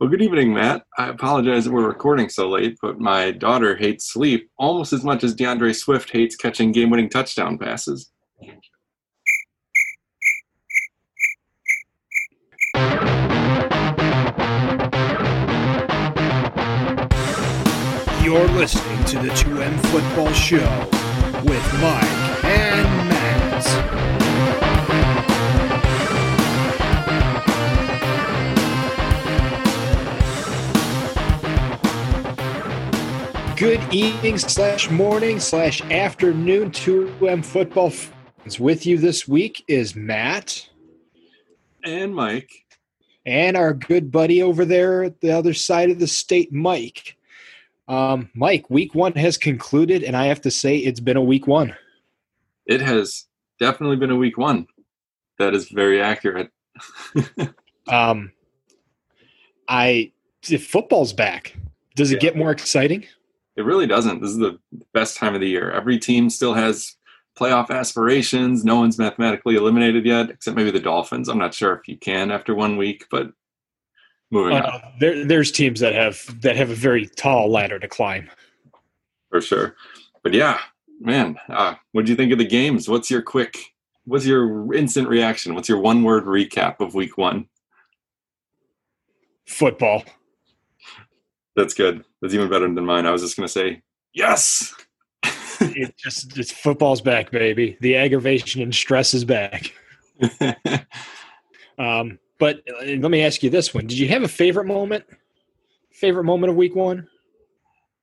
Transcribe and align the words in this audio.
Well, 0.00 0.10
good 0.10 0.22
evening, 0.22 0.52
Matt. 0.52 0.84
I 0.98 1.06
apologize 1.06 1.64
that 1.64 1.72
we're 1.72 1.86
recording 1.86 2.28
so 2.28 2.48
late, 2.48 2.76
but 2.82 2.98
my 2.98 3.30
daughter 3.30 3.76
hates 3.76 4.12
sleep 4.12 4.50
almost 4.58 4.92
as 4.92 5.04
much 5.04 5.22
as 5.22 5.36
DeAndre 5.36 5.72
Swift 5.72 6.10
hates 6.10 6.34
catching 6.34 6.72
game 6.72 6.90
winning 6.90 7.08
touchdown 7.08 7.58
passes. 7.58 8.10
You're 18.20 18.48
listening 18.48 19.04
to 19.04 19.18
the 19.20 19.30
2M 19.36 19.78
Football 19.92 20.32
Show 20.32 20.88
with 21.44 21.80
Mike 21.80 22.23
Good 33.64 33.94
evening 33.94 34.36
slash 34.36 34.90
morning 34.90 35.40
slash 35.40 35.80
afternoon 35.90 36.70
2M 36.70 37.42
Football 37.42 37.88
fans. 37.88 38.60
With 38.60 38.84
you 38.84 38.98
this 38.98 39.26
week 39.26 39.64
is 39.68 39.96
Matt 39.96 40.68
And 41.82 42.14
Mike, 42.14 42.50
and 43.24 43.56
our 43.56 43.72
good 43.72 44.12
buddy 44.12 44.42
over 44.42 44.66
there 44.66 45.02
at 45.04 45.18
the 45.22 45.30
other 45.30 45.54
side 45.54 45.88
of 45.88 45.98
the 45.98 46.06
state, 46.06 46.52
Mike. 46.52 47.16
Um, 47.88 48.28
Mike, 48.34 48.68
week 48.68 48.94
one 48.94 49.14
has 49.14 49.38
concluded, 49.38 50.02
and 50.02 50.14
I 50.14 50.26
have 50.26 50.42
to 50.42 50.50
say 50.50 50.76
it's 50.76 51.00
been 51.00 51.16
a 51.16 51.22
week 51.24 51.46
one. 51.46 51.74
it 52.66 52.82
has 52.82 53.24
definitely 53.58 53.96
been 53.96 54.10
a 54.10 54.16
week 54.16 54.36
one. 54.36 54.66
That 55.38 55.54
is 55.54 55.70
very 55.70 56.02
accurate. 56.02 56.50
Um, 57.88 58.32
I 59.68 60.12
if 60.50 60.66
football's 60.66 61.14
back. 61.14 61.56
Does 61.96 62.12
it 62.12 62.16
Yeah. 62.16 62.30
get 62.30 62.36
more 62.36 62.50
exciting? 62.50 63.06
It 63.56 63.64
really 63.64 63.86
doesn't. 63.86 64.20
This 64.20 64.30
is 64.30 64.38
the 64.38 64.58
best 64.92 65.16
time 65.16 65.34
of 65.34 65.40
the 65.40 65.48
year. 65.48 65.70
Every 65.70 65.98
team 65.98 66.28
still 66.28 66.54
has 66.54 66.96
playoff 67.38 67.70
aspirations. 67.70 68.64
No 68.64 68.76
one's 68.76 68.98
mathematically 68.98 69.56
eliminated 69.56 70.04
yet, 70.04 70.30
except 70.30 70.56
maybe 70.56 70.70
the 70.70 70.80
Dolphins. 70.80 71.28
I'm 71.28 71.38
not 71.38 71.54
sure 71.54 71.74
if 71.74 71.86
you 71.88 71.96
can 71.96 72.30
after 72.30 72.54
one 72.54 72.76
week, 72.76 73.06
but 73.10 73.32
moving 74.30 74.56
on 74.56 74.62
Uh, 74.64 74.90
there, 74.98 75.24
there's 75.24 75.52
teams 75.52 75.80
that 75.80 75.94
have 75.94 76.40
that 76.42 76.56
have 76.56 76.70
a 76.70 76.74
very 76.74 77.06
tall 77.06 77.50
ladder 77.50 77.78
to 77.78 77.88
climb. 77.88 78.28
for 79.30 79.40
sure. 79.40 79.76
But 80.22 80.32
yeah, 80.32 80.60
man, 81.00 81.36
uh, 81.48 81.74
what 81.92 82.06
do 82.06 82.12
you 82.12 82.16
think 82.16 82.32
of 82.32 82.38
the 82.38 82.46
games? 82.46 82.88
What's 82.88 83.10
your 83.10 83.22
quick? 83.22 83.58
What's 84.04 84.26
your 84.26 84.72
instant 84.74 85.08
reaction? 85.08 85.54
What's 85.54 85.68
your 85.68 85.78
one 85.80 86.02
word 86.02 86.24
recap 86.24 86.80
of 86.80 86.94
week 86.94 87.16
one? 87.18 87.48
Football. 89.46 90.04
That's 91.56 91.74
good. 91.74 92.04
That's 92.20 92.34
even 92.34 92.48
better 92.48 92.72
than 92.72 92.84
mine. 92.84 93.06
I 93.06 93.10
was 93.10 93.22
just 93.22 93.36
gonna 93.36 93.48
say 93.48 93.82
yes. 94.12 94.74
It 95.60 95.96
just 95.96 96.36
it's 96.36 96.50
football's 96.50 97.00
back, 97.00 97.30
baby. 97.30 97.78
The 97.80 97.96
aggravation 97.96 98.60
and 98.60 98.74
stress 98.74 99.14
is 99.14 99.24
back. 99.24 99.72
Um, 101.78 102.18
but 102.38 102.62
uh, 102.68 102.84
let 102.84 103.10
me 103.10 103.24
ask 103.24 103.42
you 103.42 103.50
this 103.50 103.74
one: 103.74 103.86
Did 103.86 103.98
you 103.98 104.08
have 104.08 104.22
a 104.22 104.28
favorite 104.28 104.66
moment? 104.66 105.04
Favorite 105.92 106.24
moment 106.24 106.50
of 106.50 106.56
week 106.56 106.74
one? 106.74 107.08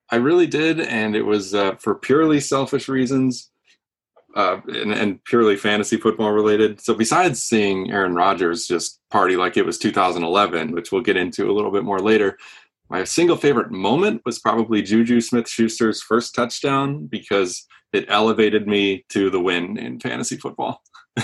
I 0.10 0.18
really 0.18 0.48
did, 0.48 0.80
and 0.80 1.16
it 1.16 1.24
was 1.24 1.54
uh, 1.54 1.76
for 1.76 1.96
purely 1.96 2.40
selfish 2.40 2.90
reasons, 2.90 3.50
uh, 4.36 4.58
and, 4.68 4.94
and 4.94 5.24
purely 5.24 5.56
fantasy 5.56 5.98
football 5.98 6.32
related. 6.32 6.82
So, 6.82 6.94
besides 6.94 7.42
seeing 7.42 7.92
Aaron 7.92 8.16
Rodgers 8.16 8.68
just 8.68 9.00
party 9.10 9.36
like 9.36 9.58
it 9.58 9.66
was 9.66 9.78
2011, 9.78 10.72
which 10.72 10.92
we'll 10.92 11.02
get 11.02 11.18
into 11.18 11.50
a 11.50 11.54
little 11.54 11.72
bit 11.72 11.84
more 11.84 12.00
later, 12.00 12.38
my 12.92 13.06
single 13.06 13.38
favorite 13.38 13.72
moment 13.72 14.22
was 14.26 14.38
probably 14.38 14.82
Juju 14.82 15.22
Smith-Schuster's 15.22 16.02
first 16.02 16.36
touchdown 16.36 17.08
because 17.08 17.66
it 17.94 18.06
elevated 18.10 18.68
me 18.68 19.06
to 19.10 19.30
the 19.30 19.40
win 19.40 19.78
in 19.78 20.00
fantasy 20.00 20.38
football. 20.38 20.82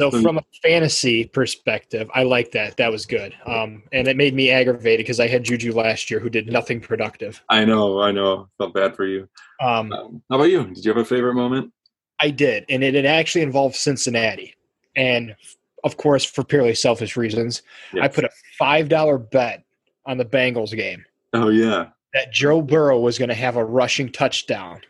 So 0.00 0.12
from 0.12 0.38
a 0.38 0.42
fantasy 0.62 1.24
perspective, 1.24 2.08
I 2.14 2.22
like 2.22 2.52
that. 2.52 2.76
That 2.76 2.92
was 2.92 3.04
good. 3.04 3.34
Um, 3.46 3.82
and 3.92 4.06
it 4.06 4.16
made 4.16 4.32
me 4.32 4.48
aggravated 4.48 5.04
because 5.04 5.18
I 5.18 5.26
had 5.26 5.42
Juju 5.42 5.72
last 5.72 6.08
year 6.08 6.20
who 6.20 6.30
did 6.30 6.46
nothing 6.46 6.80
productive. 6.80 7.42
I 7.48 7.64
know, 7.64 8.00
I 8.00 8.12
know, 8.12 8.48
felt 8.58 8.74
bad 8.74 8.94
for 8.94 9.06
you. 9.06 9.28
Um, 9.60 9.92
Um, 9.92 10.22
how 10.30 10.36
about 10.36 10.50
you? 10.50 10.66
Did 10.66 10.84
you 10.84 10.92
have 10.92 11.02
a 11.02 11.04
favorite 11.04 11.34
moment? 11.34 11.72
I 12.20 12.30
did, 12.30 12.64
and 12.68 12.84
it, 12.84 12.94
it 12.94 13.06
actually 13.06 13.42
involved 13.42 13.74
Cincinnati. 13.74 14.54
And 14.94 15.34
of 15.82 15.96
course, 15.96 16.24
for 16.24 16.44
purely 16.44 16.76
selfish 16.76 17.16
reasons, 17.16 17.62
Yeah. 17.92 18.04
I 18.04 18.08
put 18.08 18.22
a 18.22 18.30
five 18.56 18.88
dollar 18.88 19.18
bet 19.18 19.64
on 20.08 20.18
the 20.18 20.24
Bengals 20.24 20.74
game 20.74 21.04
Oh 21.32 21.48
yeah, 21.48 21.88
that 22.14 22.32
Joe 22.32 22.62
Burrow 22.62 22.98
was 22.98 23.18
going 23.18 23.28
to 23.28 23.34
have 23.34 23.56
a 23.56 23.64
rushing 23.64 24.10
touchdown. 24.10 24.80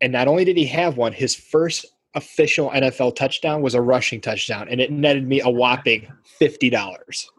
And 0.00 0.12
not 0.12 0.28
only 0.28 0.44
did 0.44 0.56
he 0.56 0.66
have 0.66 0.96
one, 0.96 1.12
his 1.12 1.34
first 1.34 1.86
official 2.14 2.70
NFL 2.70 3.16
touchdown 3.16 3.62
was 3.62 3.74
a 3.74 3.80
rushing 3.80 4.20
touchdown, 4.20 4.68
and 4.68 4.80
it 4.80 4.90
netted 4.90 5.26
me 5.26 5.40
a 5.40 5.48
whopping 5.48 6.06
fifty 6.24 6.68
dollars. 6.68 7.30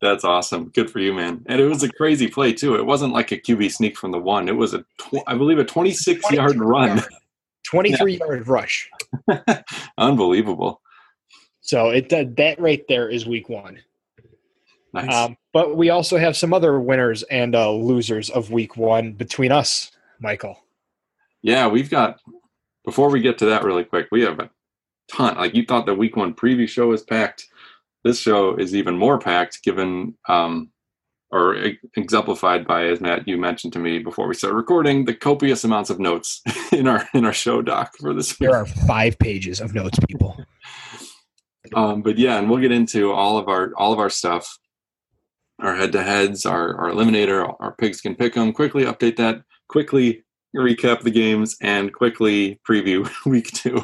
That's 0.00 0.24
awesome. 0.24 0.70
Good 0.70 0.90
for 0.90 0.98
you, 0.98 1.12
man. 1.12 1.44
And 1.46 1.60
it 1.60 1.66
was 1.66 1.84
a 1.84 1.88
crazy 1.88 2.26
play 2.26 2.52
too. 2.52 2.74
It 2.74 2.86
wasn't 2.86 3.12
like 3.12 3.30
a 3.30 3.36
QB 3.36 3.70
sneak 3.70 3.96
from 3.96 4.10
the 4.10 4.18
one. 4.18 4.48
It 4.48 4.56
was 4.56 4.74
a, 4.74 4.80
tw- 4.98 5.22
I 5.28 5.36
believe, 5.36 5.60
a 5.60 5.64
26 5.64 6.28
yard 6.32 6.58
run. 6.58 7.00
23 7.66 8.16
yard 8.16 8.48
rush. 8.48 8.90
Unbelievable. 9.98 10.80
So 11.60 11.90
it 11.90 12.08
that 12.08 12.34
that 12.36 12.58
right 12.58 12.84
there 12.88 13.08
is 13.08 13.26
week 13.26 13.48
one. 13.48 13.78
Nice. 14.92 15.14
Um, 15.14 15.36
but 15.52 15.76
we 15.76 15.90
also 15.90 16.18
have 16.18 16.36
some 16.36 16.52
other 16.52 16.78
winners 16.78 17.22
and 17.24 17.54
uh, 17.54 17.70
losers 17.72 18.28
of 18.28 18.50
week 18.50 18.76
one 18.76 19.12
between 19.12 19.50
us, 19.50 19.90
Michael. 20.20 20.58
yeah, 21.42 21.66
we've 21.66 21.90
got. 21.90 22.20
Before 22.84 23.10
we 23.10 23.20
get 23.20 23.38
to 23.38 23.46
that, 23.46 23.62
really 23.62 23.84
quick, 23.84 24.08
we 24.10 24.22
have 24.22 24.40
a 24.40 24.50
ton. 25.08 25.36
Like 25.36 25.54
you 25.54 25.64
thought 25.64 25.86
the 25.86 25.94
week 25.94 26.16
one 26.16 26.34
preview 26.34 26.68
show 26.68 26.88
was 26.88 27.02
packed. 27.02 27.46
This 28.04 28.18
show 28.18 28.56
is 28.56 28.74
even 28.74 28.98
more 28.98 29.20
packed, 29.20 29.62
given 29.62 30.16
um, 30.28 30.72
or 31.32 31.54
e- 31.56 31.78
exemplified 31.96 32.66
by, 32.66 32.86
as 32.86 33.00
Matt 33.00 33.26
you 33.26 33.38
mentioned 33.38 33.72
to 33.72 33.78
me 33.78 33.98
before 33.98 34.28
we 34.28 34.34
started 34.34 34.56
recording, 34.56 35.04
the 35.04 35.14
copious 35.14 35.64
amounts 35.64 35.88
of 35.90 35.98
notes 35.98 36.42
in 36.72 36.86
our 36.86 37.08
in 37.14 37.24
our 37.24 37.32
show 37.32 37.62
doc 37.62 37.96
for 37.98 38.12
this 38.12 38.38
week. 38.38 38.50
There 38.50 38.58
are 38.58 38.66
five 38.66 39.18
pages 39.18 39.60
of 39.60 39.74
notes, 39.74 39.98
people. 40.08 40.36
um, 41.74 42.02
but 42.02 42.18
yeah, 42.18 42.38
and 42.38 42.50
we'll 42.50 42.60
get 42.60 42.72
into 42.72 43.12
all 43.12 43.38
of 43.38 43.48
our 43.48 43.72
all 43.76 43.92
of 43.92 43.98
our 43.98 44.10
stuff, 44.10 44.58
our 45.62 45.76
head 45.76 45.92
to 45.92 46.02
heads, 46.02 46.44
our 46.44 46.74
eliminator, 46.74 47.54
our 47.60 47.74
eliminator, 47.76 48.02
can 48.02 48.14
pick 48.14 48.34
them. 48.34 48.52
Quickly 48.52 48.84
update 48.84 49.16
that. 49.16 49.42
Quickly 49.68 50.24
recap 50.54 51.00
the 51.00 51.10
games 51.10 51.56
and 51.62 51.92
quickly 51.92 52.60
preview 52.68 53.08
week 53.26 53.50
two. 53.52 53.82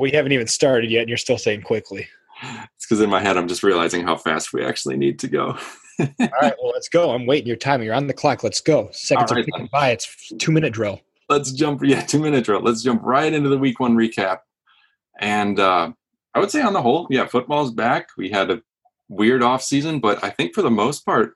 we 0.00 0.10
haven't 0.10 0.32
even 0.32 0.46
started 0.46 0.90
yet, 0.90 1.00
and 1.00 1.08
you're 1.08 1.18
still 1.18 1.38
saying 1.38 1.62
quickly. 1.62 2.08
It's 2.42 2.86
because 2.86 3.00
in 3.00 3.10
my 3.10 3.20
head 3.20 3.36
I'm 3.36 3.48
just 3.48 3.62
realizing 3.62 4.04
how 4.04 4.16
fast 4.16 4.52
we 4.52 4.64
actually 4.64 4.96
need 4.96 5.18
to 5.18 5.28
go. 5.28 5.58
All 6.00 6.08
right, 6.20 6.54
well, 6.62 6.72
let's 6.72 6.88
go. 6.88 7.10
I'm 7.10 7.26
waiting 7.26 7.48
your 7.48 7.56
time. 7.56 7.82
You're 7.82 7.94
on 7.94 8.06
the 8.06 8.14
clock. 8.14 8.44
Let's 8.44 8.60
go. 8.60 8.88
Seconds 8.92 9.32
are 9.32 9.34
right, 9.34 9.44
ticking 9.44 9.68
by. 9.72 9.90
It's 9.90 10.32
two 10.38 10.52
minute 10.52 10.72
drill. 10.72 11.00
Let's 11.28 11.52
jump. 11.52 11.82
Yeah, 11.82 12.02
two 12.02 12.20
minute 12.20 12.44
drill. 12.44 12.60
Let's 12.60 12.82
jump 12.82 13.02
right 13.02 13.32
into 13.32 13.48
the 13.48 13.58
week 13.58 13.80
one 13.80 13.96
recap. 13.96 14.38
And 15.20 15.58
uh, 15.58 15.90
I 16.34 16.38
would 16.38 16.52
say 16.52 16.62
on 16.62 16.72
the 16.72 16.80
whole, 16.80 17.08
yeah, 17.10 17.26
football's 17.26 17.72
back. 17.72 18.10
We 18.16 18.30
had 18.30 18.50
a 18.52 18.62
weird 19.08 19.42
off 19.42 19.62
season, 19.62 20.00
but 20.00 20.22
I 20.22 20.30
think 20.30 20.54
for 20.54 20.62
the 20.62 20.70
most 20.70 21.04
part, 21.04 21.34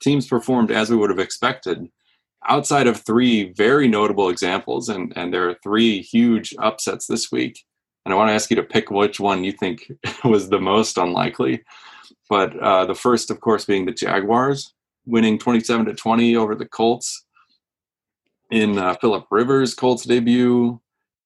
teams 0.00 0.26
performed 0.26 0.70
as 0.70 0.90
we 0.90 0.96
would 0.96 1.10
have 1.10 1.18
expected. 1.18 1.88
Outside 2.46 2.86
of 2.86 3.00
three 3.00 3.52
very 3.52 3.88
notable 3.88 4.28
examples, 4.28 4.88
and 4.88 5.12
and 5.16 5.32
there 5.32 5.48
are 5.48 5.56
three 5.62 6.02
huge 6.02 6.54
upsets 6.58 7.06
this 7.06 7.32
week. 7.32 7.64
And 8.04 8.12
I 8.12 8.16
want 8.16 8.28
to 8.28 8.34
ask 8.34 8.50
you 8.50 8.56
to 8.56 8.62
pick 8.62 8.90
which 8.90 9.18
one 9.18 9.44
you 9.44 9.52
think 9.52 9.90
was 10.24 10.50
the 10.50 10.60
most 10.60 10.98
unlikely. 10.98 11.64
But 12.28 12.58
uh, 12.58 12.84
the 12.84 12.94
first, 12.94 13.30
of 13.30 13.40
course, 13.40 13.64
being 13.64 13.86
the 13.86 13.92
Jaguars 13.92 14.74
winning 15.06 15.38
27 15.38 15.86
to 15.86 15.94
20 15.94 16.36
over 16.36 16.54
the 16.54 16.66
Colts 16.66 17.24
in 18.50 18.78
uh, 18.78 18.94
Philip 18.94 19.26
Rivers' 19.30 19.74
Colts 19.74 20.04
debut, 20.04 20.80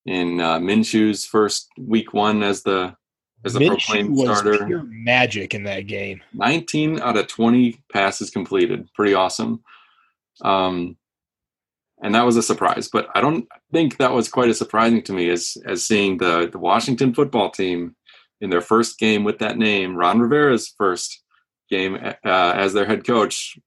in 0.09 0.41
uh, 0.41 0.59
Minshew's 0.59 1.27
first 1.27 1.69
week 1.79 2.15
one 2.15 2.43
as 2.43 2.63
the 2.63 2.97
as 3.45 3.53
the 3.53 3.61
Minshew 3.61 3.69
proclaimed 3.69 4.17
was 4.17 4.39
starter. 4.39 4.67
pure 4.67 4.85
magic 4.85 5.55
in 5.55 5.65
that 5.65 5.87
game. 5.87 6.21
19 6.35 7.01
out 7.01 7.17
of 7.17 7.27
20 7.29 7.81
passes 7.93 8.31
completed. 8.31 8.89
Pretty 8.95 9.15
awesome. 9.15 9.63
Um, 10.43 10.97
and 12.03 12.15
that 12.15 12.25
was 12.25 12.37
a 12.37 12.43
surprise, 12.43 12.89
but 12.93 13.09
I 13.15 13.21
don't 13.21 13.49
think 13.73 13.97
that 13.97 14.13
was 14.13 14.29
quite 14.29 14.49
as 14.49 14.59
surprising 14.59 15.03
to 15.03 15.13
me 15.13 15.31
as 15.31 15.57
as 15.67 15.85
seeing 15.85 16.19
the 16.19 16.49
the 16.51 16.59
Washington 16.59 17.13
football 17.13 17.51
team 17.51 17.97
in 18.41 18.51
their 18.51 18.61
first 18.61 18.99
game 18.99 19.25
with 19.25 19.39
that 19.41 19.59
name, 19.59 19.97
Ron 19.97 20.21
Rivera's 20.21 20.73
first 20.79 21.23
game 21.69 21.97
uh, 21.97 22.15
as 22.25 22.73
their 22.73 22.87
head 22.87 23.05
coach, 23.05 23.59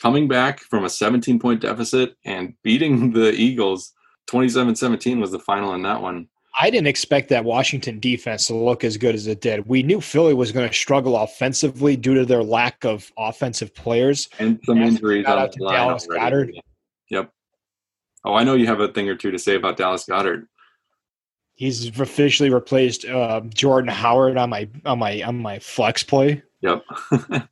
coming 0.00 0.28
back 0.28 0.60
from 0.60 0.84
a 0.84 0.90
17 0.90 1.38
point 1.38 1.60
deficit 1.62 2.16
and 2.24 2.54
beating 2.62 3.12
the 3.12 3.32
Eagles. 3.32 3.92
27-17 4.30 5.20
was 5.20 5.32
the 5.32 5.40
final 5.40 5.74
in 5.74 5.82
that 5.82 6.02
one. 6.02 6.28
I 6.58 6.70
didn't 6.70 6.88
expect 6.88 7.28
that 7.28 7.44
Washington 7.44 8.00
defense 8.00 8.46
to 8.48 8.54
look 8.54 8.82
as 8.82 8.96
good 8.96 9.14
as 9.14 9.26
it 9.26 9.40
did. 9.40 9.68
We 9.68 9.82
knew 9.82 10.00
Philly 10.00 10.34
was 10.34 10.52
going 10.52 10.68
to 10.68 10.74
struggle 10.74 11.16
offensively 11.16 11.96
due 11.96 12.14
to 12.14 12.24
their 12.24 12.42
lack 12.42 12.84
of 12.84 13.12
offensive 13.16 13.74
players. 13.74 14.28
And 14.38 14.58
some 14.64 14.80
Massive 14.80 14.96
injuries 14.96 15.26
out 15.26 15.52
the 15.52 15.58
to 15.58 15.64
line 15.64 15.74
Dallas 15.74 16.08
already. 16.08 16.52
Goedert. 16.52 16.60
Yep. 17.10 17.32
Oh, 18.24 18.34
I 18.34 18.44
know 18.44 18.54
you 18.54 18.66
have 18.66 18.80
a 18.80 18.88
thing 18.88 19.08
or 19.08 19.14
two 19.14 19.30
to 19.30 19.38
say 19.38 19.54
about 19.54 19.76
Dallas 19.76 20.04
Goedert. 20.06 20.46
He's 21.54 21.86
officially 21.98 22.50
replaced 22.50 23.04
uh, 23.04 23.42
Jordan 23.54 23.90
Howard 23.90 24.36
on 24.38 24.50
my 24.50 24.68
on 24.84 24.98
my 24.98 25.22
on 25.22 25.38
my 25.38 25.58
flex 25.58 26.02
play. 26.02 26.42
Yep. 26.62 26.84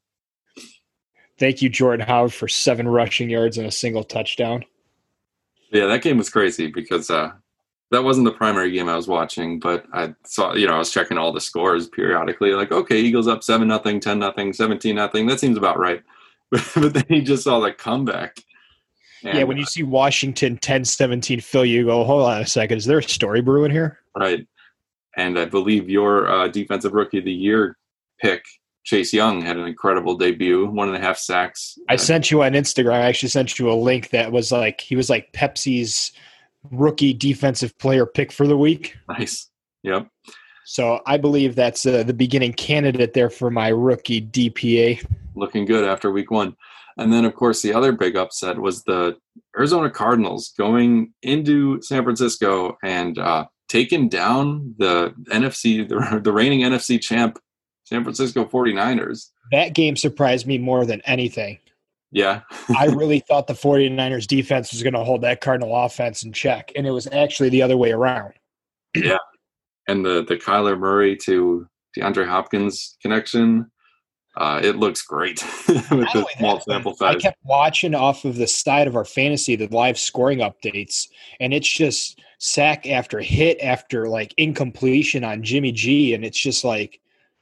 Thank 1.39 1.63
you, 1.63 1.69
Jordan 1.69 2.07
Howard, 2.07 2.33
for 2.33 2.49
seven 2.49 2.89
rushing 2.89 3.31
yards 3.31 3.59
and 3.59 3.67
a 3.67 3.71
single 3.71 4.03
touchdown. 4.03 4.65
Yeah, 5.71 5.87
that 5.87 6.03
game 6.03 6.19
was 6.19 6.31
crazy 6.31 6.67
because 6.69 7.11
uh, 7.11 7.33
that 7.91 8.05
wasn't 8.05 8.27
the 8.27 8.33
primary 8.33 8.71
game 8.71 8.89
I 8.89 8.97
was 8.97 9.09
watching, 9.09 9.59
but 9.59 9.87
I 9.93 10.15
saw, 10.25 10.55
you 10.55 10.67
know, 10.67 10.75
I 10.75 10.79
was 10.79 10.91
checking 10.93 11.17
all 11.19 11.33
the 11.33 11.41
scores 11.41 11.89
periodically. 11.89 12.53
Like, 12.53 12.71
okay, 12.71 12.99
Eagles 12.99 13.29
up 13.29 13.43
7 13.43 13.67
nothing, 13.67 13.99
10 14.01 14.19
nothing, 14.19 14.53
17 14.53 14.95
nothing. 14.95 15.27
That 15.27 15.41
seems 15.41 15.57
about 15.57 15.79
right. 15.79 16.03
but 16.51 16.95
then 16.95 17.05
you 17.09 17.23
just 17.23 17.45
saw 17.45 17.61
the 17.61 17.73
comeback. 17.73 18.39
yeah, 19.23 19.43
when 19.45 19.57
you 19.57 19.65
see 19.65 19.83
Washington 19.83 20.57
10 20.59 20.85
17 20.85 21.41
Phil, 21.41 21.65
you 21.65 21.85
go, 21.87 22.05
hold 22.05 22.23
on 22.29 22.43
a 22.43 22.47
second. 22.47 22.79
Is 22.79 22.85
there 22.85 22.99
a 22.99 23.03
story 23.03 23.41
brewing 23.41 23.71
here? 23.73 23.99
Right. 24.17 24.47
And 25.17 25.39
I 25.39 25.47
believe 25.47 25.89
your 25.91 26.29
uh, 26.31 26.49
defensive 26.49 26.93
rookie 26.93 27.19
of 27.19 27.25
the 27.25 27.33
year 27.33 27.77
pick, 28.21 28.45
Chase 28.85 29.13
Young, 29.13 29.41
had 29.43 29.57
an 29.57 29.67
incredible 29.67 30.15
debut, 30.17 30.67
one 30.71 30.89
and 30.89 30.97
a 30.97 31.01
half 31.01 31.19
sacks. 31.19 31.79
I 31.89 31.95
Uh, 31.95 31.99
sent 31.99 32.31
you 32.31 32.43
on 32.43 32.53
Instagram. 32.53 32.93
I 32.93 33.01
actually 33.07 33.31
sent 33.31 33.59
you 33.59 33.71
a 33.71 33.75
link 33.75 34.11
that 34.11 34.31
was 34.31 34.53
like, 34.53 34.81
he 34.81 34.95
was 34.95 35.11
like 35.11 35.33
Pepsi's 35.33 36.13
rookie 36.71 37.15
defensive 37.15 37.77
player 37.79 38.07
pick 38.07 38.33
for 38.33 38.47
the 38.47 38.57
week. 38.57 38.97
Nice. 39.09 39.51
Yep. 39.83 40.09
So 40.65 41.01
I 41.07 41.17
believe 41.17 41.55
that's 41.55 41.87
uh, 41.87 42.03
the 42.03 42.13
beginning 42.13 42.53
candidate 42.53 43.15
there 43.15 43.31
for 43.31 43.51
my 43.51 43.69
rookie 43.69 44.21
DPA. 44.21 45.05
looking 45.35 45.65
good 45.65 45.85
after 45.85 46.11
week 46.11 46.31
one. 46.31 46.57
And 46.99 47.13
then, 47.13 47.25
of 47.25 47.35
course, 47.35 47.63
the 47.63 47.73
other 47.73 47.93
big 47.93 48.17
upset 48.17 48.59
was 48.59 48.83
the 48.83 49.17
Arizona 49.57 49.89
Cardinals 49.89 50.53
going 50.59 51.15
into 51.23 51.81
San 51.81 52.03
Francisco 52.03 52.77
and 52.83 53.19
uh, 53.19 53.47
taking 53.69 54.09
down 54.09 54.75
the 54.79 55.15
NFC, 55.31 55.89
the, 55.89 56.21
the 56.21 56.33
reigning 56.33 56.61
NFC 56.61 57.01
champ, 57.01 57.39
San 57.85 58.03
Francisco 58.03 58.45
49ers. 58.45 59.31
That 59.53 59.75
game 59.75 59.97
surprised 59.97 60.47
me 60.47 60.59
more 60.59 60.85
than 60.85 61.01
anything. 61.03 61.59
Yeah. 62.11 62.43
I 62.77 62.87
really 62.95 63.21
thought 63.21 63.47
the 63.47 63.55
49ers 63.55 64.27
defense 64.27 64.73
was 64.73 64.83
going 64.83 64.95
to 64.95 65.05
hold 65.05 65.23
that 65.23 65.41
Cardinal 65.41 65.75
offense 65.77 66.23
in 66.23 66.33
check, 66.33 66.73
and 66.77 66.87
it 66.87 66.91
was 66.91 67.07
actually 67.13 67.49
the 67.49 67.63
other 67.63 67.77
way 67.77 67.93
around. 67.93 68.35
Yeah. 68.95 69.19
And 69.87 70.05
the, 70.05 70.25
the 70.27 70.37
Kyler 70.37 70.79
Murray 70.79 71.17
to 71.25 71.67
DeAndre 71.97 72.27
Hopkins 72.27 72.97
connection, 73.01 73.71
uh, 74.37 74.61
it 74.63 74.77
looks 74.77 75.03
great 75.03 75.43
with 75.69 75.91
Not 75.91 76.13
the 76.13 76.27
small 76.37 76.61
sample 76.61 76.97
I 77.01 77.17
kept 77.17 77.39
watching 77.45 77.95
off 77.95 78.25
of 78.25 78.37
the 78.37 78.47
side 78.47 78.87
of 78.87 78.97
our 78.97 79.05
fantasy, 79.05 79.57
the 79.57 79.67
live 79.75 79.99
scoring 79.99 80.39
updates, 80.39 81.09
and 81.41 81.53
it's 81.53 81.69
just 81.69 82.21
sack 82.39 82.87
after 82.87 83.21
hit 83.21 83.59
after 83.61 84.09
like 84.09 84.33
incompletion 84.37 85.25
on 85.25 85.43
Jimmy 85.43 85.73
G, 85.73 86.15
and 86.15 86.25
it's 86.25 86.39
just 86.39 86.65
like, 86.65 87.01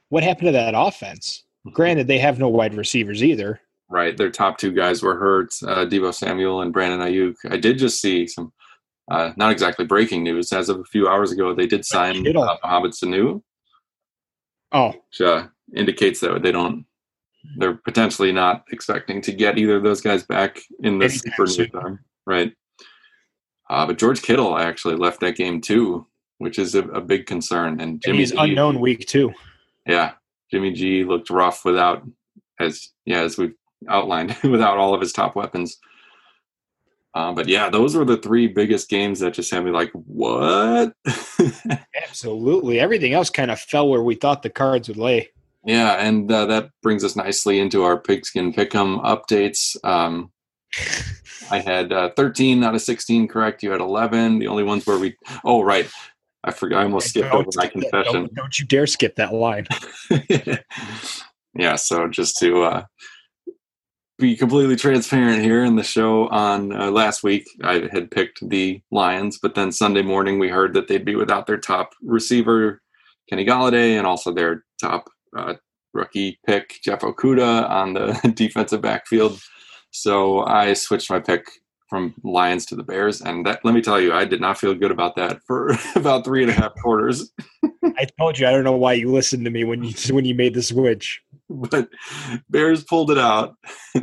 what 0.09 0.23
happened 0.23 0.47
to 0.47 0.51
that 0.53 0.73
offense? 0.75 1.43
Granted, 1.71 2.07
they 2.07 2.17
have 2.17 2.39
no 2.39 2.49
wide 2.49 2.73
receivers 2.73 3.23
either. 3.23 3.61
Right. 3.89 4.17
Their 4.17 4.29
top 4.29 4.57
two 4.57 4.73
guys 4.73 5.01
were 5.01 5.15
hurt, 5.17 5.53
uh, 5.63 5.85
Deebo 5.85 6.13
Samuel 6.13 6.61
and 6.61 6.73
Brandon 6.73 6.99
Aiyuk. 6.99 7.35
I 7.49 7.55
did 7.55 7.77
just 7.77 8.01
see 8.01 8.27
some, 8.27 8.51
uh, 9.09 9.31
not 9.37 9.51
exactly 9.51 9.85
breaking 9.85 10.23
news. 10.23 10.51
As 10.51 10.67
of 10.67 10.79
a 10.79 10.83
few 10.83 11.07
hours 11.07 11.31
ago, 11.31 11.53
they 11.55 11.67
did 11.67 11.85
sign 11.85 12.27
uh, 12.27 12.57
Mohamed 12.63 12.91
Sanu, 12.91 13.41
Oh, 14.73 14.89
which 14.89 15.21
uh, 15.21 15.47
indicates 15.73 16.19
that 16.19 16.41
they 16.41 16.51
don't, 16.51 16.85
they're 17.57 17.75
potentially 17.75 18.33
not 18.33 18.65
expecting 18.73 19.21
to 19.21 19.31
get 19.31 19.57
either 19.57 19.77
of 19.77 19.83
those 19.83 20.01
guys 20.01 20.23
back 20.23 20.59
in 20.83 20.99
the 20.99 21.07
super 21.09 21.45
near 21.45 21.67
term. 21.67 21.99
Right. 22.25 22.51
Uh, 23.69 23.85
but 23.85 23.97
George 23.97 24.21
Kittle 24.21 24.57
actually 24.57 24.95
left 24.97 25.21
that 25.21 25.37
game 25.37 25.61
too, 25.61 26.05
which 26.39 26.59
is 26.59 26.75
a, 26.75 26.83
a 26.89 26.99
big 26.99 27.25
concern. 27.25 27.79
And 27.79 28.03
and 28.05 28.15
he's 28.17 28.31
G- 28.31 28.37
unknown 28.37 28.81
week 28.81 29.07
two. 29.07 29.33
yeah, 29.85 30.11
Jimmy 30.51 30.73
G 30.73 31.05
looked 31.05 31.29
rough 31.29 31.63
without, 31.63 32.03
as 32.59 32.89
yeah, 33.05 33.21
as 33.21 33.37
we've 33.37 33.53
outlined, 33.87 34.35
without 34.43 34.77
all 34.77 34.93
of 34.93 35.01
his 35.01 35.13
top 35.13 35.35
weapons. 35.35 35.77
Um, 37.13 37.33
but 37.33 37.47
yeah, 37.47 37.69
those 37.69 37.95
were 37.95 38.05
the 38.05 38.17
three 38.17 38.47
biggest 38.47 38.89
games 38.89 39.19
that 39.21 39.33
just 39.33 39.49
had 39.51 39.65
me 39.65 39.71
like, 39.71 39.91
what? 39.93 40.93
Absolutely. 42.03 42.79
Everything 42.79 43.13
else 43.13 43.31
kind 43.31 43.49
of 43.49 43.59
fell 43.59 43.89
where 43.89 44.03
we 44.03 44.13
thought 44.13 44.43
the 44.43 44.51
cards 44.51 44.87
would 44.87 44.97
lay. 44.97 45.29
yeah, 45.65 45.93
and 45.93 46.31
uh, 46.31 46.45
that 46.45 46.69
brings 46.83 47.03
us 47.03 47.15
nicely 47.15 47.59
into 47.59 47.83
our 47.83 47.97
pigskin 47.97 48.53
pick'em 48.53 49.03
updates. 49.03 49.75
Um, 49.83 50.31
I 51.51 51.59
had 51.59 51.91
uh, 51.91 52.11
13 52.15 52.63
out 52.63 52.75
of 52.75 52.81
16 52.81 53.27
correct. 53.29 53.63
You 53.63 53.71
had 53.71 53.81
11. 53.81 54.37
The 54.37 54.47
only 54.47 54.63
ones 54.63 54.85
where 54.85 54.99
we, 54.99 55.15
oh 55.43 55.63
right, 55.63 55.89
I 56.43 56.51
forgot. 56.51 56.81
I 56.81 56.83
almost 56.83 57.09
skipped 57.09 57.33
over 57.33 57.49
my 57.55 57.67
confession. 57.67 58.13
Don't, 58.13 58.35
don't 58.35 58.59
you 58.59 58.65
dare 58.65 58.85
skip 58.85 59.15
that 59.15 59.33
line. 59.33 59.65
yeah, 61.55 61.77
so 61.77 62.07
just 62.09 62.37
to 62.39 62.63
uh, 62.63 62.85
be 64.17 64.35
completely 64.35 64.75
transparent 64.75 65.43
here 65.43 65.63
in 65.63 65.75
the 65.75 65.83
show 65.83 66.27
on 66.29 66.73
uh, 66.73 66.89
last 66.89 67.23
week, 67.23 67.47
I 67.63 67.87
had 67.91 68.09
picked 68.09 68.47
the 68.49 68.81
Lions, 68.91 69.37
but 69.39 69.55
then 69.55 69.71
Sunday 69.71 70.01
morning 70.01 70.39
we 70.39 70.49
heard 70.49 70.73
that 70.73 70.87
they'd 70.87 71.05
be 71.05 71.15
without 71.15 71.45
their 71.45 71.57
top 71.57 71.93
receiver, 72.01 72.81
Kenny 73.29 73.45
Golladay, 73.45 73.97
and 73.97 74.07
also 74.07 74.33
their 74.33 74.63
top 74.81 75.09
uh, 75.37 75.53
rookie 75.93 76.39
pick, 76.45 76.79
Jeff 76.83 77.01
Okudah, 77.01 77.69
on 77.69 77.93
the 77.93 78.31
defensive 78.35 78.81
backfield. 78.81 79.39
So 79.91 80.43
I 80.45 80.73
switched 80.73 81.09
my 81.09 81.19
pick 81.19 81.45
from 81.87 82.13
Lions 82.23 82.65
to 82.67 82.75
the 82.75 82.83
Bears, 82.83 83.21
and 83.21 83.45
that 83.45 83.63
let 83.63 83.73
me 83.73 83.81
tell 83.81 83.99
you, 83.99 84.13
I 84.13 84.25
did 84.25 84.41
not 84.41 84.57
feel 84.57 84.73
good 84.73 84.91
about 84.91 85.15
that 85.15 85.41
for 85.45 85.77
about 85.95 86.25
three 86.25 86.41
and 86.41 86.51
a 86.51 86.55
half 86.55 86.73
quarters. 86.75 87.31
I 87.83 88.07
told 88.19 88.37
you 88.37 88.47
I 88.47 88.51
don't 88.51 88.63
know 88.63 88.75
why 88.75 88.93
you 88.93 89.11
listened 89.11 89.45
to 89.45 89.51
me 89.51 89.63
when 89.63 89.83
you 89.83 89.93
when 90.13 90.25
you 90.25 90.35
made 90.35 90.53
the 90.53 90.63
switch. 90.63 91.21
but 91.69 91.89
Bears 92.49 92.83
pulled 92.83 93.11
it 93.11 93.17
out. 93.17 93.55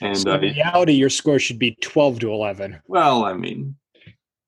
and 0.00 0.16
So 0.16 0.32
uh, 0.32 0.36
in 0.36 0.54
reality, 0.54 0.92
your 0.92 1.10
score 1.10 1.38
should 1.38 1.58
be 1.58 1.76
twelve 1.82 2.18
to 2.20 2.32
eleven. 2.32 2.80
well, 2.86 3.24
I 3.24 3.32
mean, 3.34 3.76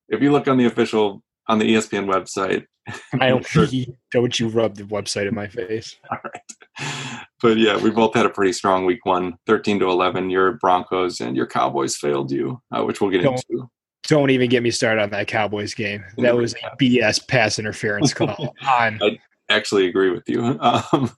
if 0.08 0.20
you 0.22 0.32
look 0.32 0.48
on 0.48 0.56
the 0.58 0.66
official 0.66 1.22
on 1.48 1.58
the 1.58 1.74
ESPN 1.74 2.06
website, 2.06 2.64
I 3.20 3.28
don't 3.28 3.46
Sure. 3.46 3.66
don't 4.10 4.38
you 4.38 4.48
rub 4.48 4.76
the 4.76 4.84
website 4.84 5.28
in 5.28 5.34
my 5.34 5.48
face. 5.48 5.96
all 6.10 6.18
right. 6.24 7.22
But 7.40 7.56
yeah, 7.58 7.76
we 7.76 7.90
both 7.90 8.14
had 8.14 8.24
a 8.26 8.30
pretty 8.30 8.52
strong 8.52 8.84
week 8.86 9.04
one, 9.04 9.34
13 9.46 9.80
to 9.80 9.90
11. 9.90 10.30
Your 10.30 10.52
Broncos 10.54 11.20
and 11.20 11.36
your 11.36 11.46
Cowboys 11.46 11.96
failed 11.96 12.30
you, 12.30 12.60
uh, 12.70 12.84
which 12.84 13.00
we'll 13.00 13.10
get 13.10 13.22
Don't- 13.22 13.44
into. 13.50 13.68
Don't 14.08 14.30
even 14.30 14.50
get 14.50 14.64
me 14.64 14.72
started 14.72 15.00
on 15.00 15.10
that 15.10 15.28
Cowboys 15.28 15.74
game. 15.74 16.04
That 16.18 16.36
was 16.36 16.54
a 16.54 16.76
BS 16.76 17.26
pass 17.28 17.60
interference 17.60 18.12
call 18.12 18.52
on 18.66 19.00
Actually, 19.48 19.86
agree 19.86 20.10
with 20.10 20.28
you. 20.28 20.42
Um, 20.60 21.10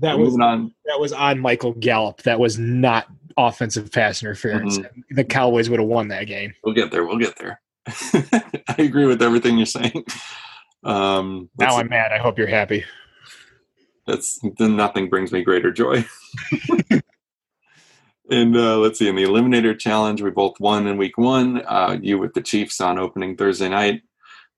that 0.00 0.18
was 0.18 0.38
on. 0.38 0.74
that 0.84 1.00
was 1.00 1.12
on 1.12 1.38
Michael 1.38 1.72
Gallup. 1.72 2.22
That 2.22 2.38
was 2.38 2.58
not 2.58 3.06
offensive 3.36 3.90
pass 3.92 4.22
interference. 4.22 4.78
Mm-hmm. 4.78 5.14
The 5.14 5.24
Cowboys 5.24 5.68
would 5.68 5.80
have 5.80 5.88
won 5.88 6.08
that 6.08 6.24
game. 6.24 6.54
We'll 6.64 6.74
get 6.74 6.90
there. 6.90 7.04
We'll 7.04 7.18
get 7.18 7.36
there. 7.36 7.60
I 7.86 8.76
agree 8.78 9.06
with 9.06 9.22
everything 9.22 9.56
you're 9.56 9.66
saying. 9.66 10.04
Um, 10.82 11.50
Now. 11.58 11.78
I'm 11.78 11.88
mad. 11.88 12.12
I 12.12 12.18
hope 12.18 12.38
you're 12.38 12.46
happy. 12.46 12.84
That's 14.06 14.40
then 14.58 14.76
nothing 14.76 15.08
brings 15.08 15.32
me 15.32 15.42
greater 15.42 15.72
joy. 15.72 16.04
and 18.30 18.56
uh, 18.56 18.78
let's 18.78 18.98
see, 18.98 19.08
in 19.08 19.16
the 19.16 19.24
Eliminator 19.24 19.76
Challenge, 19.76 20.22
we 20.22 20.30
both 20.30 20.60
won 20.60 20.86
in 20.86 20.96
week 20.96 21.18
one. 21.18 21.62
Uh, 21.66 21.98
you 22.00 22.18
with 22.18 22.34
the 22.34 22.40
Chiefs 22.40 22.80
on 22.80 22.98
opening 22.98 23.36
Thursday 23.36 23.68
night, 23.68 24.02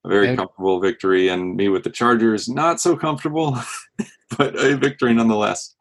a 0.05 0.09
very 0.09 0.29
And- 0.29 0.39
comfortable 0.39 0.81
victory, 0.81 1.29
and 1.29 1.57
me 1.57 1.69
with 1.69 1.85
the 1.85 1.91
Chargers, 1.91 2.49
not 2.49 2.81
so 2.81 2.97
comfortable, 2.97 3.59
but 4.39 4.55
a 4.57 4.77
victory 4.77 5.15
nonetheless. 5.15 5.75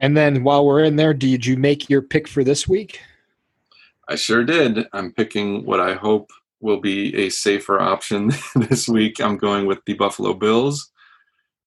And 0.00 0.16
then 0.16 0.42
while 0.44 0.66
we're 0.66 0.84
in 0.84 0.96
there, 0.96 1.14
did 1.14 1.46
you 1.46 1.56
make 1.56 1.88
your 1.88 2.02
pick 2.02 2.28
for 2.28 2.44
this 2.44 2.68
week? 2.68 3.00
I 4.08 4.16
sure 4.16 4.44
did. 4.44 4.86
I'm 4.92 5.12
picking 5.12 5.64
what 5.64 5.80
I 5.80 5.94
hope 5.94 6.30
will 6.60 6.80
be 6.80 7.14
a 7.16 7.30
safer 7.30 7.80
option 7.80 8.32
this 8.56 8.88
week. 8.88 9.20
I'm 9.20 9.38
going 9.38 9.66
with 9.66 9.78
the 9.86 9.94
Buffalo 9.94 10.34
Bills 10.34 10.90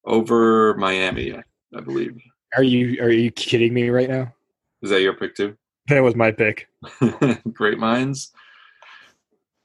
over 0.04 0.74
Miami, 0.74 1.34
I, 1.34 1.42
I 1.76 1.80
believe. 1.80 2.20
Are 2.56 2.62
you 2.62 3.02
are 3.02 3.10
you 3.10 3.30
kidding 3.30 3.74
me 3.74 3.88
right 3.90 4.08
now? 4.08 4.32
Is 4.82 4.90
that 4.90 5.02
your 5.02 5.14
pick 5.14 5.34
too? 5.34 5.56
That 5.88 6.00
was 6.02 6.14
my 6.14 6.30
pick. 6.30 6.68
Great 7.52 7.78
minds 7.78 8.32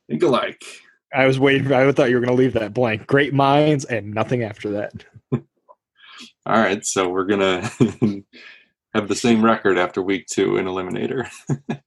think 0.10 0.24
alike. 0.24 0.64
I 1.14 1.26
was 1.26 1.40
waiting. 1.40 1.68
For, 1.68 1.76
I 1.76 1.92
thought 1.92 2.10
you 2.10 2.16
were 2.16 2.26
going 2.26 2.36
to 2.36 2.42
leave 2.42 2.54
that 2.54 2.74
blank. 2.74 3.08
Great 3.08 3.34
minds 3.34 3.86
and 3.86 4.14
nothing 4.14 4.44
after 4.44 4.72
that. 4.72 4.94
All 6.46 6.58
right, 6.60 6.86
so 6.86 7.08
we're 7.08 7.24
gonna 7.24 7.62
have 8.94 9.08
the 9.08 9.16
same 9.16 9.44
record 9.44 9.78
after 9.78 10.02
week 10.02 10.28
two 10.28 10.58
in 10.58 10.66
Eliminator. 10.66 11.30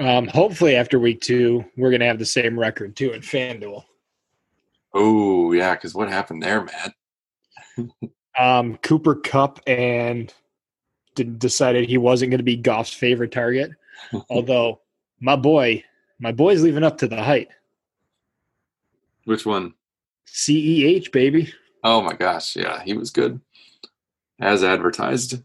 Um, 0.00 0.28
hopefully, 0.28 0.76
after 0.76 0.98
week 0.98 1.20
two, 1.20 1.64
we're 1.76 1.90
going 1.90 2.00
to 2.00 2.06
have 2.06 2.20
the 2.20 2.24
same 2.24 2.56
record 2.56 2.94
too 2.94 3.10
in 3.10 3.20
FanDuel. 3.20 3.82
Oh 4.94 5.52
yeah, 5.52 5.74
because 5.74 5.94
what 5.94 6.08
happened 6.08 6.40
there, 6.42 6.64
Matt? 6.64 7.90
Um, 8.38 8.76
Cooper 8.76 9.16
Kupp 9.16 9.60
and 9.66 10.32
d- 11.16 11.24
decided 11.24 11.88
he 11.88 11.98
wasn't 11.98 12.30
going 12.30 12.38
to 12.38 12.44
be 12.44 12.56
Goff's 12.56 12.92
favorite 12.92 13.32
target. 13.32 13.72
Although 14.30 14.80
my 15.20 15.34
boy, 15.34 15.82
my 16.20 16.30
boy's 16.30 16.62
leaving 16.62 16.84
up 16.84 16.98
to 16.98 17.08
the 17.08 17.22
height. 17.22 17.48
Which 19.28 19.44
one? 19.44 19.74
CEH 20.26 21.12
baby. 21.12 21.52
Oh 21.84 22.00
my 22.00 22.14
gosh, 22.14 22.56
yeah, 22.56 22.82
he 22.82 22.94
was 22.94 23.10
good, 23.10 23.42
as 24.40 24.64
advertised. 24.64 25.42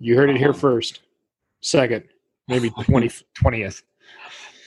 You 0.00 0.16
heard 0.16 0.30
it 0.30 0.36
here 0.36 0.48
Um, 0.48 0.54
first. 0.54 0.98
Second, 1.60 2.02
maybe 2.48 2.70
20, 2.82 3.08
20th. 3.40 3.82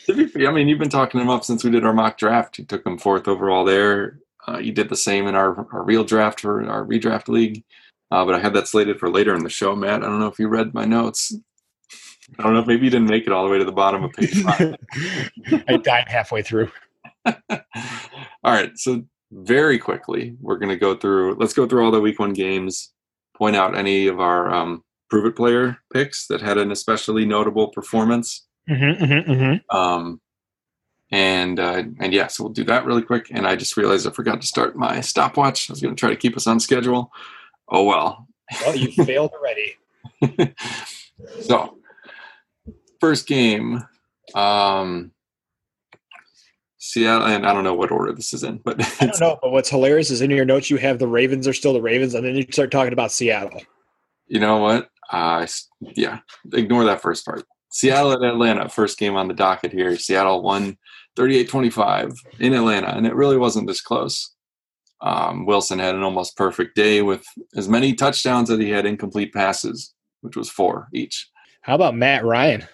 To 0.06 0.14
be 0.16 0.28
fair, 0.28 0.48
I 0.48 0.54
mean, 0.54 0.70
you've 0.70 0.80
been 0.80 0.88
talking 0.88 1.20
him 1.20 1.30
up 1.30 1.44
since 1.44 1.66
we 1.66 1.70
did 1.70 1.84
our 1.84 1.92
mock 1.92 2.18
draft. 2.18 2.58
You 2.58 2.64
took 2.64 2.86
him 2.86 2.98
fourth 2.98 3.28
overall 3.28 3.66
there. 3.66 4.20
Uh, 4.48 4.60
you 4.60 4.72
did 4.72 4.88
the 4.88 4.96
same 4.96 5.28
in 5.28 5.36
our, 5.36 5.68
our 5.74 5.84
real 5.84 6.06
draft 6.06 6.40
for 6.40 6.64
our 6.70 6.86
redraft 6.86 7.28
league. 7.28 7.66
Uh, 8.12 8.24
but 8.24 8.34
I 8.34 8.40
had 8.40 8.54
that 8.54 8.70
slated 8.70 8.98
for 8.98 9.10
later 9.10 9.36
in 9.36 9.44
the 9.44 9.50
show, 9.50 9.76
Matt. 9.76 10.04
I 10.04 10.06
don't 10.06 10.22
know 10.22 10.28
if 10.28 10.40
you 10.40 10.48
read 10.48 10.74
my 10.74 10.86
notes. 10.86 11.36
I 12.40 12.44
don't 12.44 12.54
know 12.54 12.60
if 12.62 12.68
maybe 12.68 12.86
you 12.86 12.92
didn't 12.92 13.10
make 13.10 13.28
it 13.28 13.34
all 13.34 13.44
the 13.44 13.52
way 13.52 13.58
to 13.58 13.66
the 13.66 13.74
bottom 13.74 14.06
of 14.06 14.14
page 14.14 14.42
five. 14.42 14.76
I 15.68 15.76
died 15.76 16.08
halfway 16.08 16.42
through. 16.42 16.72
all 17.50 18.54
right. 18.54 18.72
So 18.76 19.04
very 19.32 19.78
quickly, 19.78 20.36
we're 20.42 20.58
going 20.58 20.70
to 20.70 20.78
go 20.78 20.96
through. 20.96 21.36
Let's 21.36 21.54
go 21.54 21.68
through 21.68 21.86
all 21.86 21.92
the 21.92 22.02
week 22.02 22.20
one 22.20 22.34
games. 22.34 22.94
Point 23.36 23.56
out 23.56 23.78
any 23.78 24.08
of 24.08 24.20
our 24.20 24.52
um, 24.52 24.84
prove 25.10 25.26
it 25.26 25.36
player 25.36 25.78
picks 25.94 26.28
that 26.28 26.42
had 26.42 26.58
an 26.58 26.72
especially 26.72 27.26
notable 27.26 27.70
performance. 27.70 28.46
Mm-hmm, 28.70 29.04
mm-hmm, 29.04 29.32
mm-hmm. 29.32 29.78
Um, 29.78 30.22
and 31.12 31.60
uh, 31.60 31.84
and 32.00 32.14
yeah, 32.14 32.28
so 32.28 32.44
we'll 32.44 32.54
do 32.54 32.66
that 32.66 32.86
really 32.86 33.02
quick. 33.02 33.28
And 33.32 33.48
I 33.48 33.56
just 33.56 33.78
realized 33.78 34.08
I 34.08 34.12
forgot 34.12 34.42
to 34.42 34.48
start 34.48 34.76
my 34.76 35.02
stopwatch. 35.02 35.70
I 35.70 35.74
was 35.74 35.82
going 35.82 35.96
to 35.96 36.00
try 36.00 36.10
to 36.10 36.16
keep 36.16 36.36
us 36.36 36.48
on 36.48 36.60
schedule. 36.60 37.12
Oh 37.70 37.84
well. 37.84 38.28
Well, 38.66 38.76
you 38.76 38.92
failed 39.06 39.32
already. 39.32 39.76
so 41.42 41.78
first 43.00 43.28
game, 43.28 43.84
um, 44.36 45.12
Seattle, 46.98 47.28
and 47.28 47.46
I 47.46 47.54
don't 47.54 47.64
know 47.64 47.74
what 47.74 47.92
order 47.92 48.12
this 48.12 48.34
is 48.34 48.44
in, 48.44 48.58
but 48.58 48.82
I 49.02 49.08
don't 49.08 49.20
know, 49.20 49.38
but 49.42 49.52
what's 49.52 49.70
hilarious 49.70 50.10
is 50.10 50.22
in 50.22 50.32
your 50.32 50.46
notes 50.46 50.70
you 50.70 50.78
have 50.78 51.00
the 51.00 51.08
Ravens 51.08 51.48
are 51.48 51.54
still 51.54 51.74
the 51.74 51.82
Ravens, 51.82 52.14
and 52.14 52.26
then 52.26 52.36
you 52.36 52.46
start 52.52 52.72
talking 52.72 52.94
about 52.94 53.12
Seattle. 53.12 53.62
you 54.28 54.40
know 54.40 54.58
what? 54.58 54.90
Uh, 55.12 55.46
yeah, 55.96 56.20
ignore 56.54 56.84
that 56.86 57.02
first 57.02 57.26
part. 57.26 57.46
Seattle 57.70 58.12
at 58.14 58.24
Atlanta, 58.24 58.68
first 58.70 58.98
game 58.98 59.16
on 59.16 59.28
the 59.28 59.34
docket 59.34 59.72
here. 59.72 59.96
Seattle 59.98 60.42
won 60.42 60.78
38-25 61.18 62.14
in 62.40 62.54
Atlanta, 62.54 62.96
and 62.96 63.06
it 63.06 63.16
really 63.16 63.38
wasn't 63.38 63.68
this 63.68 63.82
close. 63.82 64.34
Um, 65.02 65.46
Wilson 65.46 65.78
had 65.78 65.94
an 65.94 66.02
almost 66.02 66.36
perfect 66.36 66.76
day 66.76 67.02
with 67.04 67.24
as 67.56 67.70
many 67.70 67.94
touchdowns 67.94 68.50
as 68.50 68.58
he 68.58 68.70
had 68.70 68.86
incomplete 68.88 69.34
passes, 69.34 69.94
which 70.22 70.36
was 70.36 70.50
four 70.50 70.88
each. 70.94 71.30
How 71.62 71.76
about 71.76 71.96
Matt 71.96 72.26
Ryan 72.26 72.66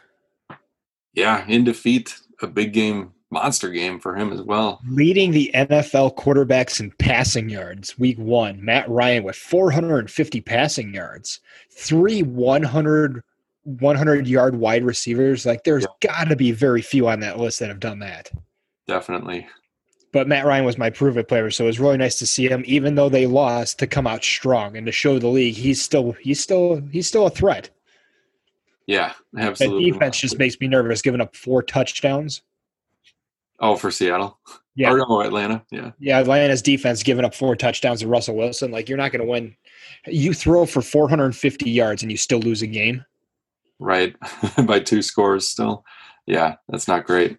Yeah, 1.14 1.46
in 1.48 1.64
defeat, 1.66 2.16
a 2.42 2.48
big 2.48 2.72
game, 2.74 3.12
monster 3.34 3.70
game 3.70 4.00
for 4.00 4.16
him 4.16 4.32
as 4.32 4.42
well. 4.42 4.80
leading 4.88 5.32
the 5.32 5.52
NFL 5.54 6.16
quarterbacks 6.16 6.80
in 6.80 6.92
passing 6.92 7.50
yards? 7.50 7.98
Week 7.98 8.18
one, 8.18 8.64
Matt 8.64 8.90
Ryan 8.90 9.24
with 9.24 9.36
450 9.36 10.42
passing 10.42 10.94
yards, 10.94 11.40
three 11.72 12.24
100 12.24 13.24
100 13.66 14.28
yard 14.28 14.56
wide 14.56 14.84
receivers. 14.84 15.46
Like 15.46 15.64
there's 15.64 15.88
got 16.02 16.30
to 16.30 16.36
be 16.36 16.52
very 16.52 16.82
few 16.82 17.08
on 17.08 17.22
that 17.22 17.40
list 17.40 17.60
that 17.60 17.70
have 17.70 17.80
done 17.80 18.00
that. 18.00 18.32
Definitely. 18.88 19.48
But 20.12 20.28
Matt 20.28 20.46
Ryan 20.46 20.66
was 20.66 20.78
my 20.78 20.92
prove 20.92 21.18
it 21.18 21.28
player, 21.28 21.50
so 21.50 21.64
it 21.64 21.68
was 21.68 21.80
really 21.80 21.98
nice 21.98 22.20
to 22.20 22.28
see 22.28 22.48
him, 22.48 22.64
even 22.68 22.94
though 22.94 23.10
they 23.10 23.26
lost, 23.26 23.80
to 23.80 23.88
come 23.88 24.06
out 24.06 24.24
strong 24.24 24.78
and 24.78 24.86
to 24.86 24.92
show 24.92 25.18
the 25.18 25.28
league 25.28 25.56
he's 25.56 25.82
still 25.82 26.12
he's 26.14 26.40
still 26.40 26.82
he's 26.92 27.08
still 27.08 27.26
a 27.26 27.32
threat. 27.32 27.70
Yeah, 28.86 29.14
absolutely. 29.38 29.92
defense 29.92 30.20
just 30.20 30.38
makes 30.38 30.60
me 30.60 30.68
nervous, 30.68 31.02
giving 31.02 31.22
up 31.22 31.36
four 31.36 31.64
touchdowns. 31.64 32.42
Oh, 33.64 33.76
for 33.78 33.90
Seattle. 33.90 34.38
Yeah. 34.76 34.92
Or 34.92 34.98
no, 34.98 35.22
Atlanta. 35.22 35.64
Yeah. 35.72 35.92
Yeah, 36.00 36.20
Atlanta's 36.20 36.62
defense 36.62 37.02
giving 37.02 37.26
up 37.26 37.34
four 37.34 37.56
touchdowns 37.56 38.02
to 38.02 38.08
Russell 38.08 38.36
Wilson. 38.36 38.72
Like 38.72 38.90
you're 38.90 38.98
not 38.98 39.12
going 39.12 39.22
to 39.24 39.28
win. 39.30 39.56
You 40.06 40.34
throw 40.34 40.66
for 40.66 40.82
450 40.82 41.70
yards 41.70 42.02
and 42.02 42.12
you 42.12 42.18
still 42.18 42.40
lose 42.40 42.62
a 42.62 42.68
game. 42.68 43.06
right 43.80 44.16
by 44.66 44.80
two 44.80 45.02
scores 45.02 45.48
still 45.48 45.84
yeah 46.28 46.56
that's 46.70 46.88
not 46.88 47.06
great 47.06 47.38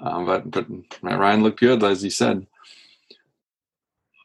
um, 0.00 0.24
but 0.24 0.50
but 0.50 0.66
Matt 1.02 1.18
Ryan 1.18 1.42
looked 1.42 1.60
good 1.60 1.82
as 1.82 2.00
he 2.02 2.10
said 2.10 2.46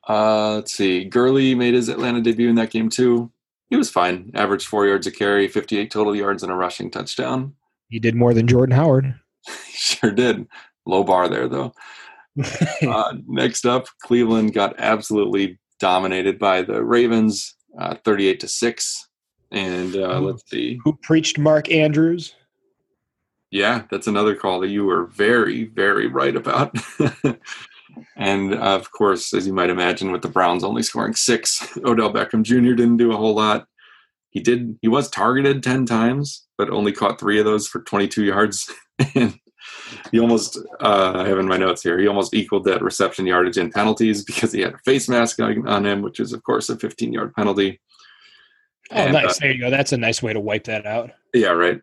uh, 0.08 0.55
let's 0.55 0.74
see 0.74 1.05
Gurley 1.05 1.55
made 1.55 1.74
his 1.74 1.89
Atlanta 1.89 2.22
debut 2.22 2.50
in 2.50 2.55
that 2.55 2.69
game 2.72 2.89
too 2.89 3.31
he 3.69 3.75
was 3.75 3.89
fine 3.89 4.31
averaged 4.36 4.67
four 4.67 4.86
yards 4.88 5.08
a 5.08 5.12
carry 5.12 5.48
58 5.48 5.91
total 5.91 6.15
yards 6.15 6.43
and 6.43 6.51
a 6.51 6.55
rushing 6.55 6.89
touchdown 6.91 7.55
He 7.89 8.00
did 8.00 8.15
more 8.15 8.34
than 8.34 8.48
Jordan 8.48 8.75
Howard. 8.75 9.15
he 9.48 9.74
sure 9.74 10.12
did 10.12 10.48
low 10.89 11.03
bar 11.03 11.27
there 11.27 11.48
though 11.48 11.74
uh, 12.88 13.13
next 13.27 13.65
up 13.65 13.88
Cleveland 14.01 14.53
got 14.53 14.79
absolutely 14.79 15.60
dominated 15.79 16.39
by 16.39 16.62
the 16.62 16.84
Ravens 16.84 17.55
uh, 17.79 17.96
38 18.03 18.39
to 18.39 18.48
6 18.48 19.08
and 19.51 19.96
uh, 19.96 20.19
let's 20.19 20.43
see 20.50 20.79
Who 20.84 20.98
preached 21.01 21.38
Mark 21.38 21.72
Andrews? 21.72 22.36
Yeah, 23.51 23.84
that's 23.89 24.08
another 24.08 24.36
call 24.36 24.60
that 24.60 24.69
you 24.69 24.86
were 24.86 25.05
very, 25.08 25.65
very 25.65 26.08
right 26.08 26.36
about. 26.36 26.75
and 28.15 28.53
uh, 28.53 28.58
of 28.58 28.91
course, 28.91 29.34
as 29.34 29.48
you 29.48 29.53
might 29.53 29.72
imagine, 29.72 30.12
with 30.12 30.22
the 30.22 30.27
Browns 30.27 30.63
only 30.63 30.84
scoring 30.84 31.15
six, 31.15 31.67
Odell 31.86 32.13
Beckham 32.13 32.43
Jr. 32.43 32.75
didn't 32.75 32.98
do 32.98 33.12
a 33.12 33.17
whole 33.17 33.36
lot. 33.36 33.67
He 34.29 34.39
did. 34.39 34.77
He 34.81 34.88
was 34.88 35.10
targeted 35.10 35.63
ten 35.63 35.88
times, 35.88 36.46
but 36.58 36.69
only 36.69 36.91
caught 36.91 37.19
three 37.19 37.39
of 37.39 37.46
those 37.46 37.67
for 37.67 37.81
22 37.81 38.25
yards. 38.25 38.72
and 39.15 39.39
he 40.12 40.19
almost, 40.19 40.58
uh, 40.81 41.13
I 41.15 41.27
have 41.27 41.39
in 41.39 41.48
my 41.48 41.58
notes 41.58 41.81
here, 41.84 41.98
he 42.00 42.08
almost 42.08 42.34
equaled 42.34 42.65
that 42.65 42.81
reception 42.81 43.25
yardage 43.25 43.58
in 43.58 43.72
penalties 43.72 44.24
because 44.24 44.51
he 44.51 44.62
had 44.62 44.74
a 44.74 44.77
face 44.79 45.08
mask 45.10 45.39
on, 45.39 45.67
on 45.67 45.86
him, 45.86 46.01
which 46.01 46.19
is 46.19 46.34
of 46.34 46.43
course 46.43 46.69
a 46.69 46.77
15 46.77 47.13
yard 47.13 47.34
penalty. 47.36 47.79
Oh, 48.91 48.96
And, 48.96 49.13
nice. 49.13 49.38
uh, 49.38 49.39
there 49.41 49.51
you 49.51 49.60
go. 49.60 49.69
That's 49.69 49.91
a 49.93 49.98
nice 49.98 50.22
way 50.24 50.34
to 50.34 50.39
wipe 50.39 50.63
that 50.65 50.86
out. 50.86 51.12
yeah, 51.34 51.50
right. 51.50 51.81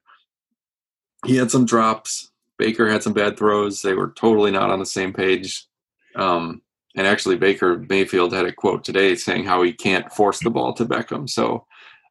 He 1.24 1.36
had 1.36 1.50
some 1.50 1.64
drops. 1.66 2.30
Baker 2.58 2.88
had 2.88 3.02
some 3.02 3.12
bad 3.12 3.36
throws. 3.38 3.82
They 3.82 3.94
were 3.94 4.12
totally 4.16 4.50
not 4.50 4.70
on 4.70 4.78
the 4.78 4.86
same 4.86 5.12
page. 5.12 5.66
Um, 6.14 6.62
and 6.96 7.06
actually, 7.06 7.36
Baker 7.36 7.84
Mayfield 7.88 8.32
had 8.32 8.46
a 8.46 8.52
quote 8.52 8.82
today 8.84 9.14
saying 9.16 9.44
how 9.44 9.62
he 9.62 9.72
can't 9.72 10.10
force 10.12 10.40
the 10.40 10.50
ball 10.50 10.72
to 10.74 10.84
Beckham. 10.86 11.28
So 11.28 11.66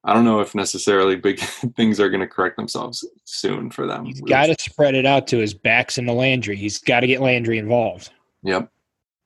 I 0.06 0.14
don't 0.14 0.24
know 0.24 0.40
if 0.40 0.54
necessarily 0.54 1.16
big 1.16 1.40
things 1.76 2.00
are 2.00 2.10
going 2.10 2.22
to 2.22 2.28
correct 2.28 2.58
themselves 2.58 3.06
soon 3.26 3.72
for 3.72 3.88
them. 3.88 4.06
He's 4.06 4.22
got 4.22 4.46
to 4.46 4.56
spread 4.60 4.94
it 4.94 5.06
out 5.06 5.26
to 5.28 5.38
his 5.38 5.54
backs 5.54 5.98
and 5.98 6.08
the 6.08 6.14
Landry. 6.14 6.56
He's 6.56 6.78
got 6.78 7.00
to 7.00 7.08
get 7.08 7.22
Landry 7.22 7.58
involved. 7.58 8.12
Yep. 8.44 8.72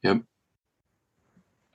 Yep. 0.03 0.21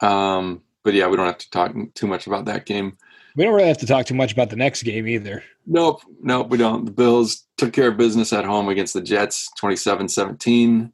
Um, 0.00 0.62
but 0.82 0.94
yeah, 0.94 1.06
we 1.06 1.16
don't 1.16 1.26
have 1.26 1.38
to 1.38 1.50
talk 1.50 1.75
too 1.94 2.06
much 2.06 2.26
about 2.26 2.46
that 2.46 2.64
game. 2.64 2.96
We 3.37 3.44
don't 3.44 3.54
really 3.54 3.68
have 3.68 3.78
to 3.78 3.87
talk 3.87 4.06
too 4.06 4.14
much 4.14 4.32
about 4.32 4.49
the 4.49 4.56
next 4.56 4.82
game 4.84 5.06
either. 5.06 5.42
Nope, 5.66 6.02
nope, 6.23 6.49
we 6.49 6.56
don't. 6.56 6.84
The 6.84 6.92
Bills 6.92 7.46
took 7.56 7.73
care 7.73 7.88
of 7.88 7.96
business 7.96 8.32
at 8.32 8.44
home 8.44 8.68
against 8.68 8.94
the 8.94 9.02
Jets 9.02 9.50
27 9.58 10.08
17. 10.08 10.92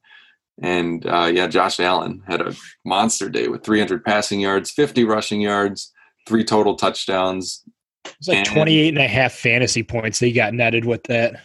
And 0.63 1.07
uh, 1.07 1.31
yeah, 1.33 1.47
Josh 1.47 1.81
Allen 1.81 2.23
had 2.27 2.41
a 2.41 2.55
monster 2.85 3.29
day 3.29 3.49
with 3.49 3.63
300 3.63 4.05
passing 4.05 4.41
yards, 4.41 4.71
50 4.71 5.05
rushing 5.05 5.41
yards, 5.41 5.93
three 6.27 6.45
total 6.45 6.77
touchdowns. 6.77 7.63
It's 8.05 8.29
like 8.29 8.39
And- 8.39 8.47
28 8.47 8.89
and 8.91 8.99
a 8.99 9.09
half 9.09 9.33
fantasy 9.33 9.83
points 9.83 10.19
that 10.19 10.27
he 10.27 10.33
got 10.33 10.55
netted 10.55 10.85
with 10.85 11.03
that. 11.05 11.41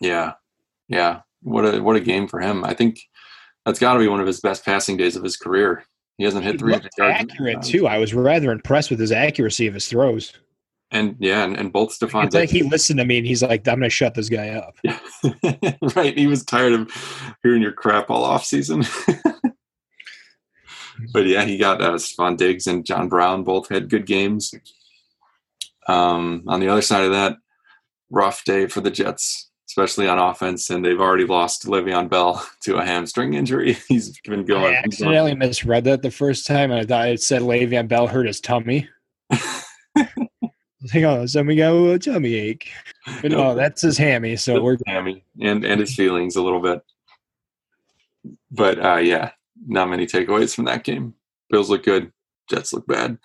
Yeah, 0.00 0.32
yeah. 0.88 1.20
What 1.42 1.64
a 1.64 1.82
what 1.82 1.96
a 1.96 2.00
game 2.00 2.28
for 2.28 2.40
him. 2.40 2.64
I 2.64 2.74
think 2.74 3.00
that's 3.64 3.78
got 3.78 3.94
to 3.94 4.00
be 4.00 4.08
one 4.08 4.20
of 4.20 4.26
his 4.26 4.40
best 4.40 4.64
passing 4.64 4.96
days 4.96 5.16
of 5.16 5.24
his 5.24 5.36
career. 5.36 5.84
He 6.18 6.24
hasn't 6.24 6.44
hit 6.44 6.52
He 6.54 6.58
300 6.58 6.90
yards. 6.98 7.16
accurate 7.20 7.62
too. 7.62 7.86
I 7.86 7.98
was 7.98 8.14
rather 8.14 8.52
impressed 8.52 8.90
with 8.90 9.00
his 9.00 9.12
accuracy 9.12 9.66
of 9.66 9.74
his 9.74 9.88
throws. 9.88 10.32
And 10.90 11.16
yeah, 11.18 11.42
and, 11.44 11.56
and 11.56 11.72
both 11.72 11.98
Stefon 11.98 12.26
It's 12.26 12.34
like 12.34 12.50
he 12.50 12.62
listened 12.62 12.98
to 12.98 13.04
me 13.06 13.18
and 13.18 13.26
he's 13.26 13.42
like, 13.42 13.66
"I'm 13.66 13.76
going 13.78 13.82
to 13.84 13.90
shut 13.90 14.14
this 14.14 14.28
guy 14.28 14.50
up." 14.50 14.76
Yeah. 14.82 14.98
right. 15.96 16.16
He 16.16 16.26
was 16.26 16.44
tired 16.44 16.74
of 16.74 16.90
hearing 17.42 17.62
your 17.62 17.72
crap 17.72 18.10
all 18.10 18.24
off 18.24 18.44
season. 18.44 18.84
but 21.12 21.26
yeah, 21.26 21.44
he 21.44 21.56
got 21.56 21.80
uh, 21.80 21.92
Stefon 21.94 22.36
Diggs 22.36 22.66
and 22.66 22.84
John 22.84 23.08
Brown 23.08 23.42
both 23.42 23.68
had 23.68 23.88
good 23.88 24.06
games. 24.06 24.54
Um, 25.88 26.44
on 26.46 26.60
the 26.60 26.68
other 26.68 26.82
side 26.82 27.04
of 27.04 27.12
that, 27.12 27.36
rough 28.10 28.44
day 28.44 28.66
for 28.66 28.80
the 28.80 28.90
Jets, 28.90 29.50
especially 29.68 30.08
on 30.08 30.18
offense, 30.18 30.70
and 30.70 30.84
they've 30.84 31.00
already 31.00 31.24
lost 31.24 31.66
Le'Veon 31.66 32.08
Bell 32.08 32.46
to 32.62 32.76
a 32.76 32.84
hamstring 32.84 33.34
injury. 33.34 33.74
He's 33.88 34.18
been 34.20 34.44
going. 34.44 34.74
I 34.74 34.78
accidentally 34.78 35.34
misread 35.34 35.84
that 35.84 36.02
the 36.02 36.10
first 36.10 36.46
time, 36.46 36.70
and 36.70 36.80
I 36.80 36.84
thought 36.84 37.08
it 37.08 37.22
said 37.22 37.42
Le'Veon 37.42 37.88
Bell 37.88 38.06
hurt 38.06 38.26
his 38.26 38.40
tummy. 38.40 38.88
Like, 40.92 41.04
oh, 41.04 41.26
somebody 41.26 41.56
got 41.56 41.74
a 41.74 41.98
tummy 41.98 42.34
ache. 42.34 42.68
But 43.20 43.30
no, 43.30 43.54
that's 43.54 43.82
his 43.82 43.96
hammy. 43.96 44.36
So 44.36 44.60
we're 44.60 44.78
Hammy 44.86 45.24
and 45.40 45.64
and 45.64 45.80
his 45.80 45.94
feelings 45.94 46.34
a 46.36 46.42
little 46.42 46.60
bit. 46.60 46.82
But 48.50 48.84
uh, 48.84 48.96
yeah, 48.96 49.30
not 49.66 49.90
many 49.90 50.06
takeaways 50.06 50.54
from 50.54 50.64
that 50.64 50.84
game. 50.84 51.14
Bills 51.50 51.70
look 51.70 51.84
good, 51.84 52.12
Jets 52.50 52.72
look 52.72 52.86
bad. 52.86 53.18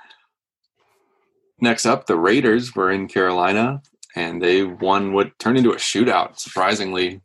Next 1.60 1.86
up, 1.86 2.06
the 2.06 2.18
Raiders 2.18 2.76
were 2.76 2.92
in 2.92 3.08
Carolina 3.08 3.82
and 4.16 4.42
they 4.42 4.64
won 4.64 5.14
what 5.14 5.38
turned 5.40 5.58
into 5.58 5.72
a 5.72 5.78
shootout, 5.78 6.40
surprisingly. 6.40 7.22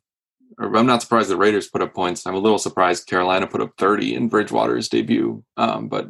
I'm 0.59 0.87
not 0.87 1.03
surprised 1.03 1.31
the 1.31 1.37
Raiders 1.37 1.69
put 1.69 1.83
up 1.83 1.95
points. 1.95 2.27
I'm 2.27 2.35
a 2.35 2.39
little 2.39 2.59
surprised 2.59 3.07
Carolina 3.07 3.47
put 3.47 3.63
up 3.63 3.73
30 3.79 4.15
in 4.15 4.29
Bridgewater's 4.29 4.89
debut. 4.89 5.43
Um, 5.57 5.89
but 5.89 6.09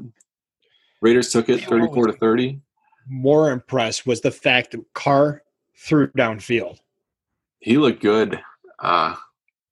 Raiders 1.01 1.31
took 1.31 1.49
it 1.49 1.65
34 1.65 2.09
to 2.09 2.13
30. 2.13 2.61
More 3.09 3.51
impressed 3.51 4.07
was 4.07 4.21
the 4.21 4.31
fact 4.31 4.73
that 4.73 4.85
Carr 4.95 5.43
threw 5.77 6.09
downfield. 6.09 6.79
He 7.59 7.79
looked 7.79 8.03
good. 8.03 8.41
Uh, 8.79 9.15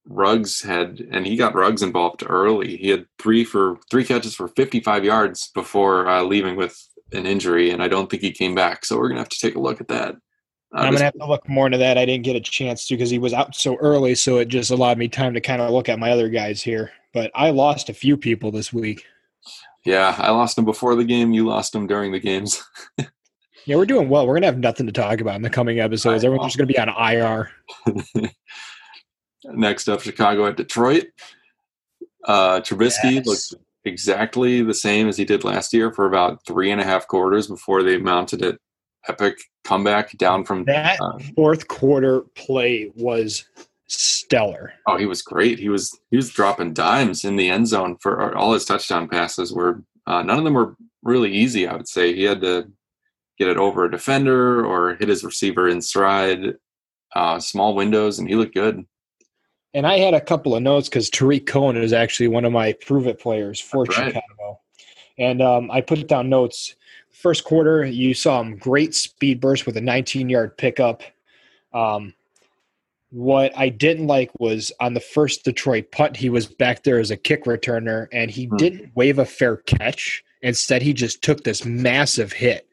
Ruggs 0.09 0.63
had, 0.63 1.07
and 1.11 1.27
he 1.27 1.37
got 1.37 1.55
Ruggs 1.55 1.83
involved 1.83 2.25
early. 2.27 2.77
He 2.77 2.89
had 2.89 3.07
three 3.19 3.45
for 3.45 3.79
three 3.91 4.05
catches 4.05 4.35
for 4.35 4.49
55 4.49 5.05
yards 5.05 5.51
before 5.55 6.09
uh, 6.09 6.23
leaving 6.23 6.57
with 6.57 6.89
an 7.13 7.27
injury, 7.27 7.71
and 7.71 7.83
I 7.83 7.89
don't 7.89 8.11
think 8.11 8.23
he 8.23 8.33
came 8.33 8.55
back. 8.55 8.85
So 8.85 8.99
we're 8.99 9.09
gonna 9.09 9.21
have 9.21 9.29
to 9.29 9.39
take 9.39 9.57
a 9.57 9.61
look 9.61 9.81
at 9.81 9.89
that. 9.89 10.17
Uh, 10.73 10.79
I'm 10.79 10.93
gonna 10.93 11.05
have 11.05 11.15
to 11.15 11.27
look 11.27 11.49
more 11.49 11.67
into 11.67 11.79
that. 11.79 11.99
I 11.99 12.05
didn't 12.05 12.25
get 12.25 12.37
a 12.37 12.41
chance 12.41 12.87
to 12.87 12.95
because 12.95 13.11
he 13.11 13.19
was 13.19 13.33
out 13.33 13.55
so 13.55 13.77
early, 13.77 14.15
so 14.15 14.39
it 14.39 14.49
just 14.49 14.71
allowed 14.71 14.99
me 14.99 15.09
time 15.09 15.35
to 15.35 15.41
kind 15.41 15.61
of 15.61 15.71
look 15.71 15.89
at 15.89 15.99
my 15.99 16.11
other 16.11 16.29
guys 16.29 16.63
here. 16.63 16.93
But 17.13 17.31
I 17.35 17.51
lost 17.51 17.89
a 17.89 17.95
few 17.95 18.17
people 18.17 18.53
this 18.53 18.73
week. 18.73 19.05
Yeah, 19.85 20.15
I 20.19 20.31
lost 20.31 20.57
them 20.57 20.65
before 20.65 20.95
the 20.95 21.05
game. 21.05 21.33
You 21.33 21.47
lost 21.47 21.73
them 21.73 21.87
during 21.87 22.13
the 22.13 22.21
games. 22.21 22.63
yeah, 23.65 23.77
we're 23.77 23.87
doing 23.87 24.09
well. 24.09 24.27
We're 24.27 24.35
gonna 24.35 24.47
have 24.47 24.59
nothing 24.59 24.87
to 24.87 24.93
talk 24.93 25.21
about 25.21 25.37
in 25.37 25.43
the 25.43 25.51
coming 25.51 25.81
episodes. 25.81 26.25
Everyone's 26.25 26.55
just 26.55 26.59
gonna 26.59 26.67
be 26.67 26.79
on 26.79 26.89
IR. 26.89 27.51
Next 29.45 29.89
up, 29.89 30.03
Chicago 30.03 30.47
at 30.47 30.57
Detroit. 30.57 31.07
Uh, 32.25 32.61
Trubisky 32.61 33.15
yes. 33.15 33.27
looked 33.27 33.65
exactly 33.85 34.63
the 34.63 34.75
same 34.75 35.09
as 35.09 35.17
he 35.17 35.25
did 35.25 35.45
last 35.45 35.73
year 35.73 35.93
for 35.93 36.07
about 36.07 36.45
three 36.47 36.71
and 36.71 36.81
a 36.81 36.85
half 36.85 37.07
quarters 37.07 37.47
before 37.47 37.83
they 37.83 37.97
mounted 37.97 38.43
it 38.43 38.59
epic 39.09 39.39
comeback 39.65 40.17
down 40.19 40.45
from 40.45 40.65
that 40.65 41.01
uh, 41.01 41.19
fourth 41.35 41.69
quarter 41.69 42.23
play 42.35 42.93
was 42.97 43.47
stellar. 43.91 44.73
Oh, 44.87 44.97
he 44.97 45.07
was 45.07 45.23
great. 45.23 45.59
He 45.59 45.69
was 45.69 45.99
he 46.11 46.17
was 46.17 46.31
dropping 46.31 46.75
dimes 46.75 47.25
in 47.25 47.37
the 47.37 47.51
end 47.51 47.69
zone 47.69 47.97
for 48.01 48.37
all 48.37 48.53
his 48.53 48.65
touchdown 48.65 49.09
passes. 49.09 49.53
Were 49.53 49.83
uh, 50.07 50.23
none 50.23 50.39
of 50.39 50.45
them 50.45 50.55
were 50.55 50.77
really 51.03 51.33
easy. 51.33 51.67
I 51.67 51.75
would 51.75 51.89
say 51.89 52.15
he 52.15 52.25
had 52.25 52.41
to 52.43 52.71
get 53.39 53.49
it 53.49 53.57
over 53.57 53.85
a 53.85 53.91
defender 53.91 54.65
or 54.65 54.95
hit 54.97 55.09
his 55.09 55.25
receiver 55.25 55.69
in 55.69 55.81
stride, 55.81 56.55
uh, 57.15 57.41
small 57.41 57.75
windows, 57.75 58.19
and 58.19 58.29
he 58.29 58.35
looked 58.35 58.55
good. 58.55 58.85
And 59.73 59.87
I 59.87 59.99
had 59.99 60.15
a 60.15 60.21
couple 60.21 60.57
of 60.57 60.63
notes 60.63 60.89
because 60.89 61.11
Tarik 61.11 61.47
Cohen 61.47 61.77
is 61.77 61.93
actually 61.93 62.29
one 62.29 62.45
of 62.45 62.53
my 62.53 62.73
prove 62.73 63.07
it 63.07 63.21
players 63.21 63.61
for 63.61 63.85
That's 63.85 63.97
Chicago. 63.97 64.21
Right. 64.41 64.57
And 65.19 65.43
um, 65.43 65.71
I 65.71 65.81
put 65.81 66.07
down 66.09 66.29
notes 66.29 66.75
first 67.21 67.45
quarter, 67.45 67.85
you 67.85 68.15
saw 68.15 68.41
him 68.41 68.57
great 68.57 68.95
speed 68.95 69.41
burst 69.41 69.67
with 69.67 69.77
a 69.77 69.81
19 69.81 70.29
yard 70.29 70.57
pickup. 70.57 71.03
Um, 71.73 72.15
what 73.11 73.53
I 73.57 73.69
didn't 73.69 74.07
like 74.07 74.31
was 74.39 74.73
on 74.81 74.95
the 74.95 75.01
first 75.01 75.45
Detroit 75.45 75.91
punt, 75.91 76.17
he 76.17 76.31
was 76.31 76.47
back 76.47 76.85
there 76.85 76.99
as 76.99 77.11
a 77.11 77.17
kick 77.17 77.45
returner 77.45 78.07
and 78.13 78.31
he 78.31 78.47
hmm. 78.47 78.57
didn't 78.57 78.93
wave 78.95 79.19
a 79.19 79.25
fair 79.25 79.59
catch. 79.59 80.25
Instead, 80.43 80.81
he 80.81 80.93
just 80.93 81.23
took 81.23 81.45
this 81.45 81.65
massive 81.65 82.33
hit. 82.33 82.67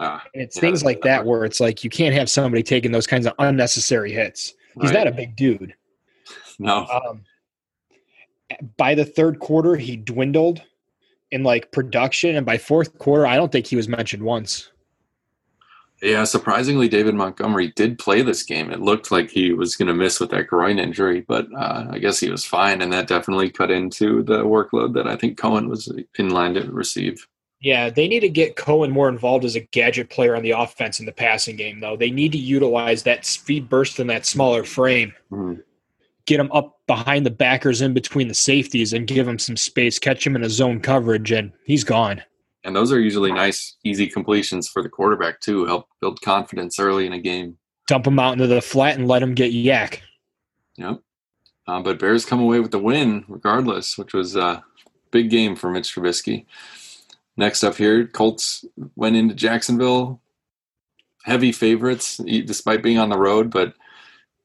Ah, 0.00 0.22
it's 0.34 0.56
yeah, 0.56 0.60
things 0.60 0.84
like 0.84 1.02
that 1.02 1.24
where 1.24 1.44
it's 1.44 1.60
like 1.60 1.84
you 1.84 1.90
can't 1.90 2.14
have 2.14 2.28
somebody 2.28 2.62
taking 2.62 2.92
those 2.92 3.06
kinds 3.06 3.26
of 3.26 3.34
unnecessary 3.38 4.12
hits. 4.12 4.54
He's 4.80 4.90
right. 4.90 5.04
not 5.04 5.06
a 5.06 5.12
big 5.12 5.36
dude. 5.36 5.74
No. 6.62 6.86
Um, 6.86 7.24
by 8.76 8.94
the 8.94 9.04
third 9.04 9.38
quarter, 9.38 9.76
he 9.76 9.96
dwindled 9.96 10.62
in 11.30 11.42
like 11.42 11.72
production, 11.72 12.36
and 12.36 12.44
by 12.44 12.58
fourth 12.58 12.98
quarter, 12.98 13.26
I 13.26 13.36
don't 13.36 13.50
think 13.50 13.66
he 13.66 13.76
was 13.76 13.88
mentioned 13.88 14.22
once. 14.22 14.70
Yeah, 16.02 16.24
surprisingly, 16.24 16.88
David 16.88 17.14
Montgomery 17.14 17.68
did 17.76 17.98
play 17.98 18.22
this 18.22 18.42
game. 18.42 18.72
It 18.72 18.80
looked 18.80 19.12
like 19.12 19.30
he 19.30 19.52
was 19.52 19.76
going 19.76 19.86
to 19.86 19.94
miss 19.94 20.18
with 20.18 20.30
that 20.30 20.48
groin 20.48 20.80
injury, 20.80 21.20
but 21.20 21.46
uh, 21.56 21.86
I 21.90 21.98
guess 21.98 22.18
he 22.18 22.28
was 22.28 22.44
fine, 22.44 22.82
and 22.82 22.92
that 22.92 23.06
definitely 23.06 23.50
cut 23.50 23.70
into 23.70 24.24
the 24.24 24.42
workload 24.42 24.94
that 24.94 25.06
I 25.06 25.16
think 25.16 25.38
Cohen 25.38 25.68
was 25.68 25.92
in 26.18 26.30
line 26.30 26.54
to 26.54 26.70
receive. 26.72 27.26
Yeah, 27.60 27.88
they 27.88 28.08
need 28.08 28.20
to 28.20 28.28
get 28.28 28.56
Cohen 28.56 28.90
more 28.90 29.08
involved 29.08 29.44
as 29.44 29.54
a 29.54 29.60
gadget 29.60 30.10
player 30.10 30.34
on 30.34 30.42
the 30.42 30.50
offense 30.50 30.98
in 30.98 31.06
the 31.06 31.12
passing 31.12 31.54
game, 31.54 31.78
though. 31.78 31.96
They 31.96 32.10
need 32.10 32.32
to 32.32 32.38
utilize 32.38 33.04
that 33.04 33.24
speed 33.24 33.68
burst 33.68 34.00
and 34.00 34.10
that 34.10 34.26
smaller 34.26 34.64
frame. 34.64 35.14
Mm-hmm 35.30 35.60
get 36.32 36.40
him 36.40 36.50
up 36.52 36.78
behind 36.86 37.26
the 37.26 37.30
backers 37.30 37.82
in 37.82 37.92
between 37.92 38.26
the 38.26 38.32
safeties 38.32 38.94
and 38.94 39.06
give 39.06 39.28
him 39.28 39.38
some 39.38 39.54
space, 39.54 39.98
catch 39.98 40.26
him 40.26 40.34
in 40.34 40.42
a 40.42 40.48
zone 40.48 40.80
coverage, 40.80 41.30
and 41.30 41.52
he's 41.66 41.84
gone. 41.84 42.22
And 42.64 42.74
those 42.74 42.90
are 42.90 42.98
usually 42.98 43.32
nice, 43.32 43.76
easy 43.84 44.06
completions 44.06 44.66
for 44.66 44.82
the 44.82 44.88
quarterback, 44.88 45.40
too. 45.40 45.66
Help 45.66 45.88
build 46.00 46.22
confidence 46.22 46.78
early 46.78 47.06
in 47.06 47.12
a 47.12 47.18
game. 47.18 47.58
Dump 47.86 48.06
him 48.06 48.18
out 48.18 48.32
into 48.32 48.46
the 48.46 48.62
flat 48.62 48.96
and 48.96 49.06
let 49.06 49.22
him 49.22 49.34
get 49.34 49.52
YAC. 49.52 49.98
Yep. 50.76 51.00
Uh, 51.66 51.82
but 51.82 51.98
Bears 51.98 52.24
come 52.24 52.40
away 52.40 52.60
with 52.60 52.70
the 52.70 52.78
win 52.78 53.26
regardless, 53.28 53.98
which 53.98 54.14
was 54.14 54.34
a 54.34 54.64
big 55.10 55.28
game 55.28 55.54
for 55.54 55.70
Mitch 55.70 55.94
Trubisky. 55.94 56.46
Next 57.36 57.62
up 57.62 57.76
here, 57.76 58.06
Colts 58.06 58.64
went 58.96 59.16
into 59.16 59.34
Jacksonville. 59.34 60.22
Heavy 61.24 61.52
favorites, 61.52 62.16
despite 62.16 62.82
being 62.82 62.98
on 62.98 63.10
the 63.10 63.18
road, 63.18 63.50
but 63.50 63.74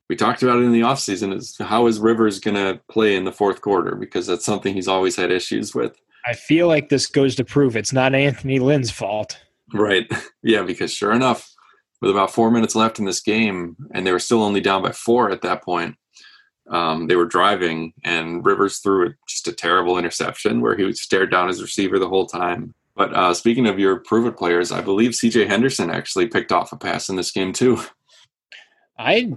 we 0.10 0.16
talked 0.16 0.44
about 0.44 0.58
it 0.58 0.64
in 0.64 0.72
the 0.72 0.82
offseason 0.82 1.36
is 1.36 1.56
how 1.60 1.88
is 1.88 2.00
Rivers 2.00 2.40
going 2.40 2.56
to 2.56 2.80
play 2.90 3.16
in 3.16 3.26
the 3.26 3.32
fourth 3.32 3.62
quarter 3.62 3.96
because 3.96 4.26
that's 4.28 4.46
something 4.46 4.74
he's 4.74 4.88
always 4.88 5.16
had 5.16 5.32
issues 5.32 5.76
with. 5.76 6.00
I 6.26 6.34
feel 6.34 6.68
like 6.68 6.90
this 6.90 7.06
goes 7.06 7.36
to 7.36 7.46
prove 7.46 7.76
it's 7.76 7.94
not 7.94 8.16
Anthony 8.16 8.60
Lynn's 8.60 8.92
fault. 8.92 9.40
Right. 9.74 10.10
Yeah, 10.44 10.62
because 10.62 10.94
sure 10.94 11.12
enough, 11.12 11.52
with 12.00 12.10
about 12.10 12.32
four 12.32 12.52
minutes 12.52 12.74
left 12.74 13.00
in 13.00 13.06
this 13.06 13.20
game, 13.20 13.76
and 13.94 14.08
they 14.08 14.14
were 14.14 14.20
still 14.20 14.42
only 14.42 14.62
down 14.62 14.82
by 14.82 14.94
four 14.94 15.30
at 15.30 15.42
that 15.42 15.62
point, 15.62 15.98
um, 16.70 17.08
they 17.08 17.18
were 17.18 17.26
driving, 17.26 17.92
and 18.06 18.46
Rivers 18.46 18.78
threw 18.78 19.14
just 19.28 19.48
a 19.50 19.52
terrible 19.52 19.98
interception 19.98 20.62
where 20.62 20.78
he 20.78 20.94
stared 20.94 21.32
down 21.32 21.50
his 21.50 21.62
receiver 21.62 22.00
the 22.00 22.08
whole 22.08 22.28
time. 22.28 22.74
But 22.96 23.14
uh, 23.14 23.34
speaking 23.34 23.68
of 23.68 23.78
your 23.78 24.00
proven 24.00 24.34
players, 24.34 24.72
I 24.72 24.80
believe 24.80 25.12
CJ 25.12 25.48
Henderson 25.48 25.90
actually 25.90 26.28
picked 26.28 26.54
off 26.54 26.72
a 26.72 26.78
pass 26.78 27.10
in 27.10 27.18
this 27.18 27.32
game 27.32 27.52
too. 27.52 27.80
I 28.98 29.34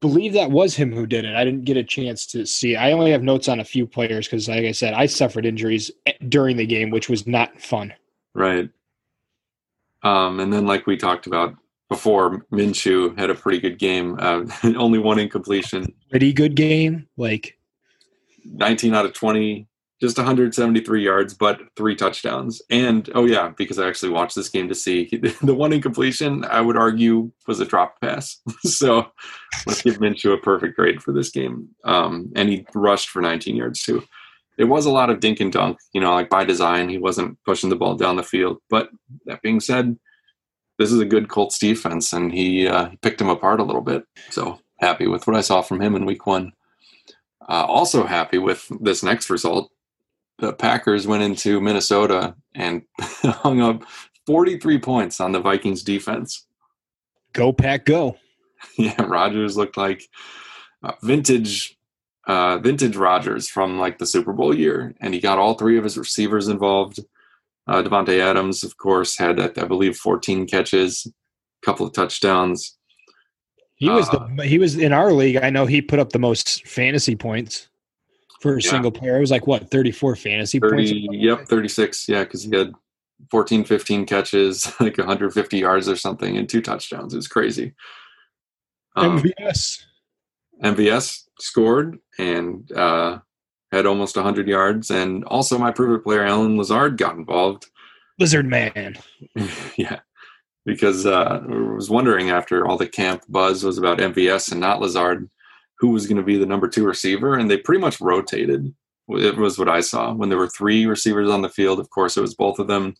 believe 0.00 0.32
that 0.32 0.50
was 0.50 0.74
him 0.74 0.92
who 0.92 1.06
did 1.06 1.24
it. 1.24 1.34
I 1.34 1.44
didn't 1.44 1.64
get 1.64 1.76
a 1.76 1.84
chance 1.84 2.26
to 2.26 2.46
see. 2.46 2.76
I 2.76 2.92
only 2.92 3.10
have 3.10 3.22
notes 3.22 3.48
on 3.48 3.60
a 3.60 3.64
few 3.64 3.86
players 3.86 4.26
because, 4.26 4.48
like 4.48 4.64
I 4.64 4.72
said, 4.72 4.94
I 4.94 5.06
suffered 5.06 5.46
injuries 5.46 5.90
during 6.28 6.56
the 6.56 6.66
game, 6.66 6.90
which 6.90 7.08
was 7.08 7.26
not 7.26 7.60
fun. 7.60 7.92
Right. 8.34 8.70
Um, 10.02 10.40
and 10.40 10.52
then, 10.52 10.66
like 10.66 10.86
we 10.86 10.96
talked 10.96 11.26
about 11.26 11.54
before, 11.88 12.44
Minshew 12.52 13.18
had 13.18 13.30
a 13.30 13.34
pretty 13.34 13.60
good 13.60 13.78
game. 13.78 14.16
Uh, 14.18 14.44
only 14.76 14.98
one 14.98 15.18
incompletion. 15.18 15.92
Pretty 16.10 16.32
good 16.32 16.54
game. 16.54 17.08
Like 17.16 17.58
19 18.44 18.94
out 18.94 19.06
of 19.06 19.12
20 19.12 19.66
just 20.00 20.16
173 20.16 21.04
yards, 21.04 21.34
but 21.34 21.60
three 21.76 21.96
touchdowns. 21.96 22.62
And 22.70 23.08
oh 23.14 23.24
yeah, 23.24 23.52
because 23.56 23.78
I 23.78 23.88
actually 23.88 24.12
watched 24.12 24.36
this 24.36 24.48
game 24.48 24.68
to 24.68 24.74
see 24.74 25.08
the 25.42 25.54
one 25.54 25.72
incompletion. 25.72 26.44
I 26.44 26.60
would 26.60 26.76
argue 26.76 27.32
was 27.46 27.60
a 27.60 27.64
drop 27.64 28.00
pass. 28.00 28.40
so 28.62 29.06
let's 29.66 29.82
give 29.82 29.98
Minshew 29.98 30.34
a 30.34 30.38
perfect 30.38 30.76
grade 30.76 31.02
for 31.02 31.12
this 31.12 31.30
game. 31.30 31.68
Um, 31.84 32.32
and 32.36 32.48
he 32.48 32.64
rushed 32.74 33.08
for 33.08 33.20
19 33.20 33.56
yards 33.56 33.82
too. 33.82 34.04
It 34.56 34.64
was 34.64 34.86
a 34.86 34.90
lot 34.90 35.10
of 35.10 35.20
dink 35.20 35.40
and 35.40 35.52
dunk, 35.52 35.78
you 35.92 36.00
know, 36.00 36.12
like 36.12 36.30
by 36.30 36.44
design. 36.44 36.88
He 36.88 36.98
wasn't 36.98 37.38
pushing 37.44 37.70
the 37.70 37.76
ball 37.76 37.94
down 37.94 38.16
the 38.16 38.22
field. 38.22 38.58
But 38.68 38.90
that 39.26 39.42
being 39.42 39.60
said, 39.60 39.96
this 40.78 40.92
is 40.92 41.00
a 41.00 41.04
good 41.04 41.28
Colts 41.28 41.58
defense, 41.58 42.12
and 42.12 42.32
he, 42.32 42.66
uh, 42.68 42.90
picked 43.02 43.20
him 43.20 43.28
apart 43.28 43.60
a 43.60 43.64
little 43.64 43.82
bit. 43.82 44.04
So 44.30 44.60
happy 44.78 45.08
with 45.08 45.26
what 45.26 45.36
I 45.36 45.40
saw 45.40 45.60
from 45.60 45.80
him 45.80 45.94
in 45.96 46.06
Week 46.06 46.26
One. 46.26 46.52
Uh, 47.48 47.64
also 47.66 48.04
happy 48.04 48.38
with 48.38 48.70
this 48.80 49.02
next 49.02 49.30
result 49.30 49.70
the 50.38 50.52
Packers 50.52 51.06
went 51.06 51.22
into 51.22 51.60
Minnesota 51.60 52.34
and 52.54 52.82
hung 53.00 53.60
up 53.60 53.84
43 54.26 54.78
points 54.78 55.20
on 55.20 55.32
the 55.32 55.40
Vikings 55.40 55.82
defense. 55.82 56.46
Go 57.32 57.52
pack, 57.52 57.84
go! 57.84 58.16
Yeah, 58.76 59.00
Rodgers 59.02 59.56
looked 59.56 59.76
like 59.76 60.02
uh, 60.82 60.92
vintage, 61.02 61.76
uh, 62.26 62.58
vintage 62.58 62.96
Rodgers 62.96 63.48
from 63.48 63.78
like 63.78 63.98
the 63.98 64.06
Super 64.06 64.32
Bowl 64.32 64.52
year, 64.52 64.96
and 65.00 65.14
he 65.14 65.20
got 65.20 65.38
all 65.38 65.54
three 65.54 65.78
of 65.78 65.84
his 65.84 65.96
receivers 65.96 66.48
involved. 66.48 66.98
Uh, 67.68 67.82
Davante 67.84 68.18
Adams, 68.18 68.64
of 68.64 68.76
course, 68.76 69.16
had 69.16 69.38
I 69.38 69.64
believe 69.64 69.96
14 69.96 70.48
catches, 70.48 71.06
a 71.06 71.66
couple 71.66 71.86
of 71.86 71.92
touchdowns. 71.92 72.76
He 73.76 73.88
was 73.88 74.10
the 74.10 74.18
uh, 74.18 74.42
he 74.42 74.58
was 74.58 74.76
in 74.76 74.92
our 74.92 75.12
league. 75.12 75.36
I 75.36 75.50
know 75.50 75.66
he 75.66 75.80
put 75.80 76.00
up 76.00 76.10
the 76.10 76.18
most 76.18 76.66
fantasy 76.66 77.14
points 77.14 77.67
for 78.40 78.56
a 78.56 78.62
yeah. 78.62 78.70
single 78.70 78.90
player. 78.90 79.16
It 79.16 79.20
was 79.20 79.30
like 79.30 79.46
what 79.46 79.70
34 79.70 80.16
fantasy 80.16 80.58
30, 80.58 80.74
points. 80.74 81.16
Yep, 81.22 81.48
36. 81.48 82.08
Yeah, 82.08 82.24
because 82.24 82.44
he 82.44 82.56
had 82.56 82.72
14, 83.30 83.64
15 83.64 84.06
catches, 84.06 84.72
like 84.80 84.98
150 84.98 85.58
yards 85.58 85.88
or 85.88 85.96
something, 85.96 86.36
and 86.36 86.48
two 86.48 86.62
touchdowns. 86.62 87.14
It 87.14 87.18
was 87.18 87.28
crazy. 87.28 87.74
Um, 88.96 89.20
MVS. 89.20 89.82
MVS 90.62 91.22
scored, 91.38 91.98
and 92.18 92.70
uh, 92.72 93.18
had 93.70 93.86
almost 93.86 94.16
100 94.16 94.48
yards, 94.48 94.90
and 94.90 95.24
also 95.24 95.58
my 95.58 95.70
prove 95.70 95.98
it 95.98 96.04
player 96.04 96.24
Allen 96.24 96.56
Lazard 96.56 96.96
got 96.96 97.16
involved. 97.16 97.66
Lizard 98.18 98.46
man. 98.46 98.96
yeah, 99.76 100.00
because 100.64 101.06
uh, 101.06 101.40
I 101.42 101.46
was 101.46 101.90
wondering 101.90 102.30
after 102.30 102.66
all 102.66 102.76
the 102.76 102.88
camp 102.88 103.22
buzz 103.28 103.62
was 103.62 103.78
about 103.78 103.98
MVS 103.98 104.50
and 104.50 104.60
not 104.60 104.80
Lazard, 104.80 105.30
who 105.78 105.88
was 105.88 106.06
going 106.06 106.16
to 106.16 106.22
be 106.22 106.36
the 106.36 106.46
number 106.46 106.68
two 106.68 106.84
receiver, 106.84 107.34
and 107.34 107.50
they 107.50 107.56
pretty 107.56 107.80
much 107.80 108.00
rotated. 108.00 108.74
It 109.08 109.36
was 109.36 109.58
what 109.58 109.68
I 109.68 109.80
saw 109.80 110.12
when 110.12 110.28
there 110.28 110.38
were 110.38 110.48
three 110.48 110.86
receivers 110.86 111.30
on 111.30 111.42
the 111.42 111.48
field. 111.48 111.80
Of 111.80 111.90
course, 111.90 112.16
it 112.16 112.20
was 112.20 112.34
both 112.34 112.58
of 112.58 112.66
them. 112.66 112.94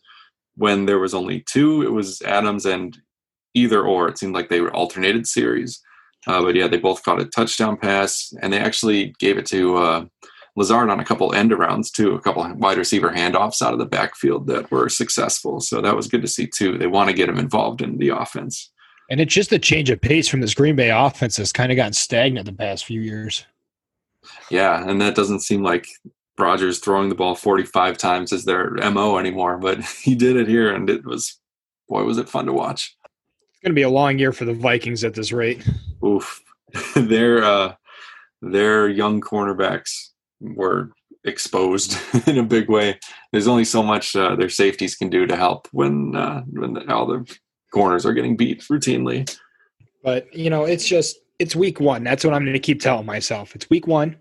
When 0.56 0.86
there 0.86 0.98
was 0.98 1.14
only 1.14 1.40
two, 1.40 1.82
it 1.82 1.92
was 1.92 2.22
Adams 2.22 2.66
and 2.66 2.96
either 3.54 3.82
or. 3.82 4.08
It 4.08 4.18
seemed 4.18 4.34
like 4.34 4.48
they 4.48 4.60
were 4.60 4.74
alternated 4.74 5.26
series. 5.26 5.80
Uh, 6.26 6.42
but 6.42 6.54
yeah, 6.54 6.66
they 6.66 6.78
both 6.78 7.02
caught 7.04 7.20
a 7.20 7.26
touchdown 7.26 7.76
pass, 7.76 8.32
and 8.42 8.52
they 8.52 8.58
actually 8.58 9.14
gave 9.18 9.38
it 9.38 9.46
to 9.46 9.76
uh, 9.76 10.04
Lazard 10.56 10.90
on 10.90 10.98
a 10.98 11.04
couple 11.04 11.32
end 11.34 11.52
arounds 11.52 11.92
too, 11.92 12.14
a 12.14 12.20
couple 12.20 12.46
wide 12.54 12.78
receiver 12.78 13.10
handoffs 13.10 13.62
out 13.62 13.72
of 13.72 13.78
the 13.78 13.86
backfield 13.86 14.46
that 14.48 14.70
were 14.70 14.88
successful. 14.88 15.60
So 15.60 15.80
that 15.80 15.94
was 15.94 16.08
good 16.08 16.22
to 16.22 16.28
see 16.28 16.46
too. 16.46 16.76
They 16.76 16.88
want 16.88 17.08
to 17.08 17.14
get 17.14 17.28
him 17.28 17.38
involved 17.38 17.80
in 17.80 17.98
the 17.98 18.08
offense. 18.08 18.70
And 19.08 19.20
it's 19.20 19.34
just 19.34 19.52
a 19.52 19.58
change 19.58 19.90
of 19.90 20.00
pace 20.00 20.28
from 20.28 20.40
this 20.40 20.54
Green 20.54 20.76
Bay 20.76 20.90
offense 20.90 21.36
that's 21.36 21.52
kind 21.52 21.72
of 21.72 21.76
gotten 21.76 21.94
stagnant 21.94 22.46
the 22.46 22.52
past 22.52 22.84
few 22.84 23.00
years. 23.00 23.46
Yeah, 24.50 24.86
and 24.88 25.00
that 25.00 25.14
doesn't 25.14 25.40
seem 25.40 25.62
like 25.62 25.86
Rodgers 26.38 26.78
throwing 26.78 27.08
the 27.08 27.14
ball 27.14 27.34
45 27.34 27.96
times 27.96 28.32
is 28.32 28.44
their 28.44 28.70
MO 28.90 29.18
anymore, 29.18 29.58
but 29.58 29.82
he 30.02 30.14
did 30.14 30.36
it 30.36 30.48
here 30.48 30.74
and 30.74 30.88
it 30.90 31.04
was 31.04 31.38
boy 31.88 32.04
was 32.04 32.18
it 32.18 32.28
fun 32.28 32.46
to 32.46 32.52
watch. 32.52 32.94
It's 33.50 33.60
going 33.62 33.72
to 33.72 33.74
be 33.74 33.82
a 33.82 33.88
long 33.88 34.18
year 34.18 34.32
for 34.32 34.44
the 34.44 34.52
Vikings 34.54 35.04
at 35.04 35.14
this 35.14 35.32
rate. 35.32 35.66
Oof. 36.04 36.42
their 36.94 37.42
uh 37.42 37.74
their 38.42 38.88
young 38.88 39.20
cornerbacks 39.20 40.10
were 40.40 40.92
exposed 41.24 41.96
in 42.26 42.38
a 42.38 42.42
big 42.42 42.68
way. 42.68 42.98
There's 43.32 43.48
only 43.48 43.64
so 43.64 43.82
much 43.82 44.14
uh, 44.14 44.36
their 44.36 44.48
safeties 44.48 44.96
can 44.96 45.10
do 45.10 45.26
to 45.26 45.36
help 45.36 45.68
when 45.72 46.14
uh, 46.14 46.42
when 46.48 46.74
the, 46.74 46.92
all 46.92 47.06
the 47.06 47.38
corners 47.70 48.06
are 48.06 48.12
getting 48.12 48.36
beat 48.36 48.62
routinely. 48.62 49.36
But 50.02 50.32
you 50.34 50.50
know, 50.50 50.64
it's 50.64 50.86
just 50.86 51.18
it's 51.38 51.54
week 51.54 51.80
one. 51.80 52.04
That's 52.04 52.24
what 52.24 52.34
I'm 52.34 52.42
going 52.42 52.54
to 52.54 52.58
keep 52.58 52.80
telling 52.80 53.06
myself. 53.06 53.54
It's 53.54 53.68
week 53.70 53.86
one. 53.86 54.16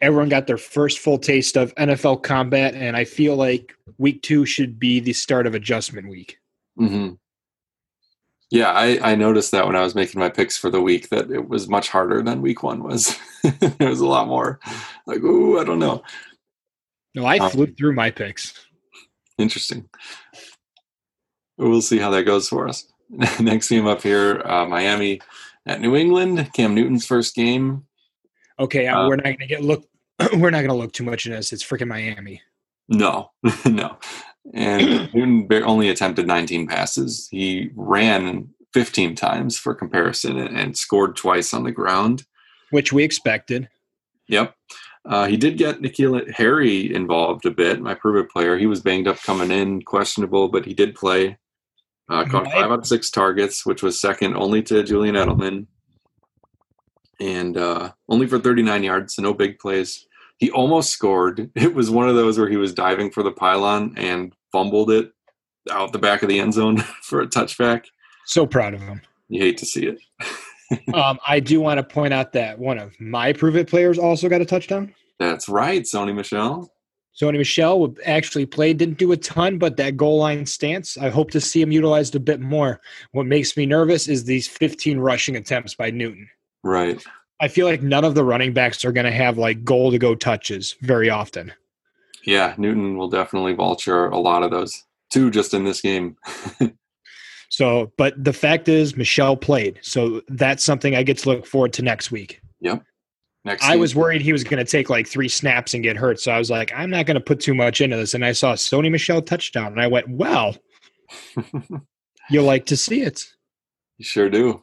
Everyone 0.00 0.28
got 0.28 0.46
their 0.46 0.56
first 0.56 0.98
full 0.98 1.18
taste 1.18 1.56
of 1.56 1.74
NFL 1.74 2.22
combat, 2.22 2.74
and 2.74 2.96
I 2.96 3.04
feel 3.04 3.36
like 3.36 3.74
week 3.98 4.22
two 4.22 4.46
should 4.46 4.78
be 4.78 5.00
the 5.00 5.12
start 5.12 5.46
of 5.46 5.54
adjustment 5.54 6.08
week. 6.08 6.38
Mm-hmm. 6.78 7.14
Yeah, 8.50 8.70
I, 8.72 9.12
I 9.12 9.14
noticed 9.14 9.52
that 9.52 9.66
when 9.66 9.76
I 9.76 9.82
was 9.82 9.94
making 9.94 10.18
my 10.18 10.28
picks 10.28 10.56
for 10.56 10.70
the 10.70 10.80
week 10.80 11.10
that 11.10 11.30
it 11.30 11.48
was 11.48 11.68
much 11.68 11.88
harder 11.88 12.20
than 12.22 12.42
week 12.42 12.62
one 12.62 12.82
was. 12.82 13.16
it 13.44 13.78
was 13.78 14.00
a 14.00 14.06
lot 14.06 14.26
more 14.26 14.58
like, 15.06 15.20
ooh, 15.20 15.60
I 15.60 15.64
don't 15.64 15.78
know. 15.78 16.02
No, 17.14 17.26
I 17.26 17.38
um, 17.38 17.50
flew 17.50 17.66
through 17.66 17.94
my 17.94 18.10
picks. 18.10 18.54
Interesting. 19.38 19.88
We'll 21.60 21.82
see 21.82 21.98
how 21.98 22.10
that 22.10 22.24
goes 22.24 22.48
for 22.48 22.68
us. 22.68 22.86
Next 23.40 23.68
game 23.68 23.86
up 23.86 24.02
here, 24.02 24.42
uh, 24.44 24.66
Miami 24.66 25.20
at 25.66 25.80
New 25.80 25.94
England. 25.94 26.50
Cam 26.54 26.74
Newton's 26.74 27.06
first 27.06 27.34
game. 27.34 27.86
Okay, 28.58 28.86
uh, 28.86 29.06
we're 29.06 29.16
not 29.16 29.24
going 29.24 29.38
to 29.38 29.46
get 29.46 29.62
look. 29.62 29.84
we're 30.34 30.50
not 30.50 30.58
going 30.58 30.68
to 30.68 30.74
look 30.74 30.92
too 30.92 31.04
much 31.04 31.26
in 31.26 31.32
this. 31.32 31.52
It's 31.52 31.64
freaking 31.64 31.88
Miami. 31.88 32.42
No, 32.88 33.30
no 33.66 33.96
and 34.52 35.10
Newton 35.14 35.62
only 35.64 35.88
attempted 35.88 36.26
19 36.26 36.66
passes. 36.66 37.28
He 37.30 37.70
ran 37.74 38.48
15 38.72 39.14
times 39.14 39.58
for 39.58 39.74
comparison 39.74 40.38
and 40.38 40.76
scored 40.76 41.16
twice 41.16 41.52
on 41.52 41.64
the 41.64 41.72
ground, 41.72 42.24
which 42.70 42.92
we 42.92 43.02
expected. 43.02 43.68
Yep. 44.28 44.54
Uh, 45.04 45.26
he 45.26 45.36
did 45.36 45.56
get 45.56 45.80
N'Keal 45.80 46.30
Harry 46.32 46.94
involved 46.94 47.46
a 47.46 47.50
bit, 47.50 47.80
my 47.80 47.94
prove 47.94 48.22
it 48.22 48.30
player. 48.30 48.58
He 48.58 48.66
was 48.66 48.80
banged 48.80 49.08
up 49.08 49.20
coming 49.22 49.50
in, 49.50 49.82
questionable, 49.82 50.48
but 50.48 50.66
he 50.66 50.74
did 50.74 50.94
play. 50.94 51.38
Uh, 52.10 52.24
caught 52.24 52.44
five 52.46 52.70
out 52.70 52.80
of 52.80 52.86
six 52.86 53.10
targets, 53.10 53.64
which 53.64 53.82
was 53.82 54.00
second 54.00 54.36
only 54.36 54.62
to 54.64 54.82
Julian 54.82 55.14
Edelman. 55.14 55.66
And 57.20 57.56
uh, 57.56 57.92
only 58.08 58.26
for 58.26 58.38
39 58.38 58.82
yards, 58.82 59.14
so 59.14 59.22
no 59.22 59.32
big 59.32 59.58
plays 59.58 60.06
he 60.40 60.50
almost 60.50 60.90
scored. 60.90 61.50
It 61.60 61.74
was 61.74 61.90
one 61.90 62.08
of 62.08 62.16
those 62.16 62.38
where 62.38 62.48
he 62.48 62.56
was 62.56 62.74
diving 62.74 63.10
for 63.12 63.22
the 63.22 63.30
pylon 63.30 63.94
and 63.96 64.34
fumbled 64.50 64.90
it 64.90 65.12
out 65.70 65.92
the 65.92 65.98
back 65.98 66.22
of 66.22 66.28
the 66.28 66.40
end 66.40 66.54
zone 66.54 66.78
for 67.02 67.20
a 67.20 67.26
touchback. 67.26 67.84
So 68.26 68.46
proud 68.46 68.74
of 68.74 68.80
him. 68.80 69.02
You 69.28 69.42
hate 69.42 69.58
to 69.58 69.66
see 69.66 69.86
it. 69.86 69.98
um, 70.94 71.18
I 71.26 71.38
do 71.38 71.60
want 71.60 71.78
to 71.78 71.84
point 71.84 72.14
out 72.14 72.32
that 72.32 72.58
one 72.58 72.78
of 72.78 72.98
my 72.98 73.32
prove 73.32 73.56
it 73.56 73.68
players 73.68 73.98
also 73.98 74.28
got 74.28 74.40
a 74.40 74.46
touchdown. 74.46 74.94
That's 75.18 75.48
right, 75.48 75.82
Sony 75.82 76.14
Michel. 76.14 76.72
Sony 77.18 77.38
Michel 77.38 77.94
actually 78.06 78.46
played, 78.46 78.78
didn't 78.78 78.98
do 78.98 79.12
a 79.12 79.16
ton, 79.16 79.58
but 79.58 79.76
that 79.76 79.96
goal 79.96 80.18
line 80.18 80.46
stance, 80.46 80.96
I 80.96 81.10
hope 81.10 81.30
to 81.32 81.40
see 81.40 81.60
him 81.60 81.72
utilized 81.72 82.14
a 82.14 82.20
bit 82.20 82.40
more. 82.40 82.80
What 83.12 83.26
makes 83.26 83.56
me 83.56 83.66
nervous 83.66 84.08
is 84.08 84.24
these 84.24 84.48
15 84.48 84.98
rushing 84.98 85.36
attempts 85.36 85.74
by 85.74 85.90
Newton. 85.90 86.28
Right. 86.62 87.02
I 87.40 87.48
feel 87.48 87.66
like 87.66 87.82
none 87.82 88.04
of 88.04 88.14
the 88.14 88.24
running 88.24 88.52
backs 88.52 88.84
are 88.84 88.92
going 88.92 89.06
to 89.06 89.12
have 89.12 89.38
like 89.38 89.64
goal 89.64 89.90
to 89.90 89.98
go 89.98 90.14
touches 90.14 90.76
very 90.82 91.10
often. 91.10 91.52
Yeah, 92.24 92.54
Newton 92.58 92.96
will 92.96 93.08
definitely 93.08 93.54
vulture 93.54 94.06
a 94.06 94.18
lot 94.18 94.42
of 94.42 94.50
those. 94.50 94.84
Two 95.10 95.30
just 95.30 95.54
in 95.54 95.64
this 95.64 95.80
game. 95.80 96.16
so, 97.48 97.92
but 97.96 98.22
the 98.22 98.32
fact 98.32 98.68
is, 98.68 98.96
Michel 98.96 99.36
played, 99.36 99.78
so 99.82 100.22
that's 100.28 100.62
something 100.62 100.94
I 100.94 101.02
get 101.02 101.18
to 101.18 101.30
look 101.30 101.46
forward 101.46 101.72
to 101.74 101.82
next 101.82 102.12
week. 102.12 102.40
Yep. 102.60 102.84
Next. 103.44 103.64
I 103.64 103.76
was 103.76 103.94
worried 103.94 104.20
he 104.20 104.32
was 104.32 104.44
going 104.44 104.64
to 104.64 104.70
take 104.70 104.90
like 104.90 105.08
three 105.08 105.28
snaps 105.28 105.72
and 105.72 105.82
get 105.82 105.96
hurt, 105.96 106.20
so 106.20 106.30
I 106.30 106.38
was 106.38 106.50
like, 106.50 106.72
I'm 106.74 106.90
not 106.90 107.06
going 107.06 107.14
to 107.14 107.22
put 107.22 107.40
too 107.40 107.54
much 107.54 107.80
into 107.80 107.96
this. 107.96 108.12
And 108.12 108.24
I 108.24 108.32
saw 108.32 108.52
Sony 108.52 108.90
Michel 108.90 109.22
touchdown, 109.22 109.68
and 109.68 109.80
I 109.80 109.86
went, 109.86 110.08
"Well, 110.10 110.56
you'll 112.30 112.44
like 112.44 112.66
to 112.66 112.76
see 112.76 113.00
it." 113.00 113.24
You 113.96 114.04
sure 114.04 114.28
do. 114.28 114.62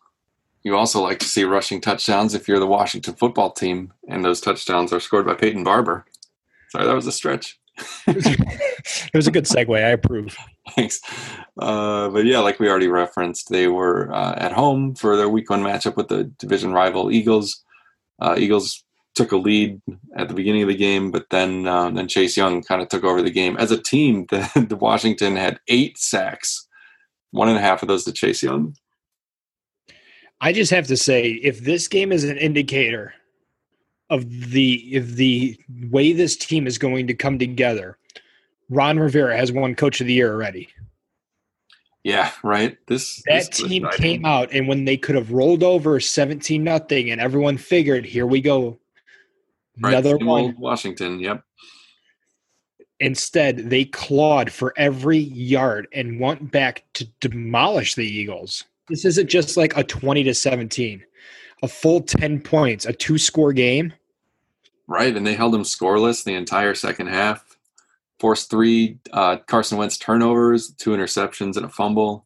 You 0.63 0.75
also 0.75 1.01
like 1.01 1.19
to 1.19 1.25
see 1.25 1.43
rushing 1.43 1.81
touchdowns 1.81 2.35
if 2.35 2.47
you're 2.47 2.59
the 2.59 2.67
Washington 2.67 3.15
football 3.15 3.51
team, 3.51 3.93
and 4.07 4.23
those 4.23 4.41
touchdowns 4.41 4.93
are 4.93 4.99
scored 4.99 5.25
by 5.25 5.33
Peyton 5.33 5.63
Barber. 5.63 6.05
Sorry, 6.69 6.85
that 6.85 6.95
was 6.95 7.07
a 7.07 7.11
stretch. 7.11 7.59
it 8.07 9.13
was 9.13 9.27
a 9.27 9.31
good 9.31 9.45
segue. 9.45 9.75
I 9.75 9.89
approve. 9.89 10.35
Thanks. 10.75 10.99
Uh, 11.57 12.09
but 12.09 12.25
yeah, 12.25 12.39
like 12.39 12.59
we 12.59 12.69
already 12.69 12.87
referenced, 12.87 13.49
they 13.49 13.67
were 13.67 14.11
uh, 14.13 14.35
at 14.37 14.51
home 14.51 14.95
for 14.95 15.15
their 15.15 15.29
week 15.29 15.49
one 15.49 15.63
matchup 15.63 15.95
with 15.95 16.07
the 16.07 16.25
division 16.25 16.73
rival 16.73 17.11
Eagles. 17.11 17.63
Uh, 18.19 18.35
Eagles 18.37 18.83
took 19.15 19.31
a 19.31 19.37
lead 19.37 19.81
at 20.15 20.27
the 20.27 20.33
beginning 20.33 20.61
of 20.61 20.67
the 20.67 20.75
game, 20.75 21.11
but 21.11 21.25
then 21.31 21.67
um, 21.67 21.95
then 21.95 22.07
Chase 22.07 22.37
Young 22.37 22.61
kind 22.63 22.81
of 22.81 22.89
took 22.89 23.03
over 23.03 23.21
the 23.21 23.31
game. 23.31 23.57
As 23.57 23.71
a 23.71 23.81
team, 23.81 24.25
the, 24.31 24.65
the 24.69 24.75
Washington 24.75 25.35
had 25.35 25.59
eight 25.67 25.97
sacks, 25.97 26.67
one 27.31 27.49
and 27.49 27.57
a 27.57 27.61
half 27.61 27.81
of 27.81 27.87
those 27.87 28.05
to 28.05 28.11
Chase 28.11 28.43
Young. 28.43 28.75
I 30.39 30.53
just 30.53 30.71
have 30.71 30.85
to 30.87 30.97
say, 30.97 31.31
if 31.31 31.61
this 31.61 31.87
game 31.87 32.11
is 32.11 32.23
an 32.23 32.37
indicator 32.37 33.13
of 34.09 34.29
the 34.51 34.75
if 34.95 35.07
the 35.15 35.57
way 35.89 36.13
this 36.13 36.37
team 36.37 36.67
is 36.67 36.77
going 36.77 37.07
to 37.07 37.13
come 37.13 37.39
together, 37.39 37.97
Ron 38.69 38.99
Rivera 38.99 39.35
has 39.35 39.51
won 39.51 39.75
Coach 39.75 39.99
of 39.99 40.07
the 40.07 40.13
Year 40.13 40.31
already. 40.31 40.69
Yeah, 42.07 42.31
right. 42.41 42.77
This 42.87 43.21
that 43.25 43.47
this 43.47 43.49
team 43.49 43.85
came 43.97 44.23
out, 44.23 44.53
and 44.53 44.65
when 44.65 44.85
they 44.85 44.95
could 44.95 45.15
have 45.15 45.33
rolled 45.33 45.61
over 45.61 45.99
seventeen 45.99 46.63
nothing, 46.63 47.11
and 47.11 47.19
everyone 47.19 47.57
figured, 47.57 48.05
here 48.05 48.25
we 48.25 48.39
go, 48.39 48.79
right. 49.81 49.91
another 49.91 50.15
one. 50.15 50.55
Washington. 50.57 51.19
Yep. 51.19 51.43
Instead, 53.01 53.69
they 53.69 53.83
clawed 53.83 54.53
for 54.53 54.73
every 54.77 55.17
yard 55.17 55.89
and 55.91 56.17
went 56.17 56.49
back 56.49 56.85
to 56.93 57.03
demolish 57.19 57.95
the 57.95 58.07
Eagles. 58.07 58.63
This 58.87 59.03
isn't 59.03 59.27
just 59.27 59.57
like 59.57 59.75
a 59.75 59.83
20 59.83 60.23
to 60.23 60.33
17, 60.33 61.03
a 61.61 61.67
full 61.67 61.99
10 61.99 62.39
points, 62.39 62.85
a 62.85 62.93
two 62.93 63.17
score 63.17 63.51
game. 63.51 63.91
Right. 64.87 65.13
And 65.13 65.27
they 65.27 65.35
held 65.35 65.53
them 65.53 65.63
scoreless 65.63 66.23
the 66.23 66.35
entire 66.35 66.73
second 66.73 67.07
half. 67.07 67.46
Forced 68.19 68.49
three 68.49 68.97
uh, 69.13 69.37
Carson 69.47 69.77
Wentz 69.77 69.97
turnovers, 69.97 70.71
two 70.71 70.91
interceptions, 70.91 71.55
and 71.55 71.65
a 71.65 71.69
fumble. 71.69 72.25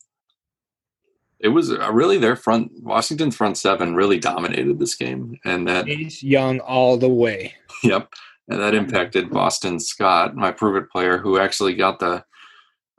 It 1.40 1.50
was 1.50 1.72
really 1.92 2.18
their 2.18 2.36
front, 2.36 2.72
Washington's 2.82 3.36
front 3.36 3.58
seven 3.58 3.96
really 3.96 4.20
dominated 4.20 4.80
this 4.80 4.96
game. 4.96 5.40
And 5.44 5.68
that. 5.68 5.86
Chase 5.86 6.22
Young 6.24 6.60
all 6.60 6.98
the 6.98 7.10
way. 7.10 7.56
Yep. 7.84 8.14
And 8.48 8.62
that 8.62 8.76
impacted 8.76 9.32
Boston 9.32 9.80
Scott, 9.80 10.36
my 10.36 10.52
prove 10.52 10.76
it 10.76 10.92
player, 10.92 11.18
who 11.18 11.40
actually 11.40 11.74
got 11.74 11.98
the, 11.98 12.24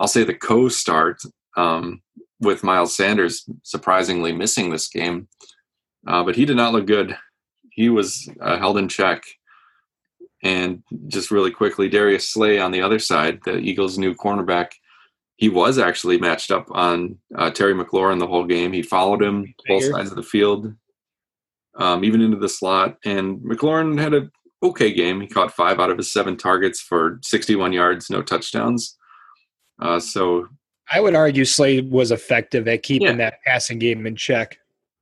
I'll 0.01 0.09
say 0.09 0.25
the 0.25 0.35
co 0.35 0.69
start. 0.69 1.23
Um, 1.57 2.03
with 2.43 2.65
Miles 2.65 2.95
Sanders 2.95 3.49
surprisingly 3.63 4.33
missing 4.33 4.71
this 4.71 4.89
game, 4.89 5.29
uh, 6.07 6.23
but 6.25 6.37
he 6.37 6.45
did 6.45 6.57
not 6.57 6.73
look 6.73 6.87
good. 6.87 7.17
He 7.71 7.89
was 7.89 8.29
uh, 8.41 8.59
held 8.59 8.77
in 8.77 8.89
check. 8.89 9.23
And 10.43 10.83
just 11.07 11.31
really 11.31 11.51
quickly, 11.53 11.89
Darius 11.89 12.29
Slay 12.29 12.59
on 12.59 12.73
the 12.73 12.83
other 12.83 12.99
side, 12.99 13.41
the 13.45 13.59
Eagles' 13.59 13.97
new 13.99 14.15
cornerback, 14.15 14.73
he 15.37 15.49
was 15.49 15.79
actually 15.79 16.19
matched 16.19 16.51
up 16.51 16.67
on 16.73 17.19
uh, 17.37 17.51
Terry 17.51 17.75
McLaurin 17.75 18.19
the 18.19 18.27
whole 18.27 18.45
game. 18.45 18.73
He 18.73 18.83
followed 18.83 19.23
him 19.23 19.55
both 19.69 19.85
sides 19.85 20.11
of 20.11 20.17
the 20.17 20.23
field, 20.23 20.73
um, 21.77 22.05
even 22.05 22.21
into 22.21 22.37
the 22.39 22.49
slot. 22.49 22.97
And 23.05 23.39
McLaurin 23.41 24.01
had 24.01 24.15
a 24.15 24.29
okay 24.63 24.93
game. 24.93 25.21
He 25.21 25.27
caught 25.27 25.55
five 25.55 25.81
out 25.81 25.91
of 25.91 25.97
his 25.99 26.13
seven 26.13 26.37
targets 26.37 26.81
for 26.81 27.19
61 27.23 27.73
yards, 27.73 28.11
no 28.11 28.23
touchdowns. 28.23 28.97
Uh, 29.81 29.99
so 30.01 30.47
I 30.93 31.01
would 31.01 31.15
argue 31.15 31.45
Slay 31.45 31.81
was 31.81 32.11
effective 32.11 32.69
at 32.69 32.83
keeping 32.83 33.07
Yeah. 33.09 33.17
that 33.17 33.43
passing 33.45 33.79
game 33.79 34.07
in 34.07 34.17
check. 34.17 34.59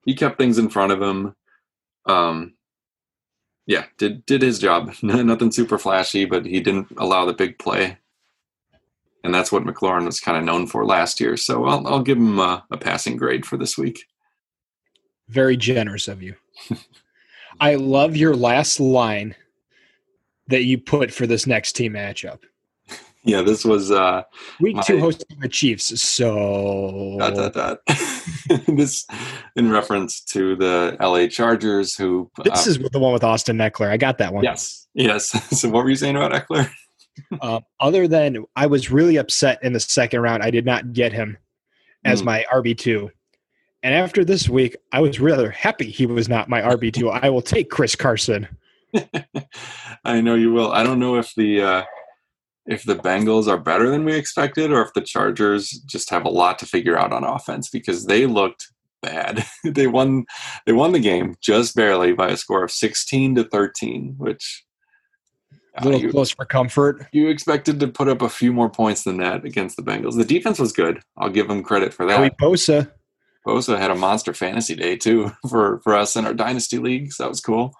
he 0.06 0.14
kept 0.14 0.38
things 0.38 0.58
in 0.58 0.68
front 0.70 0.92
of 0.92 1.02
him. 1.02 1.34
Um, 2.06 2.54
yeah, 3.70 3.84
did 3.98 4.26
did 4.26 4.42
his 4.42 4.58
job. 4.58 4.92
Nothing 5.02 5.52
super 5.52 5.78
flashy, 5.78 6.24
but 6.24 6.44
he 6.44 6.58
didn't 6.58 6.88
allow 6.96 7.24
the 7.24 7.32
big 7.32 7.56
play, 7.56 7.98
and 9.22 9.32
that's 9.32 9.52
what 9.52 9.62
McLaurin 9.62 10.06
was 10.06 10.18
kind 10.18 10.36
of 10.36 10.42
known 10.42 10.66
for 10.66 10.84
last 10.84 11.20
year. 11.20 11.36
So 11.36 11.66
I'll 11.66 11.86
I'll 11.86 12.02
give 12.02 12.18
him 12.18 12.40
a, 12.40 12.64
a 12.72 12.76
passing 12.76 13.16
grade 13.16 13.46
for 13.46 13.56
this 13.56 13.78
week. 13.78 14.06
Very 15.28 15.56
generous 15.56 16.08
of 16.08 16.20
you. 16.20 16.34
I 17.60 17.76
love 17.76 18.16
your 18.16 18.34
last 18.34 18.80
line 18.80 19.36
that 20.48 20.64
you 20.64 20.76
put 20.76 21.12
for 21.12 21.28
this 21.28 21.46
next 21.46 21.72
team 21.72 21.92
matchup. 21.94 22.40
Yeah, 23.22 23.42
this 23.42 23.66
was 23.66 23.90
uh, 23.90 24.22
Week 24.60 24.76
My- 24.76 24.82
two 24.82 24.98
hosting 24.98 25.38
the 25.40 25.48
Chiefs. 25.48 26.00
So 26.00 27.16
dot 27.18 27.34
dot 27.34 27.52
dot. 27.52 27.80
this 28.66 29.06
in 29.56 29.70
reference 29.70 30.20
to 30.24 30.56
the 30.56 30.96
LA 31.00 31.26
Chargers, 31.26 31.94
who 31.96 32.30
this 32.44 32.66
uh, 32.66 32.70
is 32.70 32.78
the 32.78 32.98
one 32.98 33.12
with 33.12 33.24
Austin 33.24 33.58
Ekeler. 33.58 33.88
I 33.90 33.96
got 33.96 34.18
that 34.18 34.32
one. 34.34 34.44
yes 34.44 34.86
yes. 34.94 35.28
so 35.60 35.68
what 35.68 35.84
were 35.84 35.90
you 35.90 35.96
saying 35.96 36.16
about 36.16 36.32
Eckler? 36.32 36.68
Um, 37.42 37.64
other 37.80 38.08
than 38.08 38.44
I 38.56 38.66
was 38.66 38.90
really 38.90 39.16
upset 39.16 39.62
in 39.62 39.74
the 39.74 39.80
second 39.80 40.20
round, 40.20 40.42
I 40.42 40.50
did 40.50 40.64
not 40.64 40.94
get 40.94 41.12
him 41.12 41.36
as 42.04 42.22
Mm. 42.22 42.26
my 42.26 42.46
RB 42.50 42.78
two. 42.78 43.10
And 43.82 43.94
after 43.94 44.24
this 44.24 44.48
week, 44.48 44.76
I 44.92 45.00
was 45.00 45.20
rather 45.20 45.50
happy 45.50 45.90
he 45.90 46.06
was 46.06 46.28
not 46.30 46.48
my 46.48 46.62
RB 46.62 46.92
two. 46.94 47.10
I 47.10 47.28
will 47.28 47.42
take 47.42 47.68
Chris 47.68 47.94
Carson. 47.94 48.48
I 50.04 50.20
know 50.22 50.34
you 50.34 50.52
will. 50.52 50.72
I 50.72 50.82
don't 50.82 50.98
know 50.98 51.16
if 51.16 51.34
the 51.34 51.60
uh, 51.60 51.82
if 52.66 52.84
the 52.84 52.96
Bengals 52.96 53.48
are 53.48 53.58
better 53.58 53.90
than 53.90 54.04
we 54.04 54.14
expected, 54.14 54.70
or 54.70 54.82
if 54.82 54.92
the 54.94 55.00
Chargers 55.00 55.70
just 55.86 56.10
have 56.10 56.24
a 56.24 56.30
lot 56.30 56.58
to 56.60 56.66
figure 56.66 56.98
out 56.98 57.12
on 57.12 57.24
offense 57.24 57.68
because 57.70 58.06
they 58.06 58.26
looked 58.26 58.68
bad. 59.02 59.44
they 59.64 59.86
won 59.86 60.24
they 60.66 60.72
won 60.72 60.92
the 60.92 60.98
game 61.00 61.34
just 61.40 61.74
barely 61.74 62.12
by 62.12 62.28
a 62.28 62.36
score 62.36 62.62
of 62.62 62.70
sixteen 62.70 63.34
to 63.34 63.44
thirteen, 63.44 64.14
which 64.18 64.62
A 65.76 65.80
uh, 65.80 65.84
little 65.84 66.00
you, 66.00 66.10
close 66.10 66.30
for 66.30 66.44
comfort. 66.44 67.06
you 67.12 67.28
expected 67.28 67.80
to 67.80 67.88
put 67.88 68.08
up 68.08 68.20
a 68.22 68.28
few 68.28 68.52
more 68.52 68.68
points 68.70 69.04
than 69.04 69.16
that 69.18 69.44
against 69.44 69.76
the 69.76 69.82
Bengals. 69.82 70.16
The 70.16 70.24
defense 70.24 70.58
was 70.58 70.72
good. 70.72 71.00
I'll 71.16 71.30
give 71.30 71.48
them 71.48 71.62
credit 71.62 71.94
for 71.94 72.04
that. 72.06 72.16
Joey 72.18 72.30
Bosa. 72.30 72.90
Bosa 73.46 73.78
had 73.78 73.90
a 73.90 73.94
monster 73.94 74.34
fantasy 74.34 74.74
day 74.76 74.96
too 74.96 75.32
for 75.48 75.80
for 75.80 75.94
us 75.96 76.14
in 76.14 76.26
our 76.26 76.34
dynasty 76.34 76.76
leagues. 76.78 77.16
That 77.16 77.30
was 77.30 77.40
cool. 77.40 77.74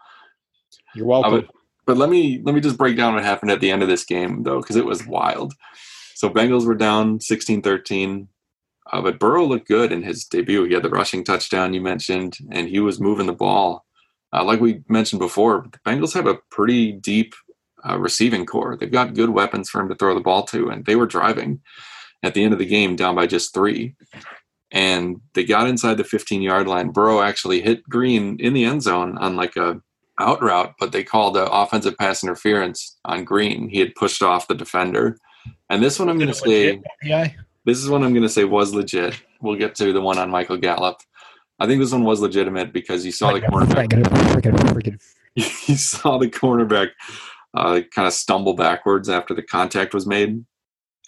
You're 0.94 1.04
Uh, 1.04 1.20
welcome. 1.20 1.48
But 1.90 1.98
let 1.98 2.08
me 2.08 2.40
let 2.44 2.54
me 2.54 2.60
just 2.60 2.78
break 2.78 2.96
down 2.96 3.14
what 3.14 3.24
happened 3.24 3.50
at 3.50 3.58
the 3.58 3.72
end 3.72 3.82
of 3.82 3.88
this 3.88 4.04
game 4.04 4.44
though 4.44 4.60
because 4.60 4.76
it 4.76 4.86
was 4.86 5.08
wild. 5.08 5.54
So 6.14 6.30
bengals 6.30 6.64
were 6.64 6.76
down 6.76 7.18
16-13 7.18 8.28
uh, 8.92 9.02
but 9.02 9.18
burrow 9.18 9.44
looked 9.44 9.66
good 9.66 9.90
in 9.90 10.04
his 10.04 10.24
debut. 10.24 10.62
He 10.62 10.74
had 10.74 10.84
the 10.84 10.88
rushing 10.88 11.24
touchdown 11.24 11.74
you 11.74 11.80
mentioned 11.80 12.38
and 12.52 12.68
he 12.68 12.78
was 12.78 13.00
moving 13.00 13.26
the 13.26 13.32
ball. 13.32 13.84
Uh, 14.32 14.44
like 14.44 14.60
we 14.60 14.84
mentioned 14.88 15.18
before 15.18 15.66
the 15.72 15.80
bengals 15.80 16.14
have 16.14 16.28
a 16.28 16.38
pretty 16.52 16.92
deep 16.92 17.34
uh, 17.84 17.98
receiving 17.98 18.46
corps. 18.46 18.76
They've 18.76 18.88
got 18.88 19.14
good 19.14 19.30
weapons 19.30 19.68
for 19.68 19.80
him 19.80 19.88
to 19.88 19.96
throw 19.96 20.14
the 20.14 20.20
ball 20.20 20.44
to 20.44 20.68
and 20.68 20.84
they 20.84 20.94
were 20.94 21.06
driving 21.06 21.60
at 22.22 22.34
the 22.34 22.44
end 22.44 22.52
of 22.52 22.60
the 22.60 22.66
game 22.66 22.94
down 22.94 23.16
by 23.16 23.26
just 23.26 23.52
three. 23.52 23.96
And 24.70 25.20
they 25.34 25.42
got 25.42 25.66
inside 25.66 25.96
the 25.96 26.04
15 26.04 26.40
yard 26.40 26.68
line. 26.68 26.90
Burrow 26.90 27.20
actually 27.20 27.62
hit 27.62 27.82
green 27.82 28.38
in 28.38 28.52
the 28.52 28.64
end 28.64 28.84
zone 28.84 29.18
on 29.18 29.34
like 29.34 29.56
a 29.56 29.82
out 30.20 30.42
route, 30.42 30.74
but 30.78 30.92
they 30.92 31.04
called 31.04 31.34
the 31.34 31.50
offensive 31.50 31.96
pass 31.98 32.22
interference 32.22 32.98
on 33.04 33.24
Green. 33.24 33.68
He 33.68 33.78
had 33.80 33.94
pushed 33.94 34.22
off 34.22 34.48
the 34.48 34.54
defender. 34.54 35.16
And 35.68 35.82
this 35.82 35.98
one 35.98 36.08
I'm 36.08 36.18
going 36.18 36.28
to 36.28 36.34
say, 36.34 36.80
this 37.64 37.78
is 37.78 37.88
one 37.88 38.02
I'm 38.02 38.12
going 38.12 38.22
to 38.22 38.28
say 38.28 38.44
was 38.44 38.74
legit. 38.74 39.20
We'll 39.40 39.56
get 39.56 39.74
to 39.76 39.92
the 39.92 40.00
one 40.00 40.18
on 40.18 40.30
Michael 40.30 40.56
Gallup. 40.56 40.98
I 41.58 41.66
think 41.66 41.80
this 41.80 41.92
one 41.92 42.04
was 42.04 42.20
legitimate 42.20 42.72
because 42.72 43.04
you 43.04 43.12
saw 43.12 43.32
the 43.32 43.40
cornerback. 43.42 43.92
You 45.36 45.76
saw 45.76 46.18
the 46.18 46.28
cornerback 46.28 46.88
uh, 47.54 47.82
kind 47.94 48.08
of 48.08 48.12
stumble 48.12 48.54
backwards 48.54 49.08
after 49.08 49.32
the 49.32 49.42
contact 49.42 49.94
was 49.94 50.04
made, 50.06 50.44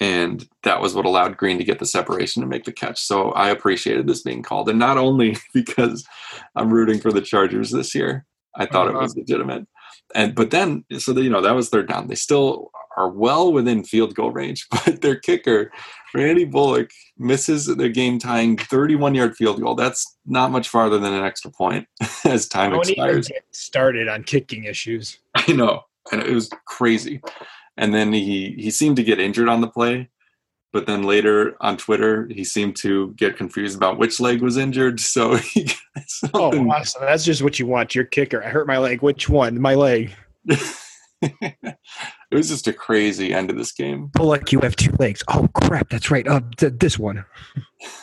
and 0.00 0.48
that 0.62 0.80
was 0.80 0.94
what 0.94 1.04
allowed 1.06 1.36
Green 1.36 1.58
to 1.58 1.64
get 1.64 1.80
the 1.80 1.86
separation 1.86 2.42
and 2.42 2.48
make 2.48 2.64
the 2.64 2.72
catch. 2.72 3.00
So 3.00 3.32
I 3.32 3.50
appreciated 3.50 4.06
this 4.06 4.22
being 4.22 4.42
called, 4.42 4.68
and 4.68 4.78
not 4.78 4.96
only 4.96 5.36
because 5.54 6.06
I'm 6.54 6.72
rooting 6.72 7.00
for 7.00 7.12
the 7.12 7.20
Chargers 7.20 7.70
this 7.70 7.94
year, 7.94 8.24
I 8.56 8.66
thought 8.66 8.88
it 8.88 8.94
was 8.94 9.12
uh-huh. 9.12 9.20
legitimate. 9.20 9.66
And 10.14 10.34
but 10.34 10.50
then, 10.50 10.84
so 10.98 11.12
that, 11.12 11.22
you 11.22 11.30
know 11.30 11.40
that 11.40 11.54
was 11.54 11.68
third 11.68 11.88
down. 11.88 12.08
They 12.08 12.14
still 12.14 12.70
are 12.96 13.08
well 13.08 13.52
within 13.52 13.84
field 13.84 14.14
goal 14.14 14.30
range, 14.30 14.66
but 14.70 15.00
their 15.00 15.16
kicker, 15.16 15.72
Randy 16.14 16.44
Bullock, 16.44 16.90
misses 17.18 17.66
the 17.66 17.88
game 17.88 18.18
tying 18.18 18.56
31 18.56 19.14
yard 19.14 19.36
field 19.36 19.60
goal. 19.60 19.74
That's 19.74 20.16
not 20.26 20.50
much 20.50 20.68
farther 20.68 20.98
than 20.98 21.12
an 21.12 21.24
extra 21.24 21.50
point 21.50 21.86
as 22.24 22.48
time 22.48 22.72
Don't 22.72 22.88
even 22.90 23.04
expires. 23.04 23.28
get 23.28 23.44
started 23.52 24.08
on 24.08 24.24
kicking 24.24 24.64
issues. 24.64 25.18
I 25.34 25.52
know, 25.52 25.82
and 26.10 26.22
it 26.22 26.32
was 26.32 26.50
crazy. 26.66 27.20
And 27.76 27.94
then 27.94 28.12
he 28.12 28.54
he 28.58 28.70
seemed 28.70 28.96
to 28.96 29.04
get 29.04 29.18
injured 29.18 29.48
on 29.48 29.62
the 29.62 29.68
play, 29.68 30.10
but 30.72 30.86
then 30.86 31.02
later 31.02 31.56
on 31.60 31.76
Twitter 31.76 32.28
he 32.30 32.44
seemed 32.44 32.76
to 32.76 33.12
get 33.14 33.36
confused 33.36 33.76
about 33.76 33.98
which 33.98 34.20
leg 34.20 34.42
was 34.42 34.56
injured. 34.56 35.00
So 35.12 35.36
he 35.36 35.64
got 35.64 35.76
Oh, 36.34 36.70
awesome. 36.70 37.02
That's 37.02 37.24
just 37.24 37.42
what 37.42 37.58
you 37.58 37.66
want. 37.66 37.94
Your 37.94 38.04
kicker. 38.04 38.42
I 38.42 38.48
hurt 38.48 38.66
my 38.66 38.78
leg. 38.78 39.02
Which 39.02 39.28
one? 39.28 39.60
My 39.60 39.74
leg. 39.74 40.14
it 41.22 41.76
was 42.30 42.48
just 42.48 42.66
a 42.66 42.72
crazy 42.72 43.34
end 43.34 43.50
of 43.50 43.58
this 43.58 43.72
game. 43.72 44.10
Bullock, 44.14 44.52
you 44.52 44.60
have 44.60 44.74
two 44.76 44.92
legs. 44.98 45.22
Oh, 45.28 45.48
crap. 45.54 45.90
That's 45.90 46.10
right. 46.10 46.26
Uh, 46.26 46.40
th- 46.56 46.74
this 46.78 46.98
one. 46.98 47.24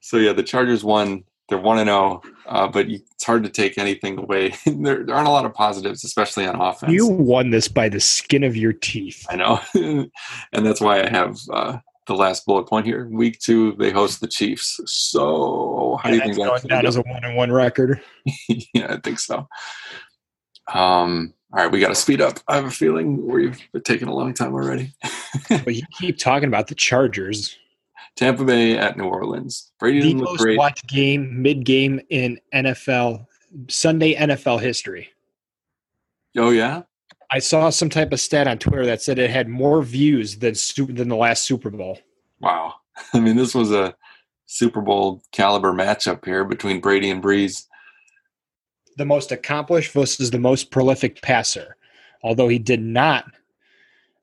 so 0.00 0.18
yeah, 0.18 0.32
the 0.32 0.42
Chargers 0.42 0.84
won. 0.84 1.24
They're 1.52 1.60
one 1.60 1.76
and 1.76 1.88
zero, 1.88 2.22
uh, 2.46 2.66
but 2.66 2.88
you, 2.88 3.00
it's 3.12 3.24
hard 3.24 3.44
to 3.44 3.50
take 3.50 3.76
anything 3.76 4.18
away. 4.18 4.54
there, 4.64 5.04
there 5.04 5.14
aren't 5.14 5.28
a 5.28 5.30
lot 5.30 5.44
of 5.44 5.52
positives, 5.52 6.02
especially 6.02 6.46
on 6.46 6.58
offense. 6.58 6.90
You 6.90 7.06
won 7.06 7.50
this 7.50 7.68
by 7.68 7.90
the 7.90 8.00
skin 8.00 8.42
of 8.42 8.56
your 8.56 8.72
teeth. 8.72 9.26
I 9.28 9.36
know, 9.36 9.60
and 9.74 10.66
that's 10.66 10.80
why 10.80 11.02
I 11.02 11.10
have 11.10 11.36
uh, 11.52 11.76
the 12.06 12.14
last 12.14 12.46
bullet 12.46 12.64
point 12.64 12.86
here. 12.86 13.06
Week 13.06 13.38
two, 13.38 13.74
they 13.74 13.90
host 13.90 14.22
the 14.22 14.28
Chiefs. 14.28 14.80
So 14.86 15.98
how 16.02 16.08
do 16.08 16.16
you 16.16 16.22
think 16.22 16.36
going 16.36 16.48
that's 16.48 16.64
gonna 16.64 16.88
a 16.88 17.12
one 17.12 17.22
and 17.22 17.36
one 17.36 17.52
record. 17.52 18.00
yeah, 18.72 18.94
I 18.94 18.96
think 18.96 19.18
so. 19.18 19.46
Um, 20.72 21.34
all 21.52 21.62
right, 21.62 21.70
we 21.70 21.80
got 21.80 21.88
to 21.88 21.94
speed 21.94 22.22
up. 22.22 22.38
I 22.48 22.56
have 22.56 22.64
a 22.64 22.70
feeling 22.70 23.26
we've 23.26 23.60
taken 23.84 24.08
a 24.08 24.14
long 24.14 24.32
time 24.32 24.54
already. 24.54 24.94
But 25.50 25.74
you 25.74 25.82
keep 25.98 26.16
talking 26.16 26.48
about 26.48 26.68
the 26.68 26.74
Chargers. 26.74 27.58
Tampa 28.16 28.44
Bay 28.44 28.76
at 28.76 28.96
New 28.96 29.04
Orleans. 29.04 29.72
Brady 29.78 30.00
The 30.00 30.14
most 30.14 30.40
great. 30.40 30.58
watched 30.58 30.86
game, 30.86 31.42
mid 31.42 31.64
game 31.64 32.00
in 32.10 32.38
NFL, 32.54 33.26
Sunday 33.68 34.14
NFL 34.14 34.60
history. 34.60 35.08
Oh 36.36 36.50
yeah, 36.50 36.82
I 37.30 37.38
saw 37.38 37.70
some 37.70 37.88
type 37.88 38.12
of 38.12 38.20
stat 38.20 38.46
on 38.46 38.58
Twitter 38.58 38.84
that 38.86 39.00
said 39.00 39.18
it 39.18 39.30
had 39.30 39.48
more 39.48 39.82
views 39.82 40.38
than 40.38 40.54
than 40.94 41.08
the 41.08 41.16
last 41.16 41.42
Super 41.42 41.70
Bowl. 41.70 41.98
wow. 42.40 42.74
I 43.14 43.20
mean, 43.20 43.36
this 43.36 43.54
was 43.54 43.72
a 43.72 43.94
Super 44.44 44.82
Bowl 44.82 45.22
caliber 45.32 45.72
matchup 45.72 46.26
here 46.26 46.44
between 46.44 46.78
Brady 46.78 47.08
and 47.08 47.22
Brees. 47.22 47.66
The 48.98 49.06
most 49.06 49.32
accomplished 49.32 49.92
versus 49.92 50.30
the 50.30 50.38
most 50.38 50.70
prolific 50.70 51.22
passer. 51.22 51.76
Although 52.22 52.48
he 52.48 52.58
did 52.58 52.82
not, 52.82 53.24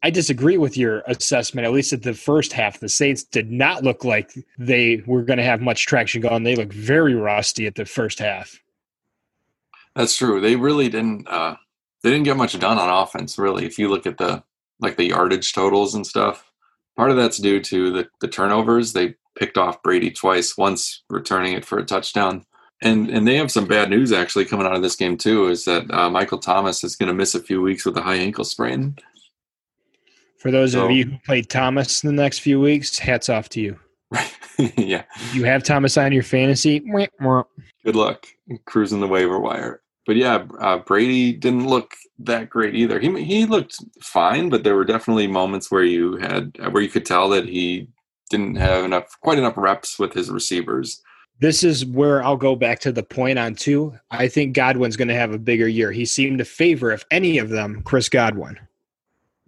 I 0.02 0.10
disagree 0.10 0.58
with 0.58 0.78
your 0.78 1.04
assessment. 1.08 1.66
At 1.66 1.74
least 1.74 1.92
at 1.92 2.04
the 2.04 2.14
first 2.14 2.54
half, 2.54 2.80
the 2.80 2.88
Saints 2.88 3.24
did 3.24 3.52
not 3.52 3.84
look 3.84 4.06
like 4.06 4.32
they 4.58 5.04
were 5.06 5.24
going 5.24 5.38
to 5.38 5.44
have 5.44 5.62
much 5.62 5.86
traction 5.86 6.22
going. 6.22 6.44
They 6.44 6.56
looked 6.56 6.74
very 6.74 7.16
rusty 7.16 7.68
at 7.68 7.76
the 7.76 7.86
first 7.86 8.20
half. 8.20 8.62
That's 9.96 10.16
true. 10.16 10.40
They 10.40 10.56
really 10.56 10.88
didn't. 10.88 11.28
Uh, 11.28 11.56
they 12.02 12.12
didn't 12.12 12.24
get 12.24 12.38
much 12.38 12.58
done 12.58 12.78
on 12.78 13.04
offense, 13.04 13.38
really. 13.38 13.66
If 13.66 13.78
you 13.78 13.90
look 13.90 14.06
at 14.08 14.18
the 14.18 14.44
like 14.80 14.96
the 14.96 15.10
yardage 15.10 15.52
totals 15.52 15.96
and 15.96 16.08
stuff, 16.08 16.50
part 16.96 17.12
of 17.12 17.18
that's 17.18 17.38
due 17.38 17.60
to 17.60 17.92
the 17.92 18.08
the 18.22 18.28
turnovers. 18.30 18.94
They 18.94 19.16
picked 19.38 19.58
off 19.58 19.84
Brady 19.84 20.12
twice, 20.12 20.58
once 20.58 21.04
returning 21.10 21.54
it 21.54 21.66
for 21.66 21.78
a 21.78 21.86
touchdown. 21.86 22.46
And 22.82 23.10
and 23.10 23.28
they 23.28 23.36
have 23.36 23.52
some 23.52 23.66
bad 23.66 23.90
news 23.90 24.14
actually 24.14 24.46
coming 24.46 24.66
out 24.66 24.76
of 24.76 24.82
this 24.82 24.96
game 24.96 25.18
too. 25.18 25.48
Is 25.48 25.66
that 25.66 25.92
uh, 25.92 26.10
Michael 26.10 26.38
Thomas 26.38 26.86
is 26.86 26.96
going 26.96 27.08
to 27.08 27.14
miss 27.14 27.36
a 27.36 27.44
few 27.44 27.62
weeks 27.62 27.86
with 27.86 27.98
a 27.98 28.02
high 28.02 28.16
ankle 28.16 28.46
sprain. 28.46 28.96
For 30.40 30.52
those 30.52 30.72
So- 30.74 30.86
of 30.86 30.92
you 30.92 31.06
who 31.06 31.18
played 31.26 31.50
Thomas 31.50 32.04
in 32.04 32.16
the 32.16 32.22
next 32.22 32.40
few 32.40 32.60
weeks, 32.60 32.98
hats 32.98 33.30
off 33.30 33.50
to 33.50 33.62
you. 33.62 33.80
yeah, 34.78 35.04
You 35.34 35.44
have 35.46 35.64
Thomas 35.64 35.98
on 35.98 36.12
your 36.12 36.24
fantasy. 36.24 36.80
Good 36.80 37.96
luck 37.96 38.26
cruising 38.66 39.00
the 39.00 39.08
waiver 39.08 39.40
wire. 39.40 39.82
But 40.08 40.16
yeah, 40.16 40.46
uh, 40.60 40.80
Brady 40.80 41.34
didn't 41.34 41.68
look 41.68 41.94
that 42.20 42.50
great 42.50 42.74
either. 42.74 43.00
He 43.00 43.24
he 43.24 43.46
looked 43.46 43.78
fine, 44.02 44.50
but 44.50 44.64
there 44.64 44.76
were 44.76 44.84
definitely 44.86 45.28
moments 45.28 45.70
where 45.70 45.84
you 45.84 46.18
had 46.18 46.58
where 46.72 46.82
you 46.82 46.90
could 46.90 47.06
tell 47.06 47.30
that 47.30 47.46
he 47.48 47.88
didn't 48.32 48.56
have 48.56 48.84
enough 48.84 49.06
quite 49.22 49.38
enough 49.38 49.54
reps 49.56 50.00
with 50.00 50.14
his 50.14 50.32
receivers. 50.32 51.02
This 51.42 51.64
is 51.64 51.86
where 51.86 52.24
I'll 52.24 52.36
go 52.38 52.56
back 52.56 52.80
to 52.80 52.92
the 52.92 53.04
point 53.04 53.38
on 53.40 53.54
two. 53.56 53.96
I 54.12 54.28
think 54.28 54.54
Godwin's 54.56 54.98
going 54.98 55.08
to 55.10 55.14
have 55.14 55.32
a 55.32 55.38
bigger 55.38 55.68
year. 55.68 55.92
He 55.92 56.06
seemed 56.06 56.40
to 56.40 56.46
favor, 56.46 56.92
if 56.92 57.06
any 57.12 57.38
of 57.38 57.50
them, 57.50 57.82
Chris 57.84 58.10
Godwin. 58.10 58.58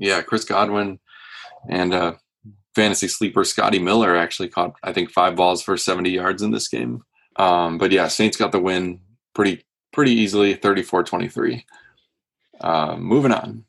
Yeah, 0.01 0.23
Chris 0.23 0.43
Godwin 0.43 0.99
and 1.69 1.93
uh, 1.93 2.13
fantasy 2.75 3.07
sleeper 3.07 3.43
Scotty 3.43 3.77
Miller 3.77 4.15
actually 4.15 4.49
caught, 4.49 4.75
I 4.83 4.93
think, 4.93 5.11
five 5.11 5.35
balls 5.35 5.61
for 5.61 5.77
70 5.77 6.09
yards 6.09 6.41
in 6.41 6.49
this 6.49 6.67
game. 6.67 7.03
Um, 7.35 7.77
but 7.77 7.91
yeah, 7.91 8.07
Saints 8.07 8.35
got 8.35 8.51
the 8.51 8.59
win 8.59 8.99
pretty 9.35 9.63
pretty 9.93 10.11
easily, 10.11 10.55
34-23. 10.55 11.63
Uh, 12.61 12.95
moving 12.97 13.31
on, 13.31 13.63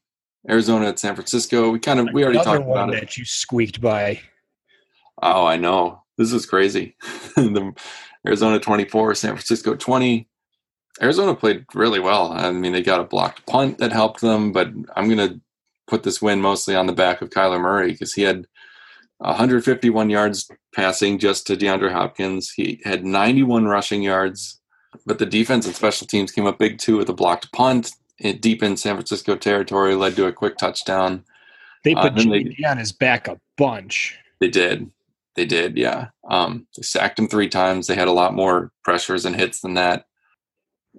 Arizona 0.49 0.87
at 0.87 0.99
San 0.99 1.15
Francisco. 1.15 1.71
We 1.71 1.79
kind 1.79 2.01
of 2.01 2.09
we 2.15 2.25
already 2.25 2.39
Another 2.39 2.59
talked 2.59 2.69
one 2.69 2.79
about 2.85 2.95
it. 2.95 3.01
that 3.01 3.17
you 3.19 3.25
squeaked 3.27 3.81
by. 3.81 4.21
Oh, 5.21 5.45
I 5.45 5.57
know. 5.59 6.03
This 6.17 6.33
is 6.33 6.47
crazy. 6.47 6.97
the 7.37 7.75
Arizona 8.27 8.59
24, 8.59 9.15
San 9.17 9.31
Francisco 9.33 9.75
20. 9.75 10.29
Arizona 11.01 11.35
played 11.35 11.67
really 11.75 12.01
well. 12.01 12.33
I 12.33 12.51
mean, 12.53 12.73
they 12.73 12.83
got 12.83 13.01
a 13.01 13.05
blocked 13.05 13.47
punt 13.47 13.79
that 13.79 13.93
helped 13.93 14.21
them, 14.21 14.53
but 14.53 14.69
I'm 14.97 15.09
going 15.09 15.31
to 15.31 15.41
put 15.93 16.05
this 16.05 16.23
win 16.23 16.41
mostly 16.41 16.75
on 16.75 16.87
the 16.87 16.93
back 16.95 17.21
of 17.21 17.29
Kyler 17.29 17.61
Murray 17.61 17.93
because 17.93 18.15
he 18.15 18.23
had 18.23 18.47
151 19.19 20.09
yards 20.09 20.51
passing 20.75 21.19
just 21.19 21.47
to 21.47 21.55
DeAndre 21.57 21.93
Hopkins. 21.93 22.51
He 22.51 22.81
had 22.83 23.05
91 23.05 23.67
rushing 23.67 24.03
yards, 24.03 24.59
but 25.05 25.19
the 25.19 25.27
defense 25.27 25.67
and 25.67 25.75
special 25.75 26.07
teams 26.07 26.33
came 26.33 26.47
up 26.47 26.59
big 26.59 26.79
too 26.79 26.97
with 26.97 27.11
a 27.11 27.13
blocked 27.13 27.53
punt. 27.53 27.91
It 28.19 28.41
deep 28.41 28.63
in 28.63 28.79
San 28.79 28.95
Francisco 28.95 29.37
territory 29.37 29.95
led 29.95 30.17
to 30.17 30.27
a 30.27 30.33
quick 30.33 30.57
touchdown. 30.57 31.25
They 31.85 31.95
Uh, 31.95 32.03
put 32.05 32.15
then 32.17 32.31
they- 32.31 32.57
on 32.67 32.79
his 32.79 32.93
back 32.93 33.29
a 33.29 33.39
bunch. 33.59 34.17
They 34.41 34.49
did. 34.49 34.91
They 35.37 35.45
did, 35.45 35.77
yeah. 35.77 36.09
Um, 36.29 36.67
they 36.75 36.83
sacked 36.83 37.19
him 37.19 37.29
three 37.29 37.49
times. 37.51 37.87
They 37.87 37.97
had 37.97 38.09
a 38.09 38.13
lot 38.13 38.33
more 38.35 38.71
pressures 38.83 39.27
and 39.27 39.37
hits 39.37 39.61
than 39.61 39.75
that. 39.75 40.07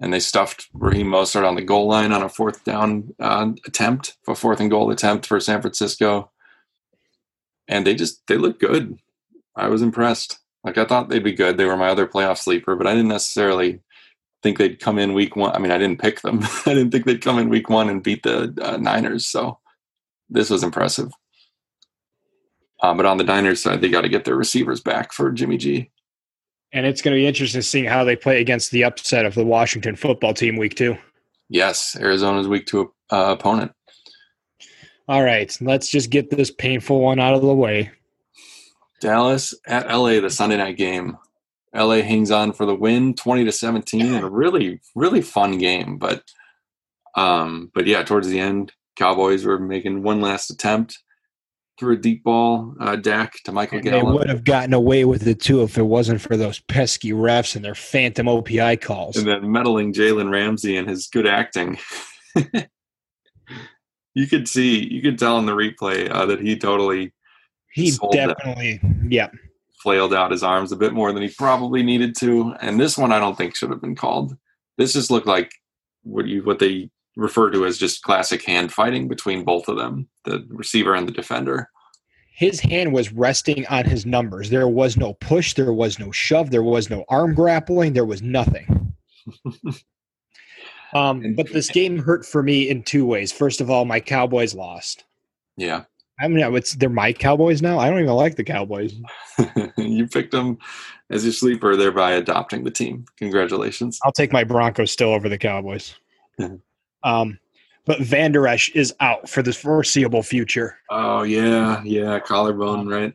And 0.00 0.12
they 0.12 0.20
stuffed 0.20 0.68
Raheem 0.72 1.06
Mostert 1.06 1.46
on 1.46 1.54
the 1.54 1.62
goal 1.62 1.86
line 1.86 2.12
on 2.12 2.22
a 2.22 2.28
fourth 2.28 2.64
down 2.64 3.14
uh, 3.20 3.52
attempt, 3.66 4.16
a 4.26 4.34
fourth 4.34 4.60
and 4.60 4.70
goal 4.70 4.90
attempt 4.90 5.26
for 5.26 5.38
San 5.38 5.60
Francisco. 5.60 6.30
And 7.68 7.86
they 7.86 7.94
just, 7.94 8.26
they 8.26 8.36
looked 8.36 8.60
good. 8.60 8.98
I 9.54 9.68
was 9.68 9.82
impressed. 9.82 10.38
Like, 10.64 10.78
I 10.78 10.84
thought 10.84 11.10
they'd 11.10 11.22
be 11.22 11.32
good. 11.32 11.56
They 11.56 11.64
were 11.64 11.76
my 11.76 11.88
other 11.88 12.08
playoff 12.08 12.38
sleeper, 12.38 12.74
but 12.74 12.86
I 12.86 12.94
didn't 12.94 13.08
necessarily 13.08 13.80
think 14.42 14.58
they'd 14.58 14.80
come 14.80 14.98
in 14.98 15.14
week 15.14 15.36
one. 15.36 15.52
I 15.52 15.58
mean, 15.58 15.72
I 15.72 15.78
didn't 15.78 16.00
pick 16.00 16.20
them. 16.22 16.40
I 16.66 16.74
didn't 16.74 16.90
think 16.90 17.06
they'd 17.06 17.22
come 17.22 17.38
in 17.38 17.48
week 17.48 17.68
one 17.68 17.88
and 17.88 18.02
beat 18.02 18.22
the 18.22 18.54
uh, 18.60 18.76
Niners. 18.76 19.26
So 19.26 19.58
this 20.28 20.50
was 20.50 20.62
impressive. 20.62 21.12
Uh, 22.82 22.94
but 22.94 23.06
on 23.06 23.16
the 23.16 23.24
Niners 23.24 23.62
side, 23.62 23.80
they 23.80 23.88
got 23.88 24.02
to 24.02 24.08
get 24.08 24.24
their 24.24 24.36
receivers 24.36 24.80
back 24.80 25.12
for 25.12 25.32
Jimmy 25.32 25.56
G. 25.56 25.90
And 26.74 26.86
it's 26.86 27.00
going 27.00 27.14
to 27.14 27.20
be 27.20 27.26
interesting 27.26 27.62
seeing 27.62 27.84
how 27.84 28.02
they 28.02 28.16
play 28.16 28.40
against 28.40 28.72
the 28.72 28.82
upset 28.82 29.24
of 29.24 29.36
the 29.36 29.44
Washington 29.44 29.94
football 29.94 30.34
team 30.34 30.56
week 30.56 30.74
two. 30.74 30.98
Yes, 31.48 31.96
Arizona's 31.96 32.48
week 32.48 32.66
two 32.66 32.92
uh, 33.10 33.36
opponent. 33.38 33.72
All 35.06 35.22
right, 35.22 35.56
let's 35.60 35.88
just 35.88 36.10
get 36.10 36.30
this 36.30 36.50
painful 36.50 37.00
one 37.00 37.20
out 37.20 37.34
of 37.34 37.42
the 37.42 37.54
way. 37.54 37.92
Dallas 39.00 39.54
at 39.68 39.86
LA, 39.86 40.18
the 40.18 40.30
Sunday 40.30 40.56
night 40.56 40.76
game. 40.76 41.16
LA 41.72 41.96
hangs 41.96 42.32
on 42.32 42.52
for 42.52 42.66
the 42.66 42.74
win, 42.74 43.14
twenty 43.14 43.44
to 43.44 43.52
seventeen, 43.52 44.12
and 44.12 44.24
a 44.24 44.30
really, 44.30 44.80
really 44.96 45.20
fun 45.20 45.58
game. 45.58 45.96
But, 45.96 46.24
um, 47.14 47.70
but 47.72 47.86
yeah, 47.86 48.02
towards 48.02 48.28
the 48.28 48.40
end, 48.40 48.72
Cowboys 48.96 49.44
were 49.44 49.60
making 49.60 50.02
one 50.02 50.20
last 50.20 50.50
attempt 50.50 50.98
through 51.78 51.94
a 51.94 51.98
deep 51.98 52.22
ball, 52.22 52.74
uh, 52.80 52.96
Dak 52.96 53.34
to 53.44 53.52
Michael 53.52 53.78
And 53.78 53.86
they 53.88 54.02
would 54.02 54.28
have 54.28 54.44
gotten 54.44 54.72
away 54.72 55.04
with 55.04 55.26
it 55.26 55.40
too 55.40 55.62
if 55.62 55.76
it 55.76 55.82
wasn't 55.82 56.20
for 56.20 56.36
those 56.36 56.60
pesky 56.60 57.12
refs 57.12 57.56
and 57.56 57.64
their 57.64 57.74
phantom 57.74 58.26
OPI 58.26 58.80
calls. 58.80 59.16
and 59.16 59.26
then 59.26 59.50
meddling 59.50 59.92
Jalen 59.92 60.30
Ramsey 60.30 60.76
and 60.76 60.88
his 60.88 61.08
good 61.08 61.26
acting. 61.26 61.78
you 64.14 64.26
could 64.28 64.48
see, 64.48 64.86
you 64.88 65.02
could 65.02 65.18
tell 65.18 65.38
in 65.38 65.46
the 65.46 65.52
replay 65.52 66.10
uh, 66.10 66.26
that 66.26 66.40
he 66.40 66.56
totally 66.56 67.12
He 67.72 67.92
definitely, 68.12 68.80
yeah. 69.08 69.30
flailed 69.82 70.14
out 70.14 70.30
his 70.30 70.42
arms 70.42 70.70
a 70.70 70.76
bit 70.76 70.92
more 70.92 71.12
than 71.12 71.22
he 71.22 71.28
probably 71.28 71.82
needed 71.82 72.16
to. 72.18 72.54
And 72.60 72.78
this 72.78 72.96
one, 72.96 73.12
I 73.12 73.18
don't 73.18 73.36
think 73.36 73.56
should 73.56 73.70
have 73.70 73.80
been 73.80 73.96
called. 73.96 74.36
This 74.78 74.92
just 74.92 75.10
looked 75.10 75.26
like 75.26 75.50
what 76.02 76.26
you 76.26 76.42
what 76.42 76.58
they 76.58 76.90
refer 77.16 77.50
to 77.50 77.64
as 77.66 77.78
just 77.78 78.02
classic 78.02 78.44
hand 78.44 78.72
fighting 78.72 79.08
between 79.08 79.44
both 79.44 79.68
of 79.68 79.76
them, 79.76 80.08
the 80.24 80.44
receiver 80.48 80.94
and 80.94 81.08
the 81.08 81.12
defender. 81.12 81.70
His 82.32 82.58
hand 82.58 82.92
was 82.92 83.12
resting 83.12 83.64
on 83.68 83.84
his 83.84 84.04
numbers. 84.04 84.50
There 84.50 84.68
was 84.68 84.96
no 84.96 85.14
push, 85.14 85.54
there 85.54 85.72
was 85.72 85.98
no 85.98 86.10
shove, 86.10 86.50
there 86.50 86.64
was 86.64 86.90
no 86.90 87.04
arm 87.08 87.34
grappling, 87.34 87.92
there 87.92 88.04
was 88.04 88.22
nothing. 88.22 88.92
um, 90.94 91.34
but 91.36 91.52
this 91.52 91.70
game 91.70 91.98
hurt 91.98 92.26
for 92.26 92.42
me 92.42 92.68
in 92.68 92.82
two 92.82 93.06
ways. 93.06 93.30
First 93.30 93.60
of 93.60 93.70
all, 93.70 93.84
my 93.84 94.00
Cowboys 94.00 94.54
lost. 94.54 95.04
Yeah, 95.56 95.84
I 96.20 96.28
mean, 96.28 96.54
it's 96.54 96.74
they're 96.74 96.88
my 96.88 97.12
Cowboys 97.12 97.60
now. 97.60 97.78
I 97.78 97.90
don't 97.90 98.00
even 98.00 98.12
like 98.12 98.36
the 98.36 98.44
Cowboys. 98.44 98.94
you 99.76 100.06
picked 100.06 100.30
them 100.30 100.58
as 101.10 101.24
your 101.24 101.32
sleeper, 101.32 101.76
thereby 101.76 102.12
adopting 102.12 102.64
the 102.64 102.70
team. 102.70 103.04
Congratulations. 103.16 103.98
I'll 104.04 104.12
take 104.12 104.32
my 104.32 104.44
Broncos 104.44 104.92
still 104.92 105.12
over 105.12 105.28
the 105.28 105.38
Cowboys. 105.38 105.94
um, 107.04 107.38
but 107.86 108.00
Van 108.00 108.32
Der 108.32 108.46
Esch 108.48 108.70
is 108.74 108.94
out 109.00 109.28
for 109.28 109.42
the 109.42 109.52
foreseeable 109.52 110.22
future. 110.22 110.76
Oh 110.90 111.22
yeah, 111.22 111.82
yeah, 111.84 112.18
collarbone, 112.18 112.88
right? 112.88 113.14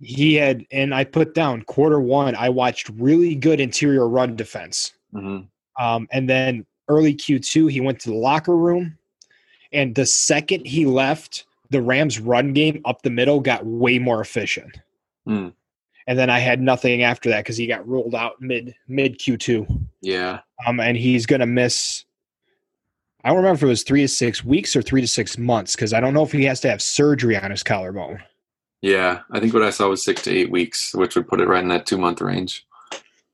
He 0.00 0.34
had, 0.34 0.66
and 0.72 0.92
I 0.92 1.04
put 1.04 1.32
down 1.34 1.62
quarter 1.62 2.00
one. 2.00 2.34
I 2.34 2.48
watched 2.48 2.88
really 2.90 3.36
good 3.36 3.60
interior 3.60 4.08
run 4.08 4.34
defense. 4.34 4.92
hmm 5.12 5.42
Um, 5.78 6.08
and 6.10 6.28
then 6.28 6.66
early 6.88 7.14
Q2, 7.14 7.70
he 7.70 7.80
went 7.80 8.00
to 8.00 8.10
the 8.10 8.16
locker 8.16 8.56
room. 8.56 8.98
And 9.72 9.94
the 9.94 10.04
second 10.04 10.66
he 10.66 10.84
left, 10.84 11.46
the 11.70 11.80
Rams' 11.80 12.18
run 12.20 12.52
game 12.52 12.82
up 12.84 13.02
the 13.02 13.10
middle 13.10 13.40
got 13.40 13.64
way 13.64 13.98
more 14.00 14.20
efficient. 14.20 14.80
Hmm. 15.24 15.48
And 16.08 16.18
then 16.18 16.28
I 16.28 16.40
had 16.40 16.60
nothing 16.60 17.04
after 17.04 17.30
that 17.30 17.44
because 17.44 17.56
he 17.56 17.68
got 17.68 17.86
ruled 17.88 18.14
out 18.16 18.32
mid 18.40 18.74
mid 18.88 19.20
Q2. 19.20 19.86
Yeah, 20.00 20.40
Um, 20.66 20.80
and 20.80 20.96
he's 20.96 21.26
gonna 21.26 21.46
miss. 21.46 22.04
I 23.24 23.28
don't 23.28 23.36
remember 23.38 23.54
if 23.56 23.62
it 23.62 23.66
was 23.66 23.82
three 23.82 24.00
to 24.02 24.08
six 24.08 24.44
weeks 24.44 24.74
or 24.74 24.82
three 24.82 25.00
to 25.00 25.06
six 25.06 25.38
months 25.38 25.76
because 25.76 25.92
I 25.92 26.00
don't 26.00 26.12
know 26.14 26.24
if 26.24 26.32
he 26.32 26.44
has 26.44 26.60
to 26.62 26.70
have 26.70 26.82
surgery 26.82 27.36
on 27.36 27.50
his 27.50 27.62
collarbone. 27.62 28.22
yeah. 28.80 29.20
I 29.30 29.38
think 29.40 29.54
what 29.54 29.62
I 29.62 29.70
saw 29.70 29.88
was 29.88 30.04
six 30.04 30.22
to 30.22 30.30
eight 30.32 30.50
weeks, 30.50 30.92
which 30.94 31.14
would 31.14 31.28
put 31.28 31.40
it 31.40 31.46
right 31.48 31.62
in 31.62 31.68
that 31.68 31.86
two 31.86 31.98
month 31.98 32.20
range. 32.20 32.66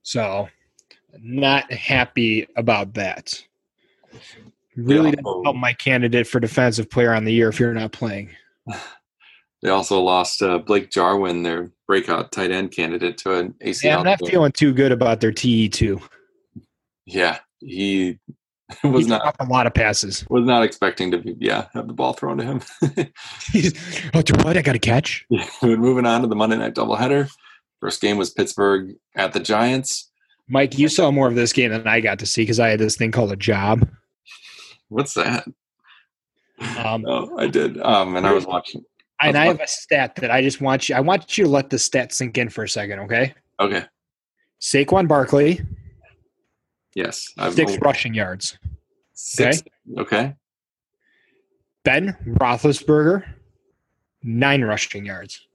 So, 0.03 0.49
not 1.21 1.73
happy 1.73 2.47
about 2.57 2.95
that. 2.95 3.43
Really 4.77 5.11
Yeah. 5.11 5.17
doesn't 5.17 5.45
help 5.45 5.57
my 5.57 5.73
candidate 5.73 6.27
for 6.27 6.39
defensive 6.41 6.89
player 6.91 7.13
on 7.15 7.25
the 7.25 7.33
year 7.33 7.49
if 7.49 7.59
you're 7.59 7.75
not 7.75 7.93
playing. 7.93 8.31
They 9.61 9.71
also 9.71 10.01
lost 10.01 10.41
uh, 10.41 10.59
Blake 10.59 10.89
Jarwin, 10.89 11.43
their 11.43 11.73
breakout 11.89 12.31
tight 12.31 12.53
end 12.53 12.71
candidate, 12.71 13.19
to 13.19 13.35
an 13.35 13.55
ACL. 13.61 13.83
Yeah, 13.83 13.99
I'm 13.99 14.05
not 14.05 14.21
tear. 14.21 14.31
feeling 14.31 14.53
too 14.53 14.73
good 14.73 14.93
about 14.93 15.21
their 15.21 15.33
TE 15.33 15.69
two. 15.69 16.01
Yeah, 17.07 17.41
He 17.59 18.21
was 18.85 19.07
not 19.07 19.35
a 19.41 19.45
lot 19.47 19.67
of 19.67 19.75
passes. 19.75 20.27
was 20.29 20.45
not 20.45 20.63
expecting 20.63 21.11
to 21.11 21.19
be 21.19 21.35
yeah 21.39 21.67
have 21.73 21.87
the 21.87 21.93
ball 21.95 22.13
thrown 22.13 22.37
to 22.39 22.45
him. 22.45 22.61
He's, 23.53 23.73
oh, 24.15 24.23
what? 24.43 24.57
I 24.57 24.63
got 24.63 24.75
to 24.75 24.79
catch. 24.79 25.25
Moving 25.63 26.05
on 26.07 26.21
to 26.23 26.27
the 26.27 26.37
Monday 26.37 26.57
night 26.59 26.75
doubleheader. 26.75 27.31
First 27.81 28.01
game 28.01 28.17
was 28.19 28.31
Pittsburgh 28.31 28.95
at 29.15 29.33
the 29.33 29.41
Giants. 29.41 30.11
Mike, 30.49 30.79
you 30.79 30.89
saw 30.89 31.11
more 31.11 31.29
of 31.29 31.35
this 31.35 31.53
game 31.53 31.71
than 31.71 31.87
I 31.87 32.01
got 32.01 32.19
to 32.21 32.27
see 32.27 32.43
because 32.43 32.59
I 32.61 32.69
had 32.69 32.81
this 32.81 32.97
thing 32.97 33.13
called 33.13 33.33
a 33.33 33.37
job. 33.37 33.89
What's 34.89 35.15
that? 35.15 35.47
Um, 36.85 37.05
Oh, 37.07 37.39
I 37.39 37.47
did. 37.47 37.81
Um, 37.83 38.17
and 38.17 38.27
I 38.27 38.33
was 38.33 38.47
watching. 38.47 38.83
and 39.23 39.37
I 39.37 39.47
have 39.47 39.61
a 39.61 39.67
stat 39.69 40.17
that 40.17 40.31
I 40.31 40.43
just 40.43 40.61
want 40.61 40.89
you. 40.89 40.95
I 40.97 41.01
want 41.01 41.37
you 41.39 41.45
to 41.45 41.51
let 41.51 41.71
the 41.71 41.79
stat 41.79 42.13
sink 42.13 42.37
in 42.39 42.49
for 42.49 42.65
a 42.65 42.69
second, 42.69 42.99
okay? 43.01 43.35
Okay. 43.61 43.85
Saquon 44.61 45.07
Barkley, 45.07 45.61
Yes. 46.99 47.33
I've 47.39 47.55
six 47.55 47.79
rushing 47.79 48.13
yards. 48.13 48.59
six. 49.13 49.63
Okay. 49.97 50.35
Ben 51.85 52.17
Roethlisberger, 52.27 53.25
nine 54.25 54.65
rushing 54.65 55.07
yards. 55.07 55.47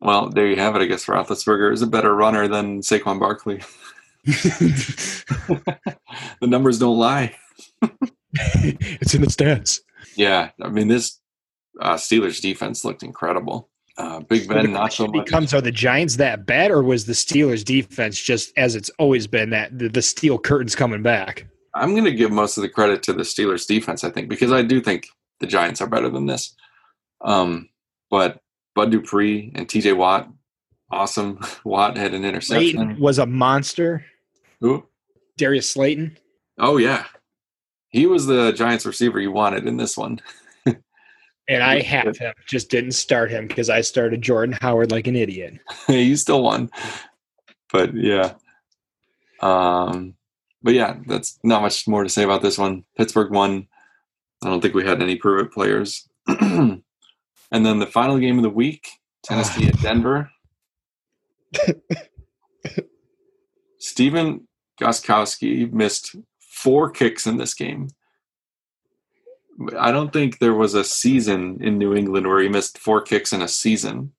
well, 0.00 0.30
there 0.30 0.46
you 0.46 0.56
have 0.56 0.76
it. 0.76 0.80
I 0.80 0.86
guess 0.86 1.04
Roethlisberger 1.04 1.74
is 1.74 1.82
a 1.82 1.86
better 1.86 2.14
runner 2.14 2.48
than 2.48 2.80
Saquon 2.80 3.20
Barkley. 3.20 3.60
the 4.24 5.60
numbers 6.40 6.78
don't 6.78 6.98
lie. 6.98 7.36
it's 8.32 9.14
in 9.14 9.20
the 9.20 9.26
stats. 9.26 9.80
Yeah, 10.16 10.52
I 10.62 10.70
mean 10.70 10.88
this 10.88 11.20
uh, 11.78 11.96
Steelers 11.96 12.40
defense 12.40 12.82
looked 12.82 13.02
incredible. 13.02 13.68
Uh, 13.98 14.20
Big 14.20 14.48
Ben, 14.48 14.72
not 14.72 14.92
so 14.92 15.06
much. 15.06 15.26
becomes: 15.26 15.52
Are 15.52 15.60
the 15.60 15.72
Giants 15.72 16.16
that 16.16 16.46
bad, 16.46 16.70
or 16.70 16.82
was 16.82 17.04
the 17.06 17.12
Steelers 17.12 17.64
defense 17.64 18.18
just 18.18 18.52
as 18.56 18.74
it's 18.74 18.90
always 18.98 19.26
been 19.26 19.50
that 19.50 19.78
the, 19.78 19.88
the 19.88 20.02
steel 20.02 20.38
curtains 20.38 20.74
coming 20.74 21.02
back? 21.02 21.46
I'm 21.74 21.92
going 21.92 22.04
to 22.04 22.12
give 22.12 22.30
most 22.30 22.56
of 22.56 22.62
the 22.62 22.68
credit 22.68 23.02
to 23.04 23.12
the 23.12 23.22
Steelers 23.22 23.66
defense, 23.66 24.04
I 24.04 24.10
think, 24.10 24.28
because 24.28 24.52
I 24.52 24.62
do 24.62 24.80
think 24.80 25.08
the 25.40 25.46
Giants 25.46 25.80
are 25.80 25.86
better 25.86 26.08
than 26.08 26.26
this. 26.26 26.54
Um, 27.22 27.68
but 28.10 28.40
Bud 28.74 28.90
Dupree 28.90 29.52
and 29.54 29.66
TJ 29.68 29.96
Watt 29.96 30.28
awesome. 30.92 31.40
Watt 31.64 31.96
had 31.96 32.14
an 32.14 32.24
interception. 32.24 32.70
Slayton 32.70 33.00
was 33.00 33.18
a 33.18 33.26
monster. 33.26 34.04
Who? 34.60 34.86
Darius 35.36 35.70
Slayton. 35.70 36.18
Oh 36.58 36.76
yeah, 36.76 37.06
he 37.88 38.06
was 38.06 38.26
the 38.26 38.52
Giants 38.52 38.86
receiver 38.86 39.18
you 39.18 39.32
wanted 39.32 39.66
in 39.66 39.76
this 39.78 39.96
one. 39.96 40.20
And 41.48 41.62
I 41.62 41.80
have 41.80 42.16
him, 42.16 42.32
just 42.46 42.70
didn't 42.70 42.92
start 42.92 43.30
him 43.30 43.48
because 43.48 43.68
I 43.68 43.80
started 43.80 44.22
Jordan 44.22 44.56
Howard 44.60 44.90
like 44.90 45.06
an 45.06 45.16
idiot. 45.16 45.54
you 45.88 46.16
still 46.16 46.42
won, 46.44 46.70
but 47.72 47.94
yeah. 47.94 48.34
Um, 49.40 50.14
but 50.62 50.74
yeah, 50.74 50.96
that's 51.06 51.38
not 51.42 51.62
much 51.62 51.88
more 51.88 52.04
to 52.04 52.08
say 52.08 52.22
about 52.22 52.42
this 52.42 52.58
one. 52.58 52.84
Pittsburgh 52.96 53.32
won. 53.32 53.66
I 54.42 54.48
don't 54.48 54.60
think 54.60 54.74
we 54.74 54.86
had 54.86 55.02
any 55.02 55.16
prove 55.16 55.50
players. 55.50 56.08
and 56.26 56.82
then 57.50 57.78
the 57.78 57.86
final 57.86 58.18
game 58.18 58.36
of 58.38 58.42
the 58.42 58.50
week, 58.50 58.88
Tennessee 59.24 59.68
at 59.68 59.80
Denver. 59.80 60.30
Stephen 63.78 64.46
Gostkowski 64.80 65.70
missed 65.72 66.16
four 66.38 66.90
kicks 66.90 67.26
in 67.26 67.36
this 67.36 67.54
game. 67.54 67.88
I 69.78 69.92
don't 69.92 70.12
think 70.12 70.38
there 70.38 70.54
was 70.54 70.74
a 70.74 70.84
season 70.84 71.58
in 71.62 71.78
New 71.78 71.94
England 71.94 72.26
where 72.26 72.40
he 72.40 72.48
missed 72.48 72.78
four 72.78 73.00
kicks 73.02 73.32
in 73.32 73.42
a 73.42 73.48
season. 73.48 74.12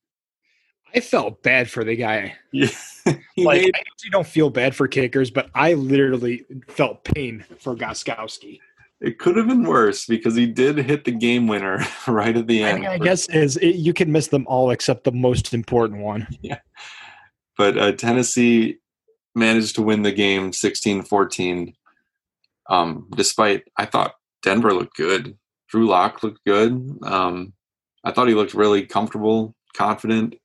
I 0.96 1.00
felt 1.00 1.42
bad 1.42 1.70
for 1.70 1.84
the 1.84 1.96
guy. 1.96 2.36
Yeah. 2.52 2.68
Like 3.36 3.64
made- 3.64 3.76
I 3.76 3.82
usually 3.96 4.12
don't 4.12 4.28
feel 4.28 4.50
bad 4.50 4.74
for 4.76 4.88
kickers, 4.88 5.30
but 5.32 5.50
I 5.56 5.74
literally 5.74 6.46
felt 6.70 7.04
pain 7.04 7.44
for 7.60 7.76
Gostkowski. 7.76 8.60
it 9.02 9.20
could 9.20 9.36
have 9.36 9.48
been 9.48 9.64
worse 9.66 10.06
because 10.06 10.36
he 10.36 10.46
did 10.46 10.78
hit 10.78 11.04
the 11.04 11.12
game 11.12 11.48
winner 11.48 11.84
right 12.08 12.38
at 12.38 12.48
the 12.48 12.64
I, 12.64 12.70
end. 12.70 12.82
mean, 12.82 12.90
I 12.92 12.98
guess 13.00 13.28
is 13.30 13.58
it, 13.58 13.76
you 13.76 13.92
can 13.92 14.12
miss 14.12 14.28
them 14.28 14.46
all 14.48 14.70
except 14.72 15.04
the 15.04 15.12
most 15.12 15.54
important 15.54 16.00
one. 16.02 16.28
Yeah. 16.42 16.60
but 17.58 17.78
uh, 17.78 17.92
Tennessee 17.94 18.78
managed 19.36 19.76
to 19.76 19.82
win 19.82 20.04
the 20.04 20.12
game 20.14 20.52
16-14. 20.52 21.74
Um, 22.70 23.10
despite 23.16 23.64
I 23.76 23.86
thought 23.86 24.14
Denver 24.44 24.74
looked 24.74 24.96
good. 24.96 25.38
Drew 25.70 25.88
Lock 25.88 26.22
looked 26.24 26.44
good. 26.46 27.00
Um, 27.04 27.54
I 28.04 28.12
thought 28.12 28.28
he 28.28 28.34
looked 28.36 28.54
really 28.54 28.86
comfortable, 28.86 29.56
confident. 29.76 30.36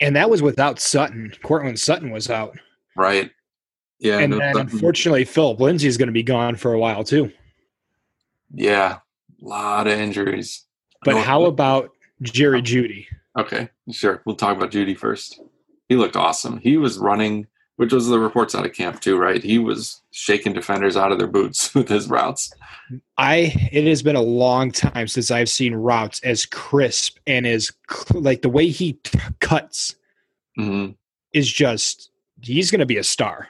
And 0.00 0.14
that 0.16 0.28
was 0.30 0.42
without 0.42 0.78
Sutton. 0.80 1.32
Courtland 1.42 1.78
Sutton 1.80 2.10
was 2.10 2.28
out. 2.28 2.58
Right. 2.96 3.30
Yeah. 4.00 4.18
and 4.18 4.30
no- 4.32 4.38
then 4.38 4.56
unfortunately 4.56 5.24
Philip 5.24 5.58
Lindsay 5.60 5.88
is 5.88 5.96
going 5.96 6.06
to 6.08 6.12
be 6.12 6.22
gone 6.22 6.54
for 6.56 6.72
a 6.72 6.78
while 6.78 7.02
too. 7.04 7.32
yeah. 8.52 8.98
A 9.40 9.46
lot 9.48 9.86
of 9.86 9.92
injuries. 9.98 10.64
But 11.04 11.14
No- 11.14 11.20
how 11.22 11.44
about 11.44 11.90
Jerry 12.22 12.60
Jeudy? 12.60 13.06
Okay, 13.38 13.68
sure. 13.92 14.20
We'll 14.26 14.34
talk 14.34 14.56
about 14.56 14.72
Jeudy 14.72 14.96
first. 14.98 15.40
He 15.88 15.94
looked 15.94 16.16
awesome. 16.16 16.58
He 16.58 16.76
was 16.76 16.98
running, 16.98 17.46
which 17.78 17.92
was 17.92 18.08
the 18.08 18.18
reports 18.18 18.56
out 18.56 18.66
of 18.66 18.72
camp 18.72 19.00
too, 19.00 19.16
right? 19.16 19.42
He 19.42 19.60
was 19.60 20.02
shaking 20.10 20.52
defenders 20.52 20.96
out 20.96 21.12
of 21.12 21.18
their 21.18 21.28
boots 21.28 21.72
with 21.76 21.88
his 21.88 22.08
routes. 22.08 22.52
I 23.16 23.52
it 23.72 23.86
has 23.86 24.02
been 24.02 24.16
a 24.16 24.20
long 24.20 24.72
time 24.72 25.06
since 25.06 25.30
I've 25.30 25.48
seen 25.48 25.74
routes 25.74 26.20
as 26.24 26.44
crisp 26.44 27.18
and 27.26 27.46
as 27.46 27.70
like 28.12 28.42
the 28.42 28.48
way 28.48 28.68
he 28.68 28.94
t- 28.94 29.18
cuts 29.40 29.94
hmm 30.56 30.90
is 31.32 31.50
just 31.50 32.10
he's 32.40 32.70
going 32.70 32.80
to 32.80 32.86
be 32.86 32.96
a 32.96 33.04
star. 33.04 33.48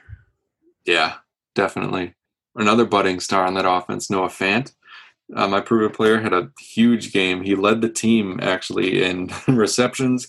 Yeah, 0.85 1.15
definitely. 1.55 2.13
Another 2.55 2.85
budding 2.85 3.19
star 3.19 3.45
on 3.45 3.55
that 3.55 3.69
offense, 3.69 4.11
Noah 4.11 4.27
Fant. 4.27 4.73
Uh, 5.35 5.47
my 5.47 5.59
prove 5.59 5.89
it 5.89 5.95
player 5.95 6.19
had 6.19 6.33
a 6.33 6.51
huge 6.59 7.13
game. 7.13 7.41
He 7.41 7.55
led 7.55 7.81
the 7.81 7.89
team 7.89 8.39
actually 8.41 9.01
in 9.03 9.31
receptions 9.47 10.27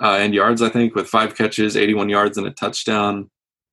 uh, 0.00 0.16
and 0.18 0.34
yards, 0.34 0.62
I 0.62 0.68
think, 0.68 0.94
with 0.94 1.08
five 1.08 1.36
catches, 1.36 1.76
81 1.76 2.08
yards, 2.08 2.38
and 2.38 2.46
a 2.46 2.50
touchdown. 2.50 3.30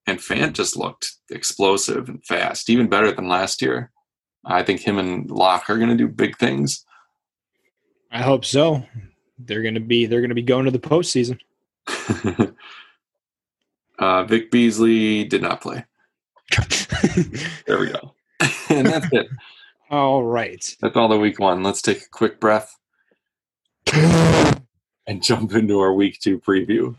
And 0.08 0.20
Fant 0.20 0.54
just 0.54 0.76
looked 0.76 1.12
explosive 1.30 2.10
and 2.10 2.24
fast, 2.26 2.70
even 2.70 2.90
better 2.90 3.12
than 3.12 3.28
last 3.28 3.62
year. 3.62 3.92
I 4.44 4.64
think 4.64 4.82
him 4.82 4.98
and 4.98 5.30
Lock 5.30 5.70
are 5.70 5.78
going 5.78 5.90
to 5.90 5.96
do 5.96 6.08
big 6.08 6.38
things. 6.38 6.84
I 8.12 8.22
hope 8.22 8.44
so. 8.44 8.84
They're 9.38 9.62
going 9.62 9.76
to 9.76 9.80
be 9.80 10.06
they're 10.06 10.22
going 10.22 10.30
to 10.30 10.36
be 10.36 10.42
going 10.42 10.66
to 10.66 10.72
the 10.72 10.80
postseason. 10.80 11.40
uh, 14.00 14.24
Vic 14.24 14.52
Beasley 14.52 15.24
did 15.26 15.42
not 15.42 15.62
play. 15.62 15.86
There 17.66 17.80
we 17.80 17.88
go. 17.88 18.14
and 18.70 18.88
that's 18.88 19.08
it. 19.12 19.28
all 19.90 20.24
right. 20.24 20.64
That's 20.82 20.96
all 20.96 21.08
the 21.08 21.18
week 21.18 21.40
one. 21.40 21.64
Let's 21.64 21.82
take 21.82 21.98
a 22.02 22.10
quick 22.12 22.40
breath 22.40 22.76
and 25.12 25.22
jump 25.32 25.54
into 25.54 25.80
our 25.80 25.94
week 25.94 26.20
two 26.20 26.40
preview. 26.40 26.96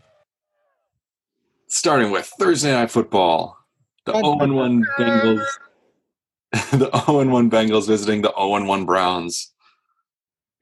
Starting 1.67 2.11
with 2.11 2.31
Thursday 2.39 2.71
Night 2.71 2.91
Football. 2.91 3.57
The 4.05 4.13
0 4.13 4.53
1 4.53 4.85
Bengals. 4.99 5.45
The 6.71 6.91
0 7.05 7.27
1 7.29 7.49
Bengals 7.49 7.87
visiting 7.87 8.21
the 8.21 8.31
0 8.37 8.65
1 8.65 8.85
Browns. 8.85 9.51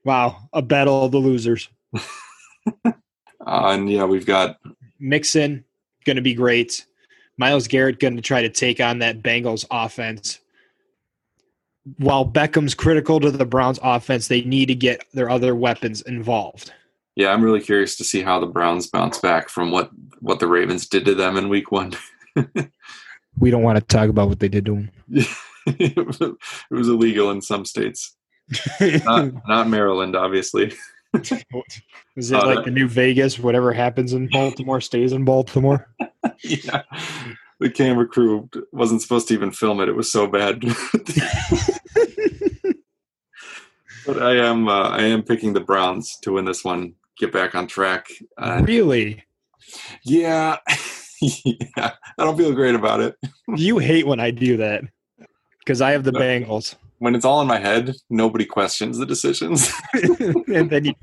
Wow, 0.04 0.48
a 0.52 0.62
battle 0.62 1.04
of 1.04 1.12
the 1.12 1.18
losers. 1.18 1.68
Uh, 3.44 3.72
and 3.74 3.90
yeah, 3.90 4.04
we've 4.04 4.24
got 4.24 4.60
Mixon 5.00 5.64
going 6.04 6.14
to 6.14 6.22
be 6.22 6.32
great. 6.32 6.86
Myles 7.36 7.66
Garrett 7.66 7.98
going 7.98 8.14
to 8.14 8.22
try 8.22 8.40
to 8.40 8.48
take 8.48 8.80
on 8.80 9.00
that 9.00 9.20
Bengals 9.20 9.64
offense. 9.68 10.38
While 11.98 12.24
Beckham's 12.24 12.74
critical 12.74 13.18
to 13.18 13.32
the 13.32 13.44
Browns 13.44 13.80
offense, 13.82 14.28
they 14.28 14.42
need 14.42 14.66
to 14.66 14.76
get 14.76 15.04
their 15.12 15.28
other 15.28 15.56
weapons 15.56 16.02
involved. 16.02 16.72
Yeah, 17.16 17.32
I'm 17.32 17.42
really 17.42 17.60
curious 17.60 17.96
to 17.96 18.04
see 18.04 18.22
how 18.22 18.38
the 18.40 18.46
Browns 18.46 18.86
bounce 18.86 19.18
back 19.18 19.48
from 19.48 19.70
what 19.70 19.90
what 20.20 20.40
the 20.40 20.46
Ravens 20.46 20.86
did 20.86 21.04
to 21.06 21.14
them 21.14 21.36
in 21.36 21.48
week 21.48 21.70
one. 21.72 21.92
We 23.38 23.50
don't 23.50 23.62
want 23.62 23.78
to 23.78 23.84
talk 23.84 24.10
about 24.10 24.28
what 24.28 24.40
they 24.40 24.48
did 24.50 24.66
to 24.66 24.74
them. 24.74 24.90
it 25.66 26.36
was 26.70 26.88
illegal 26.88 27.30
in 27.30 27.40
some 27.40 27.64
states, 27.64 28.14
not, 29.06 29.32
not 29.48 29.68
Maryland, 29.70 30.14
obviously. 30.14 30.74
Is 32.16 32.30
it 32.30 32.34
Uh, 32.34 32.46
like 32.54 32.66
the 32.66 32.70
new 32.70 32.86
Vegas? 32.86 33.38
Whatever 33.38 33.72
happens 33.72 34.12
in 34.12 34.28
Baltimore 34.28 34.82
stays 34.82 35.12
in 35.14 35.24
Baltimore. 35.24 35.88
yeah, 36.44 36.82
the 37.58 37.70
camera 37.70 38.06
crew 38.06 38.50
wasn't 38.70 39.00
supposed 39.00 39.28
to 39.28 39.34
even 39.34 39.50
film 39.50 39.80
it. 39.80 39.88
It 39.88 39.96
was 39.96 40.12
so 40.12 40.26
bad. 40.26 40.60
but 44.06 44.22
I 44.22 44.36
am 44.36 44.68
uh, 44.68 44.88
I 44.90 45.02
am 45.04 45.22
picking 45.22 45.52
the 45.54 45.60
Browns 45.60 46.18
to 46.22 46.32
win 46.32 46.44
this 46.44 46.64
one. 46.64 46.94
Get 47.22 47.30
back 47.30 47.54
on 47.54 47.68
track. 47.68 48.08
Uh, 48.36 48.64
really? 48.66 49.22
yeah, 50.02 50.56
yeah. 51.20 51.92
I 52.18 52.24
don't 52.24 52.36
feel 52.36 52.52
great 52.52 52.74
about 52.74 52.98
it. 52.98 53.14
You 53.56 53.78
hate 53.78 54.08
when 54.08 54.18
I 54.18 54.32
do 54.32 54.56
that 54.56 54.82
because 55.60 55.80
I 55.80 55.92
have 55.92 56.02
the 56.02 56.10
Bengals, 56.10 56.74
When 56.98 57.14
it's 57.14 57.24
all 57.24 57.40
in 57.40 57.46
my 57.46 57.60
head, 57.60 57.94
nobody 58.10 58.44
questions 58.44 58.98
the 58.98 59.06
decisions. 59.06 59.70
and 60.48 60.68
then 60.68 60.84
you 60.86 60.94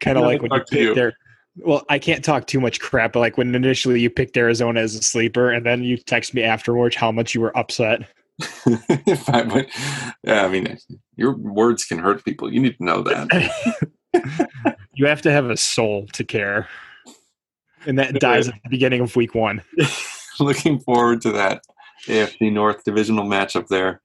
kind 0.00 0.18
of 0.18 0.24
like 0.24 0.42
when 0.42 0.50
you 0.50 0.58
you. 0.72 0.86
pick 0.88 0.94
their. 0.96 1.12
Well, 1.58 1.84
I 1.88 2.00
can't 2.00 2.24
talk 2.24 2.48
too 2.48 2.60
much 2.60 2.80
crap, 2.80 3.12
but 3.12 3.20
like 3.20 3.38
when 3.38 3.54
initially 3.54 4.00
you 4.00 4.10
picked 4.10 4.36
Arizona 4.36 4.80
as 4.80 4.96
a 4.96 5.02
sleeper, 5.02 5.52
and 5.52 5.64
then 5.64 5.84
you 5.84 5.96
text 5.96 6.34
me 6.34 6.42
afterwards 6.42 6.96
how 6.96 7.12
much 7.12 7.36
you 7.36 7.40
were 7.40 7.56
upset. 7.56 8.00
I 9.28 9.48
would, 9.48 9.68
yeah, 10.24 10.44
I 10.44 10.48
mean, 10.48 10.76
your 11.14 11.36
words 11.36 11.84
can 11.84 11.98
hurt 11.98 12.24
people. 12.24 12.52
You 12.52 12.58
need 12.58 12.76
to 12.78 12.84
know 12.84 13.02
that. 13.02 14.72
You 14.96 15.06
have 15.06 15.20
to 15.22 15.30
have 15.30 15.50
a 15.50 15.58
soul 15.58 16.06
to 16.14 16.24
care, 16.24 16.68
and 17.84 17.98
that 17.98 18.14
dies 18.14 18.48
at 18.48 18.54
the 18.64 18.70
beginning 18.70 19.02
of 19.02 19.14
week 19.14 19.34
one. 19.34 19.62
Looking 20.40 20.78
forward 20.78 21.20
to 21.20 21.32
that 21.32 21.62
AFC 22.06 22.50
North 22.50 22.82
divisional 22.82 23.26
matchup 23.26 23.68
there, 23.68 24.00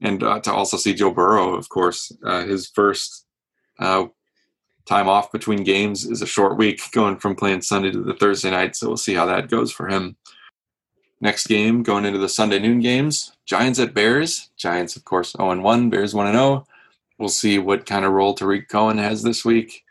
and 0.00 0.22
uh, 0.22 0.40
to 0.40 0.50
also 0.50 0.78
see 0.78 0.94
Joe 0.94 1.10
Burrow, 1.10 1.54
of 1.54 1.68
course, 1.68 2.10
uh, 2.24 2.46
his 2.46 2.70
first 2.70 3.26
uh, 3.78 4.06
time 4.86 5.10
off 5.10 5.30
between 5.30 5.62
games 5.62 6.06
is 6.06 6.22
a 6.22 6.26
short 6.26 6.56
week, 6.56 6.80
going 6.92 7.18
from 7.18 7.36
playing 7.36 7.60
Sunday 7.60 7.90
to 7.90 8.02
the 8.02 8.14
Thursday 8.14 8.50
night. 8.50 8.76
So 8.76 8.88
we'll 8.88 8.96
see 8.96 9.14
how 9.14 9.26
that 9.26 9.50
goes 9.50 9.70
for 9.70 9.88
him. 9.88 10.16
Next 11.20 11.48
game, 11.48 11.82
going 11.82 12.06
into 12.06 12.18
the 12.18 12.30
Sunday 12.30 12.60
noon 12.60 12.80
games, 12.80 13.32
Giants 13.44 13.78
at 13.78 13.92
Bears. 13.92 14.48
Giants, 14.56 14.96
of 14.96 15.04
course, 15.04 15.32
0 15.36 15.60
1, 15.60 15.90
Bears 15.90 16.14
1 16.14 16.32
0. 16.32 16.66
We'll 17.18 17.28
see 17.28 17.58
what 17.58 17.84
kind 17.84 18.06
of 18.06 18.12
role 18.12 18.32
Tarik 18.32 18.70
Cohen 18.70 18.96
has 18.96 19.22
this 19.22 19.44
week. 19.44 19.84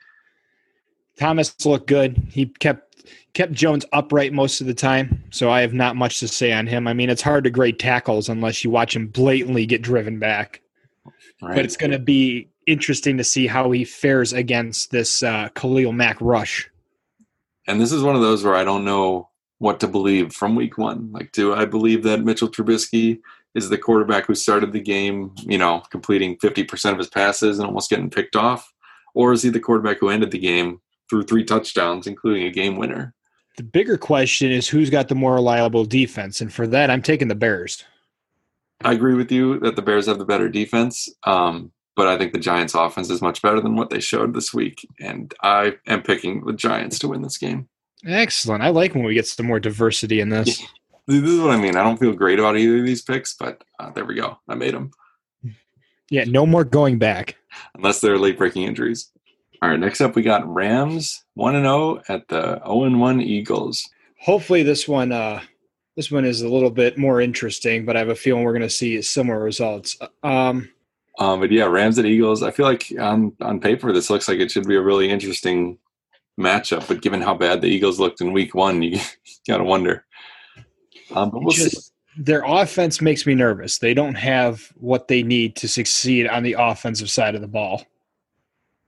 Thomas 1.19 1.53
looked 1.65 1.87
good. 1.87 2.17
He 2.29 2.45
kept 2.45 2.85
kept 3.33 3.51
Jones 3.51 3.85
upright 3.93 4.33
most 4.33 4.61
of 4.61 4.67
the 4.67 4.73
time, 4.73 5.23
so 5.31 5.51
I 5.51 5.61
have 5.61 5.73
not 5.73 5.95
much 5.95 6.19
to 6.19 6.27
say 6.27 6.51
on 6.51 6.65
him. 6.65 6.87
I 6.87 6.93
mean, 6.93 7.09
it's 7.09 7.21
hard 7.21 7.43
to 7.43 7.49
grade 7.49 7.77
tackles 7.77 8.29
unless 8.29 8.63
you 8.63 8.69
watch 8.69 8.95
him 8.95 9.07
blatantly 9.07 9.65
get 9.65 9.81
driven 9.81 10.17
back. 10.17 10.61
Right? 11.41 11.55
But 11.55 11.65
it's 11.65 11.77
going 11.77 11.91
to 11.91 11.99
be 11.99 12.47
interesting 12.67 13.17
to 13.17 13.23
see 13.23 13.47
how 13.47 13.69
he 13.71 13.83
fares 13.83 14.33
against 14.33 14.91
this 14.91 15.21
uh, 15.21 15.49
Khalil 15.55 15.91
Mack 15.91 16.17
rush. 16.21 16.69
And 17.67 17.79
this 17.79 17.91
is 17.91 18.01
one 18.01 18.15
of 18.15 18.21
those 18.21 18.43
where 18.43 18.55
I 18.55 18.63
don't 18.63 18.85
know 18.85 19.29
what 19.59 19.79
to 19.81 19.87
believe 19.87 20.33
from 20.33 20.55
week 20.55 20.77
one. 20.77 21.11
Like, 21.11 21.31
do 21.33 21.53
I 21.53 21.65
believe 21.65 22.03
that 22.03 22.23
Mitchell 22.23 22.49
Trubisky 22.49 23.19
is 23.55 23.69
the 23.69 23.77
quarterback 23.77 24.25
who 24.25 24.35
started 24.35 24.71
the 24.71 24.79
game, 24.79 25.35
you 25.39 25.57
know, 25.57 25.83
completing 25.91 26.37
50% 26.37 26.91
of 26.91 26.97
his 26.97 27.09
passes 27.09 27.59
and 27.59 27.67
almost 27.67 27.89
getting 27.89 28.09
picked 28.09 28.35
off? 28.35 28.71
Or 29.13 29.33
is 29.33 29.43
he 29.43 29.49
the 29.49 29.59
quarterback 29.59 29.99
who 29.99 30.09
ended 30.09 30.31
the 30.31 30.39
game 30.39 30.79
through 31.09 31.23
three 31.23 31.43
touchdowns, 31.43 32.07
including 32.07 32.43
a 32.43 32.51
game 32.51 32.77
winner? 32.77 33.13
The 33.57 33.63
bigger 33.63 33.97
question 33.97 34.51
is 34.51 34.69
who's 34.69 34.89
got 34.89 35.09
the 35.09 35.15
more 35.15 35.33
reliable 35.33 35.85
defense, 35.85 36.41
and 36.41 36.51
for 36.53 36.67
that, 36.67 36.89
I'm 36.89 37.01
taking 37.01 37.27
the 37.27 37.35
Bears. 37.35 37.83
I 38.83 38.93
agree 38.93 39.15
with 39.15 39.31
you 39.31 39.59
that 39.59 39.75
the 39.75 39.81
Bears 39.81 40.05
have 40.05 40.19
the 40.19 40.25
better 40.25 40.47
defense, 40.47 41.09
um, 41.25 41.71
but 41.95 42.07
I 42.07 42.17
think 42.17 42.31
the 42.31 42.39
Giants' 42.39 42.75
offense 42.75 43.09
is 43.09 43.21
much 43.21 43.41
better 43.41 43.59
than 43.59 43.75
what 43.75 43.89
they 43.89 43.99
showed 43.99 44.33
this 44.33 44.53
week, 44.53 44.87
and 44.99 45.33
I 45.43 45.75
am 45.87 46.01
picking 46.01 46.45
the 46.45 46.53
Giants 46.53 46.99
to 46.99 47.09
win 47.09 47.21
this 47.21 47.37
game. 47.37 47.67
Excellent. 48.05 48.63
I 48.63 48.69
like 48.69 48.95
when 48.95 49.03
we 49.03 49.13
get 49.13 49.27
some 49.27 49.45
more 49.45 49.59
diversity 49.59 50.21
in 50.21 50.29
this. 50.29 50.63
This 51.07 51.23
is 51.23 51.39
what 51.41 51.49
I 51.49 51.57
mean. 51.57 51.75
I 51.75 51.81
don't 51.81 51.97
feel 51.97 52.13
great 52.13 52.37
about 52.37 52.55
either 52.55 52.77
of 52.77 52.85
these 52.85 53.01
picks, 53.01 53.33
but 53.33 53.63
uh, 53.79 53.89
there 53.89 54.05
we 54.05 54.13
go. 54.13 54.37
I 54.47 54.53
made 54.53 54.75
them. 54.75 54.91
Yeah, 56.11 56.25
no 56.25 56.45
more 56.45 56.63
going 56.63 56.99
back. 56.99 57.35
Unless 57.73 58.01
they're 58.01 58.19
late 58.19 58.37
breaking 58.37 58.61
injuries. 58.61 59.11
All 59.61 59.69
right, 59.69 59.79
next 59.79 60.01
up 60.01 60.15
we 60.15 60.21
got 60.21 60.47
Rams 60.47 61.23
1 61.33 61.55
and 61.55 61.65
0 61.65 62.01
at 62.07 62.27
the 62.29 62.61
0 62.65 62.83
and 62.85 62.99
1 62.99 63.21
Eagles. 63.21 63.87
Hopefully 64.21 64.63
this 64.63 64.87
one 64.87 65.11
uh 65.11 65.41
this 65.95 66.11
one 66.11 66.23
is 66.23 66.41
a 66.41 66.49
little 66.49 66.69
bit 66.69 66.97
more 66.97 67.19
interesting, 67.19 67.85
but 67.85 67.95
I 67.95 67.99
have 67.99 68.09
a 68.09 68.15
feeling 68.15 68.43
we're 68.43 68.53
going 68.53 68.61
to 68.61 68.69
see 68.69 69.01
similar 69.01 69.39
results. 69.39 69.97
Um 70.23 70.69
Um, 71.17 71.41
but 71.41 71.51
yeah, 71.51 71.65
Rams 71.65 71.99
at 71.99 72.05
Eagles. 72.05 72.41
I 72.41 72.51
feel 72.51 72.65
like 72.65 72.91
on 72.99 73.33
on 73.41 73.59
paper 73.59 73.91
this 73.91 74.09
looks 74.09 74.27
like 74.27 74.39
it 74.39 74.51
should 74.51 74.67
be 74.67 74.75
a 74.75 74.81
really 74.81 75.09
interesting 75.09 75.77
matchup. 76.39 76.87
But 76.87 77.01
given 77.01 77.21
how 77.21 77.33
bad 77.33 77.61
the 77.61 77.67
Eagles 77.67 77.99
looked 77.99 78.21
in 78.21 78.31
Week 78.31 78.55
One, 78.55 78.81
you, 78.83 78.99
got 79.47 79.57
to 79.57 79.63
wonder. 79.63 80.05
Um, 81.11 81.31
but 81.31 81.41
we'll 81.41 81.51
see. 81.51 81.69
just 81.69 81.93
their 82.17 82.43
offense 82.45 83.01
makes 83.01 83.25
me 83.25 83.35
nervous. 83.35 83.77
They 83.77 83.93
don't 83.93 84.15
have 84.15 84.71
what 84.75 85.07
they 85.07 85.23
need 85.23 85.55
to 85.57 85.67
succeed 85.67 86.27
on 86.27 86.43
the 86.43 86.55
offensive 86.57 87.09
side 87.09 87.35
of 87.35 87.41
the 87.41 87.47
ball. 87.47 87.85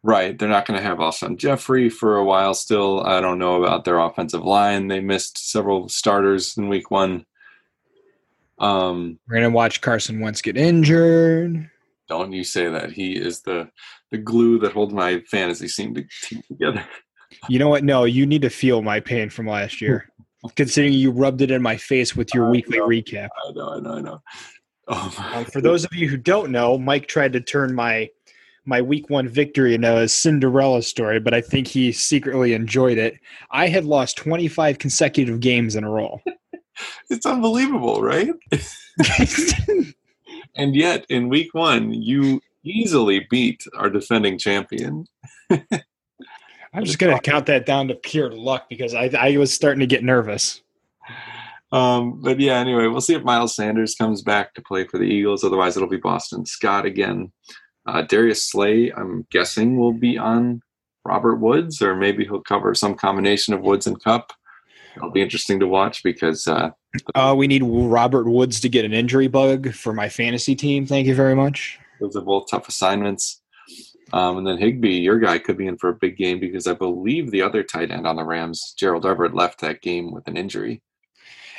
Right, 0.03 0.37
they're 0.37 0.49
not 0.49 0.65
going 0.65 0.79
to 0.79 0.83
have 0.85 0.97
Alshon 0.97 1.37
Jeffery 1.37 1.87
for 1.89 2.17
a 2.17 2.23
while 2.25 2.55
still. 2.55 3.01
I 3.01 3.21
don't 3.21 3.37
know 3.37 3.63
about 3.63 3.85
their 3.85 3.99
offensive 3.99 4.43
line. 4.43 4.87
They 4.87 4.99
missed 4.99 5.51
several 5.51 5.89
starters 5.89 6.57
in 6.57 6.69
Week 6.69 6.89
One. 6.89 7.25
Um, 8.59 9.19
We're 9.27 9.35
going 9.39 9.51
to 9.51 9.55
watch 9.55 9.81
Carson 9.81 10.19
Wentz 10.19 10.41
get 10.41 10.57
injured. 10.57 11.69
don't 12.07 12.31
you 12.31 12.43
say 12.43 12.67
that 12.67 12.91
he 12.91 13.13
is 13.15 13.41
the 13.41 13.69
the 14.11 14.17
glue 14.17 14.59
that 14.59 14.73
holds 14.73 14.93
my 14.93 15.21
fantasy 15.21 15.67
team, 15.67 15.95
together. 16.47 16.83
You 17.47 17.59
know 17.59 17.69
what? 17.69 17.83
No, 17.83 18.03
you 18.03 18.25
need 18.25 18.41
to 18.41 18.49
feel 18.49 18.81
my 18.81 18.99
pain 18.99 19.29
from 19.29 19.47
last 19.47 19.79
year, 19.81 20.09
considering 20.55 20.93
you 20.93 21.11
rubbed 21.11 21.41
it 21.41 21.49
in 21.49 21.61
my 21.61 21.77
face 21.77 22.13
with 22.15 22.33
your 22.33 22.47
I 22.47 22.49
weekly 22.51 22.79
know. 22.79 22.87
recap. 22.87 23.29
I 23.47 23.51
know, 23.53 23.69
I 23.69 23.79
know, 23.79 23.93
I 23.93 24.01
know. 24.01 24.21
Um, 24.87 25.11
Um, 25.33 25.45
for 25.45 25.61
those 25.61 25.85
of 25.85 25.93
you 25.93 26.09
who 26.09 26.17
don't 26.17 26.51
know, 26.51 26.77
Mike 26.77 27.07
tried 27.07 27.31
to 27.33 27.39
turn 27.39 27.73
my 27.73 28.09
my 28.65 28.81
week 28.81 29.09
one 29.09 29.27
victory 29.27 29.73
into 29.73 29.97
a 29.97 30.07
Cinderella 30.07 30.81
story, 30.81 31.19
but 31.19 31.33
I 31.33 31.41
think 31.41 31.67
he 31.67 31.91
secretly 31.91 32.53
enjoyed 32.53 32.97
it. 32.97 33.15
I 33.51 33.67
had 33.67 33.85
lost 33.85 34.17
25 34.17 34.77
consecutive 34.77 35.39
games 35.39 35.75
in 35.75 35.83
a 35.83 35.89
row. 35.89 36.21
it's 37.09 37.25
unbelievable, 37.25 38.01
right? 38.01 38.31
And 40.55 40.75
yet, 40.75 41.05
in 41.09 41.29
Week 41.29 41.53
One, 41.53 41.93
you 41.93 42.41
easily 42.63 43.25
beat 43.29 43.63
our 43.75 43.89
defending 43.89 44.37
champion. 44.37 45.05
I'm 45.49 46.85
just 46.85 46.99
going 46.99 47.15
to 47.15 47.21
count 47.21 47.45
that 47.47 47.65
down 47.65 47.87
to 47.89 47.95
pure 47.95 48.31
luck 48.31 48.67
because 48.69 48.93
I, 48.93 49.09
I 49.17 49.37
was 49.37 49.53
starting 49.53 49.81
to 49.81 49.87
get 49.87 50.03
nervous. 50.03 50.61
Um, 51.71 52.21
but 52.21 52.39
yeah, 52.39 52.59
anyway, 52.59 52.87
we'll 52.87 53.01
see 53.01 53.13
if 53.13 53.23
Miles 53.23 53.55
Sanders 53.55 53.95
comes 53.95 54.21
back 54.21 54.53
to 54.53 54.61
play 54.61 54.85
for 54.85 54.97
the 54.97 55.05
Eagles. 55.05 55.43
Otherwise, 55.43 55.77
it'll 55.77 55.89
be 55.89 55.97
Boston 55.97 56.45
Scott 56.45 56.85
again. 56.85 57.31
Uh, 57.85 58.01
Darius 58.03 58.43
Slay, 58.45 58.91
I'm 58.95 59.25
guessing, 59.31 59.77
will 59.77 59.93
be 59.93 60.17
on 60.17 60.61
Robert 61.05 61.37
Woods, 61.37 61.81
or 61.81 61.95
maybe 61.95 62.23
he'll 62.25 62.41
cover 62.41 62.75
some 62.75 62.95
combination 62.95 63.53
of 63.53 63.61
Woods 63.61 63.87
and 63.87 64.01
Kupp. 64.03 64.33
It'll 64.95 65.09
be 65.11 65.21
interesting 65.21 65.59
to 65.61 65.67
watch 65.67 66.03
because 66.03 66.47
uh, 66.47 66.71
Uh, 67.15 67.33
we 67.37 67.47
need 67.47 67.63
Robert 67.63 68.25
Woods 68.27 68.59
to 68.59 68.69
get 68.69 68.85
an 68.85 68.93
injury 68.93 69.27
bug 69.27 69.73
for 69.73 69.93
my 69.93 70.09
fantasy 70.09 70.55
team. 70.55 70.85
Thank 70.85 71.07
you 71.07 71.15
very 71.15 71.35
much. 71.35 71.79
those 71.99 72.15
are 72.15 72.21
both 72.21 72.49
tough 72.51 72.67
assignments. 72.67 73.41
Um, 74.13 74.39
and 74.39 74.45
then 74.45 74.57
Higbee, 74.57 74.99
your 74.99 75.17
guy, 75.19 75.39
could 75.39 75.57
be 75.57 75.67
in 75.67 75.77
for 75.77 75.89
a 75.89 75.95
big 75.95 76.17
game 76.17 76.39
because 76.39 76.67
I 76.67 76.73
believe 76.73 77.31
the 77.31 77.41
other 77.41 77.63
tight 77.63 77.91
end 77.91 78.05
on 78.05 78.17
the 78.17 78.25
Rams, 78.25 78.73
Gerald 78.77 79.05
Everett, 79.05 79.33
left 79.33 79.61
that 79.61 79.81
game 79.81 80.11
with 80.11 80.27
an 80.27 80.35
injury. 80.35 80.81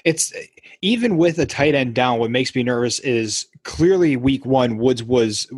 It's 0.04 0.32
even 0.82 1.16
with 1.16 1.38
a 1.38 1.46
tight 1.46 1.74
end 1.74 1.94
down. 1.94 2.18
What 2.18 2.30
makes 2.30 2.54
me 2.54 2.62
nervous 2.62 2.98
is 2.98 3.46
clearly 3.64 4.16
week 4.16 4.44
one 4.44 4.76
Woods 4.76 5.02
was 5.02 5.48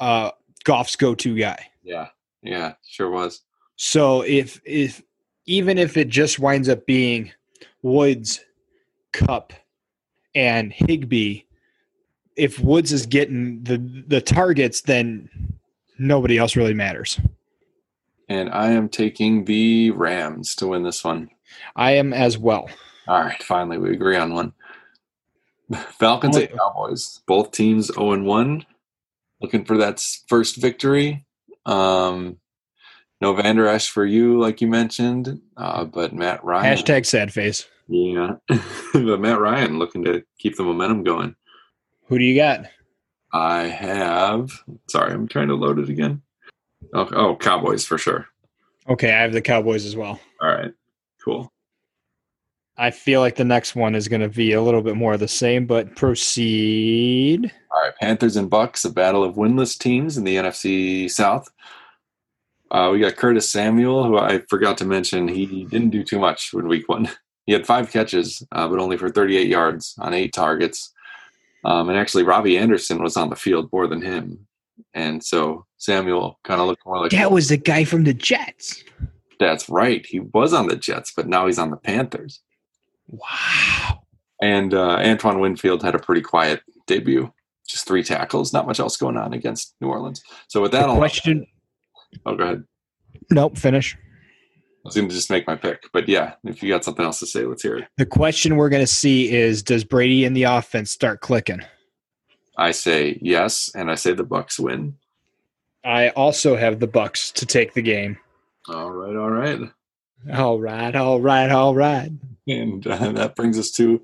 uh, 0.00 0.30
Goff's 0.64 0.96
go-to 0.96 1.36
guy. 1.36 1.66
Yeah, 1.82 2.08
yeah, 2.42 2.74
sure 2.86 3.10
was. 3.10 3.42
So 3.76 4.22
if 4.22 4.60
if 4.64 5.02
even 5.46 5.78
if 5.78 5.96
it 5.96 6.08
just 6.08 6.38
winds 6.38 6.68
up 6.68 6.86
being 6.86 7.32
Woods, 7.82 8.40
Kupp, 9.12 9.52
and 10.34 10.72
Higbee, 10.72 11.42
if 12.36 12.58
Woods 12.60 12.92
is 12.92 13.06
getting 13.06 13.62
the 13.62 13.78
the 14.06 14.20
targets, 14.20 14.82
then 14.82 15.28
nobody 15.98 16.38
else 16.38 16.56
really 16.56 16.74
matters. 16.74 17.20
And 18.28 18.48
I 18.50 18.70
am 18.70 18.88
taking 18.88 19.44
the 19.44 19.90
Rams 19.90 20.54
to 20.56 20.68
win 20.68 20.82
this 20.82 21.04
one. 21.04 21.28
I 21.76 21.92
am 21.92 22.12
as 22.12 22.38
well. 22.38 22.70
All 23.06 23.20
right, 23.20 23.42
finally 23.42 23.78
we 23.78 23.92
agree 23.92 24.16
on 24.16 24.32
one. 24.32 24.52
Falcons 25.98 26.36
and 26.36 26.50
Cowboys, 26.50 27.20
both 27.26 27.50
teams 27.50 27.92
0 27.92 28.12
and 28.12 28.26
1, 28.26 28.66
looking 29.40 29.64
for 29.64 29.76
that 29.78 30.00
first 30.28 30.56
victory. 30.56 31.24
Um, 31.66 32.38
no 33.20 33.34
Van 33.34 33.56
Der 33.56 33.66
Esch 33.66 33.88
for 33.88 34.04
you, 34.04 34.38
like 34.38 34.60
you 34.60 34.68
mentioned, 34.68 35.40
uh, 35.56 35.84
but 35.84 36.12
Matt 36.12 36.44
Ryan. 36.44 36.76
Hashtag 36.76 37.06
sad 37.06 37.32
face. 37.32 37.66
Yeah, 37.88 38.36
but 38.92 39.20
Matt 39.20 39.40
Ryan 39.40 39.78
looking 39.78 40.04
to 40.04 40.24
keep 40.38 40.56
the 40.56 40.62
momentum 40.62 41.04
going. 41.04 41.34
Who 42.06 42.18
do 42.18 42.24
you 42.24 42.36
got? 42.36 42.66
I 43.32 43.62
have. 43.64 44.50
Sorry, 44.88 45.12
I'm 45.12 45.26
trying 45.26 45.48
to 45.48 45.54
load 45.54 45.78
it 45.78 45.88
again. 45.88 46.22
Oh, 46.92 47.08
oh, 47.12 47.36
Cowboys 47.36 47.84
for 47.84 47.98
sure. 47.98 48.26
Okay, 48.88 49.12
I 49.12 49.22
have 49.22 49.32
the 49.32 49.40
Cowboys 49.40 49.86
as 49.86 49.96
well. 49.96 50.20
All 50.40 50.48
right, 50.48 50.72
cool. 51.24 51.50
I 52.76 52.90
feel 52.90 53.20
like 53.20 53.36
the 53.36 53.44
next 53.44 53.76
one 53.76 53.94
is 53.94 54.08
going 54.08 54.22
to 54.22 54.28
be 54.28 54.52
a 54.52 54.62
little 54.62 54.82
bit 54.82 54.96
more 54.96 55.14
of 55.14 55.20
the 55.20 55.28
same, 55.28 55.66
but 55.66 55.94
proceed. 55.94 57.52
All 57.70 57.80
right, 57.80 57.94
Panthers 58.00 58.36
and 58.36 58.50
Bucks, 58.50 58.84
a 58.84 58.90
battle 58.90 59.22
of 59.22 59.36
winless 59.36 59.78
teams 59.78 60.16
in 60.18 60.24
the 60.24 60.36
NFC 60.36 61.08
South. 61.08 61.48
Uh, 62.70 62.90
we 62.92 62.98
got 62.98 63.14
Curtis 63.14 63.48
Samuel, 63.48 64.04
who 64.04 64.18
I 64.18 64.40
forgot 64.48 64.76
to 64.78 64.84
mention. 64.84 65.28
He 65.28 65.64
didn't 65.66 65.90
do 65.90 66.02
too 66.02 66.18
much 66.18 66.52
in 66.52 66.66
week 66.66 66.88
one. 66.88 67.08
He 67.46 67.52
had 67.52 67.66
five 67.66 67.92
catches, 67.92 68.42
uh, 68.52 68.66
but 68.68 68.78
only 68.78 68.96
for 68.96 69.10
38 69.10 69.46
yards 69.48 69.94
on 69.98 70.14
eight 70.14 70.32
targets. 70.32 70.90
Um, 71.62 71.90
and 71.90 71.98
actually, 71.98 72.22
Robbie 72.22 72.56
Anderson 72.56 73.02
was 73.02 73.18
on 73.18 73.28
the 73.28 73.36
field 73.36 73.68
more 73.70 73.86
than 73.86 74.00
him. 74.00 74.46
And 74.94 75.22
so 75.22 75.66
Samuel 75.76 76.40
kind 76.42 76.60
of 76.62 76.66
looked 76.66 76.86
more 76.86 76.98
like 77.00 77.10
That 77.10 77.30
was 77.32 77.50
the 77.50 77.58
guy 77.58 77.84
from 77.84 78.04
the 78.04 78.14
Jets. 78.14 78.82
that's 79.38 79.68
right. 79.68 80.06
He 80.06 80.20
was 80.20 80.54
on 80.54 80.68
the 80.68 80.76
Jets, 80.76 81.12
but 81.14 81.28
now 81.28 81.46
he's 81.46 81.58
on 81.58 81.70
the 81.70 81.76
Panthers. 81.76 82.40
Wow. 83.08 84.02
And 84.42 84.74
uh, 84.74 84.96
Antoine 84.96 85.40
Winfield 85.40 85.82
had 85.82 85.94
a 85.94 85.98
pretty 85.98 86.20
quiet 86.20 86.62
debut, 86.86 87.32
just 87.68 87.86
three 87.86 88.02
tackles, 88.02 88.52
not 88.52 88.66
much 88.66 88.80
else 88.80 88.96
going 88.96 89.16
on 89.16 89.32
against 89.32 89.74
New 89.80 89.88
Orleans. 89.88 90.22
So 90.48 90.60
with 90.60 90.72
that, 90.72 90.82
The 90.82 90.88
I'll 90.88 90.96
question. 90.96 91.46
Oh, 92.26 92.36
go 92.36 92.44
ahead. 92.44 92.64
Nope, 93.30 93.56
finish. 93.56 93.96
I 93.96 94.88
was 94.88 94.96
going 94.96 95.08
to 95.08 95.14
just 95.14 95.30
make 95.30 95.46
my 95.46 95.56
pick, 95.56 95.84
but 95.94 96.08
yeah, 96.08 96.34
if 96.44 96.62
you 96.62 96.68
got 96.68 96.84
something 96.84 97.04
else 97.06 97.18
to 97.20 97.26
say, 97.26 97.46
let's 97.46 97.62
hear 97.62 97.78
it. 97.78 97.88
The 97.96 98.04
question 98.04 98.56
we're 98.56 98.68
going 98.68 98.82
to 98.82 98.86
see 98.86 99.32
is 99.32 99.62
Does 99.62 99.82
Brady 99.82 100.26
and 100.26 100.36
the 100.36 100.42
offense 100.42 100.90
start 100.90 101.22
clicking? 101.22 101.62
I 102.58 102.70
say 102.72 103.18
yes, 103.22 103.70
and 103.74 103.90
I 103.90 103.94
say 103.94 104.12
the 104.12 104.24
Bucks 104.24 104.60
win. 104.60 104.96
I 105.84 106.10
also 106.10 106.54
have 106.54 106.80
the 106.80 106.86
Bucks 106.86 107.32
to 107.32 107.46
take 107.46 107.72
the 107.72 107.82
game. 107.82 108.18
All 108.68 108.90
right, 108.90 109.16
all 109.16 109.30
right, 109.30 109.60
All 110.34 110.60
right, 110.60 110.94
all 110.94 111.20
right, 111.20 111.50
all 111.50 111.74
right. 111.74 112.10
And 112.46 112.86
uh, 112.86 113.12
that 113.12 113.36
brings 113.36 113.58
us 113.58 113.70
to 113.72 114.02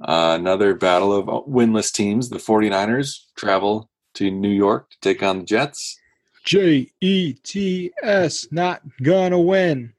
uh, 0.00 0.36
another 0.38 0.74
battle 0.74 1.12
of 1.12 1.46
winless 1.46 1.92
teams. 1.92 2.28
The 2.28 2.36
49ers 2.36 3.24
travel 3.36 3.90
to 4.14 4.30
New 4.30 4.48
York 4.48 4.90
to 4.90 4.96
take 5.00 5.22
on 5.22 5.40
the 5.40 5.44
Jets. 5.44 5.98
J 6.44 6.90
E 7.00 7.34
T 7.34 7.92
S, 8.02 8.46
not 8.50 8.80
gonna 9.02 9.40
win. 9.40 9.92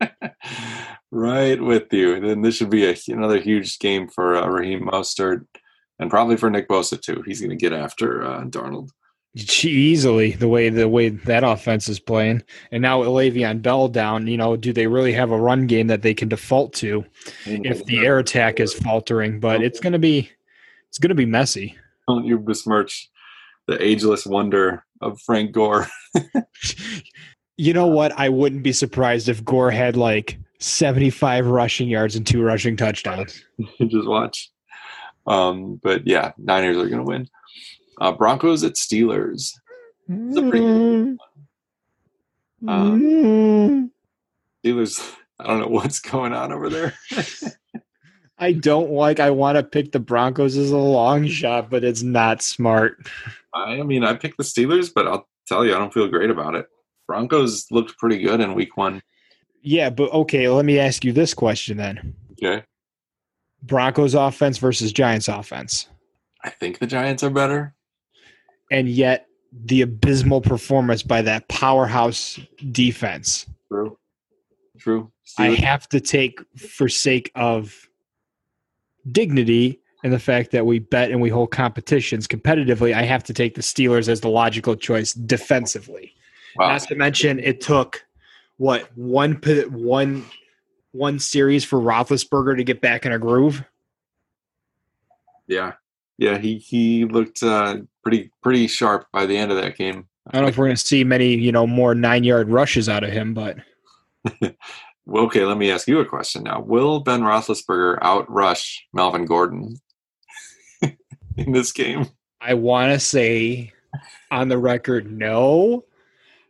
right 1.10 1.60
with 1.60 1.92
you. 1.92 2.20
Then 2.20 2.42
this 2.42 2.56
should 2.56 2.70
be 2.70 2.86
a, 2.86 2.96
another 3.08 3.38
huge 3.38 3.78
game 3.78 4.08
for 4.08 4.36
uh, 4.36 4.46
Raheem 4.46 4.86
Mostert, 4.86 5.46
and 5.98 6.10
probably 6.10 6.36
for 6.36 6.50
Nick 6.50 6.68
Bosa 6.68 7.00
too. 7.00 7.22
He's 7.26 7.40
going 7.40 7.50
to 7.50 7.56
get 7.56 7.72
after 7.72 8.22
uh, 8.22 8.44
Darnold. 8.44 8.90
Easily 9.34 10.32
the 10.32 10.48
way 10.48 10.70
the 10.70 10.88
way 10.88 11.08
that 11.10 11.44
offense 11.44 11.88
is 11.88 12.00
playing, 12.00 12.42
and 12.72 12.82
now 12.82 12.98
with 12.98 13.08
Le'Veon 13.08 13.62
Bell 13.62 13.86
down, 13.88 14.26
you 14.26 14.36
know, 14.36 14.56
do 14.56 14.72
they 14.72 14.88
really 14.88 15.12
have 15.12 15.30
a 15.30 15.40
run 15.40 15.68
game 15.68 15.86
that 15.86 16.02
they 16.02 16.14
can 16.14 16.28
default 16.28 16.72
to 16.74 17.04
if 17.46 17.84
the 17.84 17.98
air 17.98 18.18
attack 18.18 18.58
is 18.58 18.74
faltering? 18.74 19.38
But 19.38 19.62
it's 19.62 19.78
gonna 19.78 20.00
be, 20.00 20.30
it's 20.88 20.98
gonna 20.98 21.14
be 21.14 21.26
messy. 21.26 21.76
don't 22.08 22.24
you 22.24 22.38
besmirch 22.38 23.08
the 23.68 23.80
ageless 23.80 24.26
wonder 24.26 24.84
of 25.00 25.20
Frank 25.20 25.52
Gore. 25.52 25.86
You 27.60 27.74
know 27.74 27.88
what? 27.88 28.18
I 28.18 28.30
wouldn't 28.30 28.62
be 28.62 28.72
surprised 28.72 29.28
if 29.28 29.44
Gore 29.44 29.70
had 29.70 29.94
like 29.94 30.38
75 30.60 31.46
rushing 31.46 31.90
yards 31.90 32.16
and 32.16 32.26
two 32.26 32.42
rushing 32.42 32.74
touchdowns. 32.74 33.44
Just 33.78 34.08
watch. 34.08 34.50
Um, 35.26 35.78
but 35.82 36.06
yeah, 36.06 36.32
Niners 36.38 36.78
are 36.78 36.88
going 36.88 37.04
to 37.04 37.04
win. 37.04 37.28
Uh, 38.00 38.12
Broncos 38.12 38.64
at 38.64 38.74
Steelers. 38.74 39.52
It's 40.08 40.36
a 40.36 40.40
pretty 40.42 40.58
good 40.60 41.18
Um, 42.66 43.90
Steelers. 44.64 45.14
I 45.38 45.46
don't 45.46 45.60
know 45.60 45.68
what's 45.68 46.00
going 46.00 46.32
on 46.34 46.52
over 46.52 46.68
there. 46.68 46.94
I 48.38 48.52
don't 48.52 48.90
like. 48.90 49.20
I 49.20 49.30
want 49.30 49.56
to 49.56 49.62
pick 49.62 49.92
the 49.92 50.00
Broncos 50.00 50.56
as 50.56 50.70
a 50.70 50.76
long 50.76 51.26
shot, 51.26 51.70
but 51.70 51.84
it's 51.84 52.02
not 52.02 52.42
smart. 52.42 52.96
I 53.54 53.82
mean, 53.82 54.04
I 54.04 54.14
picked 54.14 54.36
the 54.38 54.44
Steelers, 54.44 54.90
but 54.94 55.06
I'll 55.06 55.28
tell 55.46 55.64
you, 55.64 55.74
I 55.74 55.78
don't 55.78 55.92
feel 55.92 56.08
great 56.08 56.30
about 56.30 56.54
it. 56.54 56.66
Broncos 57.06 57.66
looked 57.70 57.96
pretty 57.98 58.18
good 58.22 58.40
in 58.40 58.54
Week 58.54 58.76
One. 58.76 59.02
Yeah, 59.62 59.90
but 59.90 60.10
okay. 60.12 60.48
Let 60.48 60.64
me 60.64 60.78
ask 60.78 61.04
you 61.04 61.12
this 61.12 61.34
question 61.34 61.76
then: 61.76 62.14
Okay, 62.32 62.64
Broncos 63.62 64.14
offense 64.14 64.58
versus 64.58 64.92
Giants 64.92 65.28
offense, 65.28 65.88
I 66.44 66.50
think 66.50 66.78
the 66.78 66.86
Giants 66.86 67.22
are 67.22 67.30
better. 67.30 67.74
And 68.70 68.88
yet 68.88 69.26
the 69.64 69.82
abysmal 69.82 70.40
performance 70.40 71.02
by 71.02 71.22
that 71.22 71.48
powerhouse 71.48 72.38
defense. 72.70 73.46
True. 73.68 73.98
True. 74.78 75.10
I 75.38 75.48
have 75.48 75.88
to 75.90 76.00
take 76.00 76.40
for 76.56 76.88
sake 76.88 77.30
of 77.34 77.88
dignity 79.10 79.80
and 80.02 80.12
the 80.12 80.18
fact 80.18 80.50
that 80.52 80.66
we 80.66 80.78
bet 80.78 81.10
and 81.10 81.20
we 81.20 81.28
hold 81.28 81.50
competitions 81.50 82.26
competitively. 82.26 82.94
I 82.94 83.02
have 83.02 83.22
to 83.24 83.34
take 83.34 83.54
the 83.54 83.60
Steelers 83.60 84.08
as 84.08 84.20
the 84.20 84.30
logical 84.30 84.76
choice 84.76 85.12
defensively. 85.12 86.14
wow. 86.56 86.72
Not 86.72 86.82
to 86.82 86.94
mention, 86.94 87.38
it 87.38 87.60
took 87.60 88.04
what 88.56 88.88
one 88.96 89.34
one 89.70 90.24
one 90.92 91.18
series 91.18 91.64
for 91.64 91.78
Roethlisberger 91.78 92.56
to 92.56 92.64
get 92.64 92.80
back 92.80 93.06
in 93.06 93.12
a 93.12 93.18
groove. 93.18 93.64
Yeah, 95.46 95.72
yeah. 96.20 96.38
He 96.38 96.58
he 96.58 97.04
looked 97.04 97.42
uh, 97.42 97.78
pretty 98.02 98.30
pretty 98.42 98.68
sharp 98.68 99.06
by 99.12 99.26
the 99.26 99.36
end 99.36 99.50
of 99.50 99.60
that 99.60 99.76
game. 99.76 100.06
I 100.28 100.34
don't 100.34 100.42
know 100.42 100.48
if 100.48 100.58
we're 100.58 100.66
going 100.66 100.76
to 100.76 100.86
see 100.86 101.02
many, 101.02 101.34
you 101.34 101.50
know, 101.50 101.66
more 101.66 101.94
nine 101.94 102.22
yard 102.22 102.50
rushes 102.50 102.88
out 102.88 103.02
of 103.02 103.10
him, 103.10 103.34
but 103.34 103.56
Well, 105.10 105.24
okay, 105.24 105.44
let 105.44 105.58
me 105.58 105.72
ask 105.72 105.88
you 105.88 105.98
a 105.98 106.06
question 106.06 106.44
now. 106.44 106.60
Will 106.60 107.00
Ben 107.00 107.22
Roethlisberger 107.22 107.98
outrush 108.00 108.78
Melvin 108.92 109.24
Gordon 109.24 109.76
in 111.36 111.50
this 111.50 111.72
game? 111.72 112.06
I 112.40 112.54
want 112.54 112.92
to 112.92 113.00
say 113.00 113.72
on 114.30 114.48
the 114.48 114.58
record, 114.58 115.10
no. 115.10 115.84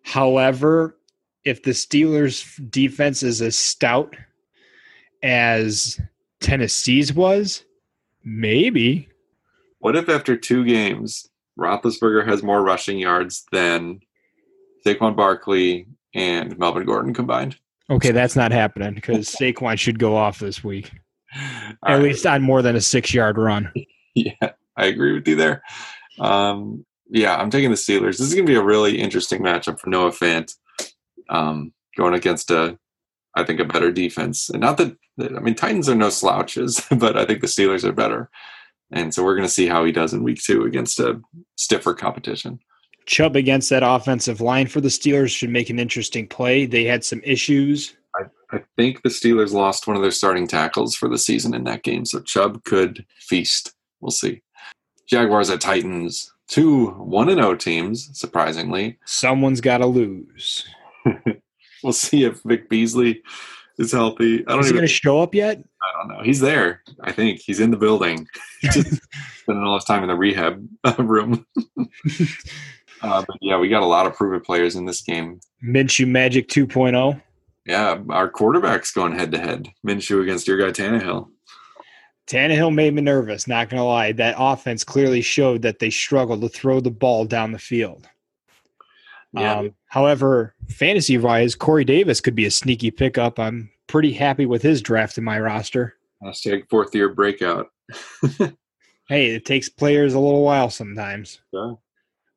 However, 0.03 0.99
if 1.45 1.63
the 1.63 1.71
Steelers' 1.71 2.71
defense 2.71 3.23
is 3.23 3.41
as 3.41 3.57
stout 3.57 4.15
as 5.23 5.99
Tennessee's 6.41 7.15
was, 7.15 7.65
maybe. 8.25 9.09
What 9.81 9.97
if 9.97 10.09
after 10.09 10.37
two 10.37 10.65
games, 10.65 11.27
Roethlisberger 11.59 12.27
has 12.27 12.43
more 12.43 12.63
rushing 12.63 12.99
yards 12.99 13.45
than 13.51 14.01
Saquon 14.87 15.17
Barkley 15.17 15.87
and 16.15 16.57
Melvin 16.59 16.85
Gordon 16.85 17.15
combined? 17.15 17.57
Okay, 17.91 18.13
that's 18.13 18.37
not 18.37 18.53
happening 18.53 18.95
because 18.95 19.29
Saquon 19.29 19.79
should 19.79 19.99
go 19.99 20.17
off 20.17 20.39
this 20.39 20.63
week, 20.63 20.93
All 21.35 21.95
at 21.95 21.95
right. 21.95 22.03
least 22.03 22.25
on 22.27 22.43
more 22.43 22.63
than 22.63 22.77
a 22.77 22.81
six 22.81 23.13
yard 23.13 23.37
run. 23.37 23.73
Yeah, 24.17 24.51
I 24.77 24.87
agree 24.87 25.13
with 25.13 25.29
you 25.29 25.37
there. 25.37 25.63
Um, 26.19 26.85
yeah, 27.09 27.37
I'm 27.37 27.49
taking 27.49 27.71
the 27.71 27.77
Steelers. 27.77 28.19
This 28.19 28.23
is 28.23 28.35
going 28.35 28.45
to 28.45 28.53
be 28.53 28.59
a 28.59 28.63
really 28.63 28.99
interesting 28.99 29.41
matchup 29.41 29.79
for 29.79 29.89
Noah 29.89 30.11
Fant 30.11 30.53
um, 31.29 31.73
going 31.97 32.15
against 32.15 32.51
a, 32.51 32.77
I 33.37 33.45
think, 33.45 33.61
a 33.61 33.65
better 33.65 33.93
defense. 33.93 34.51
And 34.51 34.61
not 34.61 34.79
that, 34.79 34.97
I 35.21 35.39
mean, 35.39 35.55
Titans 35.55 35.89
are 35.89 35.95
no 35.95 36.11
slouches, 36.11 36.85
but 36.97 37.17
I 37.17 37.25
think 37.25 37.41
the 37.41 37.47
Steelers 37.47 37.85
are 37.85 37.93
better. 37.93 38.31
And 38.93 39.15
so 39.15 39.23
we're 39.23 39.37
going 39.37 39.47
to 39.47 39.53
see 39.53 39.67
how 39.67 39.85
he 39.85 39.93
does 39.93 40.13
in 40.13 40.23
week 40.23 40.43
two 40.43 40.65
against 40.65 40.99
a 41.01 41.21
stiffer 41.57 41.95
competition. 41.95 42.61
Chubb 43.07 43.37
against 43.37 43.71
that 43.71 43.83
offensive 43.83 44.41
line 44.41 44.67
for 44.67 44.81
the 44.81 44.89
Steelers 44.89 45.37
should 45.37 45.51
make 45.51 45.71
an 45.71 45.79
interesting 45.79 46.27
play. 46.27 46.67
They 46.67 46.85
had 46.85 47.05
some 47.05 47.21
issues. 47.25 47.97
I 48.53 48.61
think 48.77 49.03
the 49.03 49.09
Steelers 49.09 49.53
lost 49.53 49.87
one 49.87 49.97
of 49.97 50.03
their 50.03 50.11
starting 50.11 50.49
tackles 50.49 50.97
for 50.97 51.09
the 51.09 51.19
season 51.19 51.55
in 51.55 51.65
that 51.65 51.85
game, 51.85 52.05
so 52.05 52.21
Chubb 52.21 52.65
could 52.65 53.07
feast. 53.21 53.75
We'll 54.01 54.11
see. 54.11 54.43
Jaguars 55.09 55.51
at 55.51 55.61
Titans, 55.61 56.33
two 56.49 56.89
1 56.91 57.29
0 57.29 57.55
teams, 57.55 58.11
surprisingly. 58.19 58.99
Someone's 59.05 59.61
got 59.61 59.79
to 59.79 59.87
lose. 59.87 60.67
We'll 61.83 61.93
see 61.93 62.25
if 62.25 62.43
Vic 62.45 62.69
Beasley 62.69 63.23
is 63.81 63.93
healthy. 63.93 64.47
I 64.47 64.53
don't 64.53 64.61
Is 64.61 64.67
he 64.67 64.73
even 64.73 64.83
to 64.83 64.89
show 64.89 65.21
up 65.21 65.35
yet? 65.35 65.59
I 65.59 65.99
don't 65.99 66.09
know. 66.09 66.23
He's 66.23 66.41
there. 66.41 66.83
I 67.03 67.13
think 67.13 67.41
he's 67.41 67.61
in 67.61 67.71
the 67.71 67.77
building. 67.77 68.27
He's 68.61 68.75
just 68.75 69.01
spending 69.39 69.65
all 69.65 69.75
his 69.75 69.85
time 69.85 70.03
in 70.03 70.09
the 70.09 70.15
rehab 70.15 70.67
uh, 70.85 70.95
room. 70.99 71.47
uh, 73.03 73.25
but 73.27 73.37
yeah, 73.41 73.59
we 73.59 73.69
got 73.69 73.83
a 73.83 73.87
lot 73.87 74.07
of 74.07 74.15
proven 74.15 74.41
players 74.41 74.77
in 74.77 74.85
this 74.85 75.03
game. 75.03 75.41
Minshew 75.65 76.07
Magic 76.07 76.47
oh? 76.57 76.67
2.0. 76.67 77.23
Yeah, 77.67 77.99
our 78.11 78.29
quarterback's 78.29 78.93
going 78.93 79.15
head 79.15 79.33
to 79.33 79.39
head. 79.39 79.69
Minshew 79.87 80.23
against 80.23 80.47
your 80.47 80.59
guy 80.59 80.71
Tannehill. 80.71 81.29
Tannehill 82.27 82.75
made 82.75 82.95
me 82.95 83.03
nervous, 83.03 83.49
not 83.49 83.69
going 83.69 83.81
to 83.81 83.85
lie. 83.85 84.13
That 84.13 84.37
offense 84.39 84.85
clearly 84.85 85.21
showed 85.21 85.63
that 85.63 85.79
they 85.79 85.91
struggled 85.91 86.43
to 86.43 86.49
throw 86.49 86.81
the 86.81 86.91
ball 86.91 87.25
down 87.25 87.53
the 87.53 87.59
field. 87.59 88.09
Yeah. 89.33 89.59
Um, 89.59 89.75
however, 89.87 90.55
fantasy 90.69 91.19
wise, 91.19 91.55
Corey 91.55 91.85
Davis 91.85 92.21
could 92.21 92.35
be 92.35 92.47
a 92.47 92.51
sneaky 92.51 92.91
pickup. 92.91 93.39
I'm 93.39 93.71
pretty 93.87 94.13
happy 94.13 94.47
with 94.47 94.63
his 94.63 94.83
draft 94.83 95.19
in 95.19 95.25
my 95.25 95.39
roster. 95.39 95.95
Hashtag 96.23 96.69
fourth 96.69 96.95
year 96.95 97.09
breakout. 97.09 97.69
Hey, 99.11 99.35
it 99.35 99.45
takes 99.45 99.69
players 99.69 100.15
a 100.15 100.21
little 100.21 100.45
while 100.45 100.71
sometimes. 100.71 101.41
Yeah. 101.51 101.73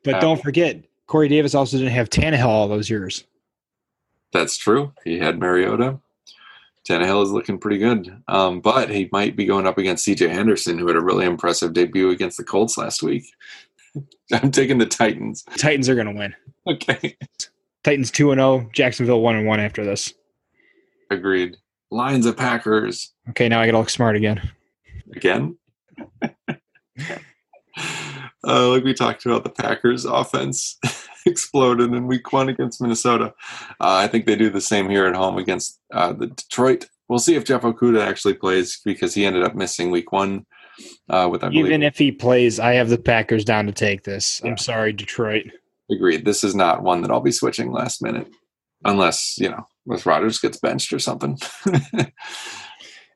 But 0.04 0.20
don't 0.20 0.41
forget, 0.41 0.84
Corey 1.06 1.28
Davis 1.28 1.54
also 1.54 1.78
didn't 1.78 1.94
have 1.94 2.10
Tannehill 2.10 2.48
all 2.48 2.68
those 2.68 2.89
years. 2.89 3.26
That's 4.32 4.58
true. 4.58 4.91
He 5.04 5.20
had 5.20 5.38
Mariota. 5.38 6.00
Tannehill 6.89 7.24
is 7.24 7.30
looking 7.30 7.60
pretty 7.60 7.78
good. 7.78 8.20
Um, 8.28 8.60
but 8.60 8.89
he 8.89 9.08
might 9.12 9.36
be 9.36 9.46
going 9.46 9.68
up 9.68 9.78
against 9.78 10.08
CJ 10.08 10.32
Henderson, 10.32 10.80
who 10.80 10.88
had 10.88 10.96
a 10.96 11.02
really 11.02 11.28
impressive 11.28 11.74
debut 11.74 12.10
against 12.10 12.38
the 12.38 12.44
Colts 12.44 12.76
last 12.76 13.04
week. 13.04 13.32
I'm 14.34 14.52
taking 14.52 14.78
the 14.78 14.86
Titans. 14.86 15.44
Titans 15.58 15.89
are 15.89 15.96
going 15.96 16.08
to 16.08 16.14
win. 16.14 16.36
Okay. 16.68 17.18
Titans 17.84 18.12
2 18.12 18.32
and 18.32 18.39
0, 18.39 18.70
Jacksonville 18.74 19.22
1 19.22 19.36
and 19.36 19.48
1 19.48 19.60
after 19.60 19.84
this. 19.84 20.14
Agreed. 21.10 21.58
Lions 21.91 22.26
of 22.26 22.38
Packers. 22.38 23.14
Okay, 23.30 23.48
now 23.50 23.60
I 23.60 23.66
got 23.66 23.74
to 23.74 23.78
look 23.80 23.89
smart 23.89 24.16
again. 24.16 24.52
again. 25.16 25.58
uh, 26.22 26.58
like 28.44 28.84
we 28.84 28.94
talked 28.94 29.26
about, 29.26 29.44
the 29.44 29.50
Packers' 29.50 30.06
offense 30.06 30.80
exploded 31.26 31.94
in 31.94 32.08
Week 32.08 32.32
One 32.34 32.50
against 32.50 32.82
Minnesota. 32.82 33.34
Uh, 33.80 33.96
I 33.96 34.08
think 34.08 34.26
they 34.26 34.36
do 34.36 34.50
the 34.50 34.62
same 34.62 34.89
here 34.89 35.06
at 35.06 35.16
home 35.16 35.38
against 35.38 35.80
uh, 35.94 36.14
the 36.14 36.28
Detroit. 36.28 36.88
We'll 37.10 37.20
see 37.20 37.36
if 37.36 37.44
Jeff 37.44 37.62
Okudah 37.62 38.06
actually 38.06 38.36
plays 38.36 38.80
because 38.84 39.14
he 39.14 39.26
ended 39.26 39.44
up 39.44 39.56
missing 39.56 39.91
Week 39.91 40.12
One 40.12 40.46
uh, 41.09 41.28
with 41.32 41.43
I 41.43 41.49
believe. 41.49 41.65
Even 41.65 41.84
if 41.84 41.97
he 41.97 42.11
plays, 42.11 42.59
I 42.59 42.74
have 42.74 42.89
the 42.89 42.97
Packers 42.97 43.45
down 43.45 43.65
to 43.65 43.71
take 43.71 44.03
this. 44.03 44.41
Yeah. 44.43 44.51
I'm 44.51 44.57
sorry, 44.57 44.93
Detroit. 44.93 45.45
Agreed. 45.91 46.26
This 46.26 46.43
is 46.43 46.55
not 46.55 46.84
one 46.84 47.01
that 47.01 47.11
I'll 47.11 47.21
be 47.21 47.32
switching 47.32 47.71
last 47.71 48.01
minute, 48.01 48.28
unless 48.86 49.38
you 49.38 49.49
know, 49.49 49.67
unless 49.86 50.05
Rodgers 50.05 50.39
gets 50.39 50.57
benched 50.57 50.93
or 50.93 50.99
something. 50.99 51.38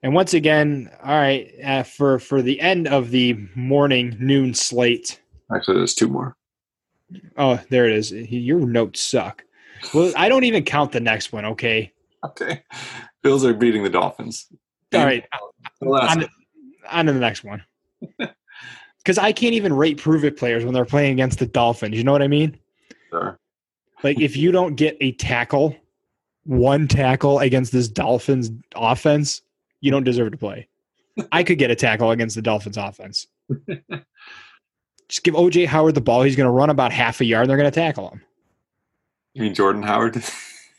And 0.04 0.14
once 0.14 0.34
again, 0.34 0.92
all 1.04 1.16
right, 1.16 1.52
uh, 1.64 1.84
for 1.84 2.20
for 2.20 2.42
the 2.42 2.62
end 2.62 2.88
of 2.88 3.10
the 3.12 3.34
morning 3.56 4.16
noon 4.20 4.54
slate. 4.54 5.20
actually, 5.54 5.78
there's 5.78 5.96
two 5.96 6.08
more. 6.08 6.38
Oh, 7.38 7.60
there 7.70 7.86
it 7.86 7.94
is. 7.94 8.12
Your 8.12 8.60
notes 8.60 9.02
suck. 9.02 9.44
Well, 9.94 10.14
I 10.16 10.30
don't 10.30 10.44
even 10.44 10.64
count 10.64 10.92
the 10.92 11.00
next 11.00 11.32
one. 11.32 11.46
Okay. 11.46 11.92
Okay, 12.26 12.64
Bills 13.22 13.46
are 13.46 13.54
beating 13.54 13.84
the 13.84 13.90
Dolphins. 13.90 14.48
All 14.94 15.06
right. 15.06 15.24
The 15.82 15.90
last 15.90 16.18
On, 16.18 16.30
on 16.90 17.06
to 17.06 17.14
the 17.14 17.20
next 17.20 17.44
one. 17.44 17.64
Because 19.08 19.20
I 19.20 19.32
can't 19.32 19.54
even 19.54 19.72
rate 19.72 19.98
prove 19.98 20.26
it 20.26 20.36
players 20.36 20.66
when 20.66 20.74
they're 20.74 20.84
playing 20.84 21.14
against 21.14 21.40
the 21.40 21.46
Dolphins. 21.46 21.96
You 21.96 22.04
know 22.04 22.12
what 22.12 22.22
I 22.22 22.28
mean? 22.28 22.60
Sure. 23.10 23.40
Like 24.04 24.20
if 24.20 24.36
you 24.36 24.52
don't 24.52 24.76
get 24.76 24.98
a 25.00 25.14
tackle, 25.14 25.78
one 26.44 26.90
tackle 26.90 27.40
against 27.40 27.72
this 27.72 27.88
Dolphins 27.88 28.52
offense, 28.76 29.44
you 29.80 29.92
don't 29.92 30.04
deserve 30.04 30.32
to 30.32 30.38
play. 30.38 30.68
I 31.32 31.44
could 31.44 31.58
get 31.58 31.72
a 31.72 31.76
tackle 31.76 32.12
against 32.12 32.36
the 32.36 32.42
Dolphins 32.42 32.76
offense. 32.76 33.28
Just 35.08 35.24
give 35.24 35.36
OJ 35.36 35.68
Howard 35.68 35.96
the 35.96 36.02
ball. 36.02 36.24
He's 36.24 36.36
going 36.36 36.48
to 36.48 36.52
run 36.52 36.70
about 36.70 36.92
half 36.92 37.22
a 37.22 37.26
yard. 37.26 37.44
And 37.44 37.50
they're 37.50 37.58
going 37.58 37.72
to 37.72 37.80
tackle 37.80 38.10
him. 38.10 38.22
You 39.36 39.44
mean 39.44 39.54
Jordan 39.54 39.84
Howard? 39.84 40.22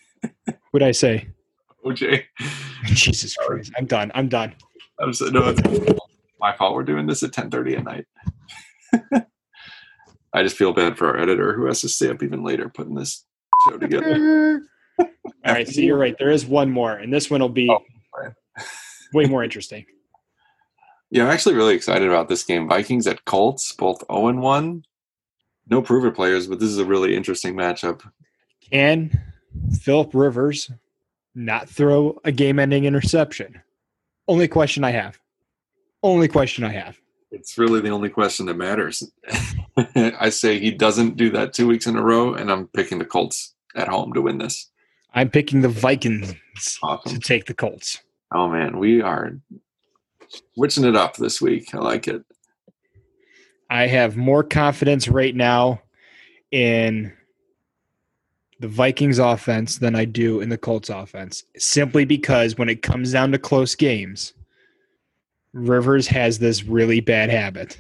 What'd 0.71 0.87
I 0.87 0.93
say? 0.93 1.29
OJ. 1.83 2.25
Jesus 2.85 3.35
Christ! 3.37 3.73
I'm 3.79 3.87
done. 3.87 4.13
I'm 4.15 4.29
done. 4.29 4.55
I'm 5.01 5.13
so, 5.13 5.27
no, 5.27 5.49
it's 5.49 5.63
my 6.41 6.55
fault. 6.57 6.75
We're 6.75 6.83
doing 6.83 7.07
this 7.07 7.23
at 7.23 7.33
10:30 7.33 7.79
at 7.79 7.85
night. 7.85 8.07
I 10.35 10.43
just 10.43 10.57
feel 10.57 10.73
bad 10.73 10.99
for 10.99 11.09
our 11.09 11.19
editor 11.19 11.55
who 11.55 11.67
has 11.67 11.81
to 11.83 11.89
stay 11.89 12.11
up 12.11 12.23
even 12.23 12.43
later 12.45 12.69
putting 12.69 12.95
this 12.95 13.25
show 13.69 13.79
together. 13.79 14.61
All 14.99 15.07
right, 15.55 15.69
so 15.69 15.81
you're 15.81 15.99
right. 15.99 16.17
There 16.19 16.31
is 16.31 16.45
one 16.45 16.71
more, 16.71 16.93
and 16.93 17.13
this 17.13 17.31
one 17.31 17.41
will 17.41 17.49
be 17.49 17.71
Oh, 17.71 17.83
way 19.15 19.27
more 19.27 19.43
interesting. 19.45 19.87
Yeah, 21.11 21.25
I'm 21.25 21.31
actually 21.31 21.55
really 21.55 21.75
excited 21.75 22.07
about 22.07 22.29
this 22.29 22.45
game. 22.45 22.69
Vikings 22.69 23.07
at 23.07 23.25
Colts, 23.25 23.73
both 23.73 24.05
0 24.13 24.29
and 24.29 24.43
1. 24.43 24.85
No 25.71 25.83
proven 25.83 26.13
players, 26.13 26.47
but 26.47 26.61
this 26.61 26.69
is 26.69 26.79
a 26.79 26.85
really 26.85 27.17
interesting 27.17 27.55
matchup. 27.55 28.03
Can 28.71 29.19
Philip 29.81 30.11
Rivers 30.13 30.71
not 31.35 31.69
throw 31.69 32.19
a 32.25 32.33
game-ending 32.33 32.85
interception? 32.85 33.63
Only 34.29 34.47
question 34.47 34.85
I 34.85 34.91
have. 34.91 35.19
Only 36.03 36.29
question 36.29 36.63
I 36.63 36.73
have. 36.73 36.99
It's 37.31 37.59
really 37.59 37.81
the 37.81 37.91
only 37.91 38.09
question 38.09 38.47
that 38.47 38.55
matters. 38.55 39.11
I 39.97 40.29
say 40.31 40.59
he 40.59 40.71
doesn't 40.71 41.17
do 41.17 41.31
that 41.31 41.53
two 41.53 41.67
weeks 41.67 41.87
in 41.87 41.97
a 41.97 42.03
row, 42.03 42.35
and 42.35 42.51
I'm 42.51 42.69
picking 42.69 42.99
the 42.99 43.05
Colts 43.05 43.55
at 43.75 43.89
home 43.89 44.13
to 44.13 44.23
win 44.23 44.39
this. 44.39 44.71
I'm 45.15 45.31
picking 45.31 45.63
the 45.63 45.69
Vikings 45.69 46.35
to 47.07 47.19
take 47.19 47.47
the 47.47 47.55
Colts. 47.55 47.99
Oh 48.33 48.49
man, 48.49 48.79
we 48.79 49.01
are 49.01 49.33
switching 50.55 50.85
it 50.85 50.97
up 50.97 51.17
this 51.17 51.41
week. 51.41 51.75
I 51.75 51.79
like 51.79 52.07
it. 52.09 52.23
I 53.71 53.87
have 53.87 54.17
more 54.17 54.43
confidence 54.43 55.09
right 55.09 55.35
now 55.35 55.83
in 56.51 57.13
the 58.61 58.69
Vikings 58.69 59.19
offense 59.19 59.79
than 59.79 59.95
I 59.95 60.05
do 60.05 60.41
in 60.41 60.49
the 60.49 60.59
Colts 60.59 60.91
offense, 60.91 61.45
simply 61.57 62.05
because 62.05 62.59
when 62.59 62.69
it 62.69 62.83
comes 62.83 63.13
down 63.13 63.33
to 63.33 63.39
close 63.39 63.75
games, 63.75 64.33
Rivers 65.53 66.09
has 66.09 66.39
this 66.39 66.65
really 66.65 67.01
bad 67.01 67.31
habit. 67.31 67.79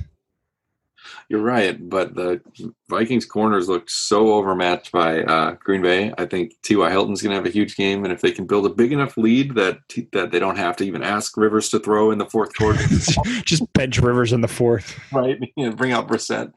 You're 1.31 1.43
right, 1.43 1.89
but 1.91 2.15
the 2.15 2.41
Vikings 2.89 3.27
corners 3.27 3.69
look 3.69 3.91
so 3.91 4.33
overmatched 4.33 4.93
by 4.93 5.23
uh, 5.25 5.53
Green 5.63 5.83
Bay. 5.83 6.13
I 6.17 6.25
think 6.25 6.55
T.Y. 6.63 6.91
Hilton's 6.91 7.21
going 7.21 7.31
to 7.31 7.37
have 7.37 7.45
a 7.45 7.51
huge 7.51 7.77
game, 7.77 8.05
and 8.05 8.13
if 8.13 8.23
they 8.23 8.31
can 8.31 8.47
build 8.47 8.65
a 8.65 8.71
big 8.71 8.93
enough 8.93 9.17
lead 9.19 9.55
that 9.55 9.79
that 10.13 10.31
they 10.31 10.39
don't 10.39 10.57
have 10.57 10.77
to 10.77 10.85
even 10.85 11.03
ask 11.03 11.37
Rivers 11.37 11.69
to 11.71 11.81
throw 11.81 12.11
in 12.13 12.19
the 12.19 12.25
fourth 12.25 12.55
quarter, 12.57 12.83
Just 13.45 13.71
bench 13.75 13.99
Rivers 13.99 14.33
in 14.33 14.41
the 14.41 14.49
fourth. 14.49 14.99
right? 15.13 15.39
And 15.59 15.77
bring 15.77 15.93
out 15.93 16.09
Brissett, 16.09 16.53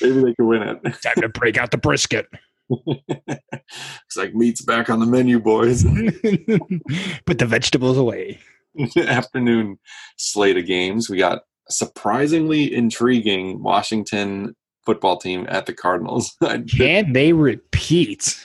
maybe 0.00 0.22
they 0.22 0.34
can 0.34 0.46
win 0.46 0.62
it. 0.62 0.82
Time 1.02 1.20
to 1.20 1.28
break 1.28 1.56
out 1.56 1.70
the 1.70 1.78
brisket. 1.78 2.26
it's 2.86 4.16
like 4.16 4.34
meat's 4.34 4.62
back 4.62 4.90
on 4.90 5.00
the 5.00 5.06
menu, 5.06 5.40
boys. 5.40 5.84
Put 7.26 7.38
the 7.38 7.46
vegetables 7.46 7.96
away. 7.96 8.38
Afternoon 8.96 9.78
slate 10.16 10.56
of 10.56 10.66
games. 10.66 11.08
We 11.08 11.18
got 11.18 11.42
a 11.68 11.72
surprisingly 11.72 12.74
intriguing 12.74 13.62
Washington 13.62 14.54
football 14.84 15.16
team 15.18 15.46
at 15.48 15.66
the 15.66 15.72
Cardinals. 15.72 16.36
Can 16.76 17.12
they 17.12 17.32
repeat? 17.32 18.38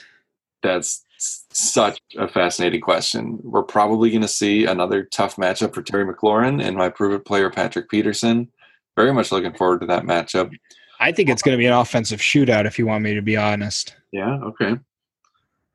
That's 0.62 1.04
such 1.52 2.00
a 2.16 2.28
fascinating 2.28 2.80
question. 2.80 3.38
We're 3.42 3.62
probably 3.62 4.10
going 4.10 4.22
to 4.22 4.28
see 4.28 4.64
another 4.64 5.04
tough 5.04 5.36
matchup 5.36 5.74
for 5.74 5.82
Terry 5.82 6.04
McLaurin 6.04 6.64
and 6.64 6.76
my 6.76 6.88
prove 6.88 7.12
it 7.12 7.24
player 7.24 7.50
Patrick 7.50 7.88
Peterson. 7.88 8.50
Very 8.96 9.12
much 9.12 9.32
looking 9.32 9.54
forward 9.54 9.80
to 9.80 9.86
that 9.86 10.04
matchup. 10.04 10.50
I 11.02 11.12
think 11.12 11.28
it's 11.28 11.42
going 11.42 11.52
to 11.52 11.58
be 11.58 11.66
an 11.66 11.72
offensive 11.72 12.20
shootout, 12.20 12.64
if 12.64 12.78
you 12.78 12.86
want 12.86 13.02
me 13.04 13.14
to 13.14 13.22
be 13.22 13.36
honest. 13.36 13.96
Yeah, 14.12 14.38
okay. 14.44 14.76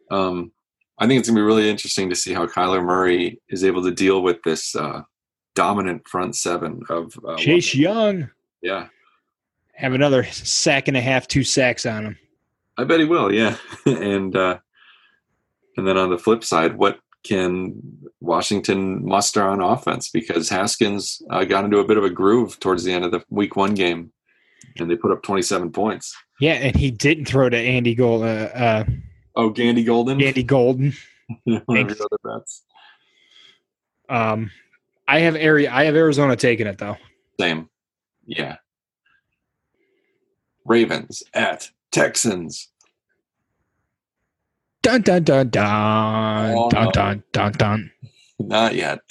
Um, 0.10 0.52
I 1.00 1.08
think 1.08 1.20
it's 1.20 1.30
gonna 1.30 1.40
be 1.40 1.46
really 1.46 1.70
interesting 1.70 2.10
to 2.10 2.16
see 2.16 2.34
how 2.34 2.48
Kyler 2.48 2.84
Murray 2.84 3.40
is 3.50 3.64
able 3.64 3.84
to 3.84 3.92
deal 3.92 4.22
with 4.22 4.42
this 4.44 4.76
uh, 4.76 5.04
dominant 5.54 6.08
front 6.08 6.36
seven 6.36 6.82
of 6.90 7.20
uh, 7.28 7.36
Chase 7.36 7.76
Young 7.76 8.30
Yeah, 8.62 8.88
have 9.74 9.94
another 9.94 10.24
sack 10.24 10.88
and 10.88 10.98
a 10.98 11.02
half, 11.02 11.28
two 11.28 11.44
sacks 11.44 11.86
on 11.86 12.06
him. 12.06 12.18
I 12.78 12.84
bet 12.84 13.00
he 13.00 13.06
will. 13.06 13.32
Yeah, 13.32 13.58
and 13.86 14.36
uh, 14.36 14.58
and 15.76 15.88
then 15.88 15.98
on 15.98 16.10
the 16.10 16.18
flip 16.18 16.44
side, 16.44 16.78
what 16.78 17.00
can 17.24 17.80
Washington 18.20 19.06
muster 19.06 19.44
on 19.44 19.62
offense? 19.62 20.10
Because 20.10 20.50
Haskins 20.50 21.22
uh, 21.30 21.44
got 21.44 21.66
into 21.66 21.80
a 21.80 21.86
bit 21.86 21.98
of 21.98 22.06
a 22.06 22.10
groove 22.10 22.60
towards 22.60 22.84
the 22.84 22.94
end 22.94 23.06
of 23.06 23.12
the 23.12 23.24
Week 23.30 23.56
One 23.56 23.76
game, 23.76 24.12
and 24.82 24.90
they 24.90 24.96
put 24.96 25.12
up 25.12 25.24
twenty 25.24 25.42
seven 25.42 25.72
points. 25.72 26.16
Yeah, 26.40 26.54
and 26.54 26.76
he 26.76 26.92
didn't 26.92 27.26
throw 27.26 27.50
to 27.50 27.58
Andy 27.58 27.96
Gold, 27.96 28.24
uh, 28.24 28.26
uh, 28.26 28.84
Oh, 29.36 29.50
Gandy 29.50 29.84
Golden, 29.84 30.22
Andy 30.22 30.44
Golden. 30.44 30.94
one 31.44 31.58
of 31.58 31.64
Thanks. 31.70 31.98
your 32.00 32.08
other 32.12 32.40
bets. 32.40 32.64
Um, 34.10 34.52
I 35.08 35.20
have 35.20 35.36
area. 35.36 35.72
I 35.72 35.86
have 35.86 35.96
Arizona 35.96 36.36
taking 36.36 36.68
it 36.68 36.78
though. 36.78 36.98
Same. 37.40 37.70
Yeah. 38.26 38.58
Ravens 40.66 41.24
at 41.34 41.70
Texans. 41.92 42.70
Dun 44.84 45.02
dun 45.02 45.24
dun 45.24 45.50
dun 45.50 46.56
Oh, 46.56 46.70
dun 46.70 46.86
no. 46.86 46.92
dun 46.92 47.24
dun 47.32 47.52
dun. 47.54 47.92
Not 48.40 48.76
yet. 48.76 49.00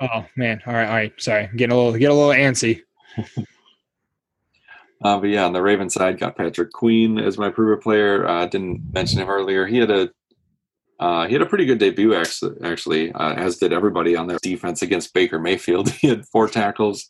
Oh 0.00 0.26
man! 0.36 0.60
All 0.66 0.72
right, 0.74 0.86
all 0.88 0.94
right. 0.94 1.12
Sorry, 1.18 1.44
I'm 1.46 1.56
getting 1.56 1.72
a 1.72 1.76
little 1.76 1.98
get 1.98 2.10
a 2.10 2.14
little 2.14 2.30
antsy. 2.30 2.80
Uh, 5.02 5.18
but 5.18 5.28
yeah, 5.28 5.44
on 5.44 5.52
the 5.52 5.62
Raven 5.62 5.90
side, 5.90 6.18
got 6.18 6.36
Patrick 6.36 6.72
Queen 6.72 7.18
as 7.18 7.36
my 7.38 7.50
prover 7.50 7.76
player. 7.76 8.26
Uh, 8.26 8.46
didn't 8.46 8.82
mention 8.92 9.20
him 9.20 9.28
earlier. 9.28 9.66
He 9.66 9.78
had 9.78 9.90
a 9.90 10.10
uh, 10.98 11.26
he 11.26 11.34
had 11.34 11.42
a 11.42 11.46
pretty 11.46 11.66
good 11.66 11.78
debut 11.78 12.14
actually, 12.14 12.56
actually 12.64 13.12
uh, 13.12 13.34
as 13.34 13.58
did 13.58 13.72
everybody 13.72 14.16
on 14.16 14.26
their 14.26 14.38
defense 14.42 14.80
against 14.80 15.12
Baker 15.12 15.38
Mayfield. 15.38 15.90
he 16.00 16.08
had 16.08 16.26
four 16.28 16.48
tackles 16.48 17.06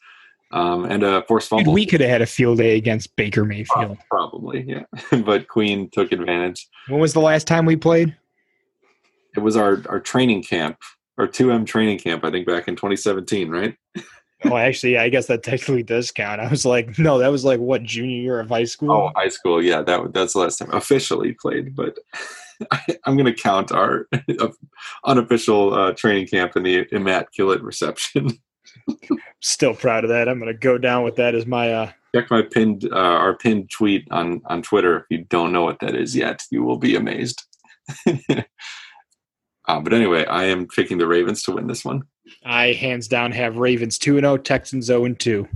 um, 0.52 0.84
and 0.84 1.04
a 1.04 1.22
forced 1.28 1.52
And 1.52 1.60
fumble. 1.60 1.72
we 1.72 1.86
could 1.86 2.00
have 2.00 2.10
had 2.10 2.22
a 2.22 2.26
field 2.26 2.58
day 2.58 2.76
against 2.76 3.14
Baker 3.14 3.44
Mayfield. 3.44 3.98
Probably, 4.10 4.64
yeah. 4.66 4.84
but 5.24 5.46
Queen 5.48 5.88
took 5.90 6.10
advantage. 6.12 6.66
When 6.88 7.00
was 7.00 7.12
the 7.12 7.20
last 7.20 7.46
time 7.46 7.64
we 7.64 7.76
played? 7.76 8.16
It 9.36 9.40
was 9.40 9.56
our 9.56 9.82
our 9.88 10.00
training 10.00 10.42
camp, 10.42 10.78
our 11.18 11.28
2M 11.28 11.66
training 11.66 11.98
camp, 11.98 12.24
I 12.24 12.30
think 12.30 12.46
back 12.46 12.68
in 12.68 12.74
2017, 12.74 13.50
right? 13.50 13.76
Oh, 14.44 14.56
actually, 14.56 14.98
I 14.98 15.08
guess 15.08 15.26
that 15.26 15.42
technically 15.42 15.82
does 15.82 16.10
count. 16.10 16.40
I 16.40 16.48
was 16.48 16.66
like, 16.66 16.98
no, 16.98 17.18
that 17.18 17.28
was 17.28 17.44
like 17.44 17.58
what 17.58 17.82
junior 17.82 18.20
year 18.20 18.40
of 18.40 18.50
high 18.50 18.64
school. 18.64 18.92
Oh, 18.92 19.10
high 19.16 19.28
school. 19.28 19.62
Yeah, 19.62 19.82
that 19.82 20.12
that's 20.12 20.34
the 20.34 20.40
last 20.40 20.58
time 20.58 20.70
officially 20.72 21.32
played. 21.32 21.74
But 21.74 21.98
I, 22.70 22.80
I'm 23.04 23.16
going 23.16 23.32
to 23.32 23.42
count 23.42 23.72
our 23.72 24.08
unofficial 25.04 25.74
uh, 25.74 25.92
training 25.92 26.26
camp 26.26 26.56
in 26.56 26.64
the 26.64 26.86
immaculate 26.92 27.62
reception. 27.62 28.30
Still 29.40 29.74
proud 29.74 30.04
of 30.04 30.10
that. 30.10 30.28
I'm 30.28 30.38
going 30.38 30.52
to 30.52 30.58
go 30.58 30.76
down 30.76 31.02
with 31.02 31.16
that 31.16 31.34
as 31.34 31.46
my. 31.46 31.72
uh 31.72 31.90
Check 32.14 32.30
my 32.30 32.42
pinned 32.42 32.88
uh, 32.92 32.96
our 32.96 33.36
pinned 33.36 33.70
tweet 33.70 34.06
on 34.10 34.42
on 34.46 34.62
Twitter. 34.62 34.98
If 34.98 35.04
you 35.10 35.24
don't 35.24 35.52
know 35.52 35.64
what 35.64 35.80
that 35.80 35.94
is 35.94 36.14
yet, 36.14 36.42
you 36.50 36.62
will 36.62 36.78
be 36.78 36.94
amazed. 36.94 37.42
uh, 38.06 39.80
but 39.80 39.92
anyway, 39.92 40.24
I 40.26 40.44
am 40.44 40.66
picking 40.66 40.98
the 40.98 41.06
Ravens 41.06 41.42
to 41.44 41.52
win 41.52 41.66
this 41.66 41.84
one. 41.84 42.02
I 42.44 42.72
hands 42.72 43.08
down 43.08 43.32
have 43.32 43.56
Ravens 43.56 43.98
two 43.98 44.16
and 44.16 44.24
zero, 44.24 44.36
Texans 44.36 44.86
zero 44.86 45.04
and 45.04 45.18
two. 45.18 45.48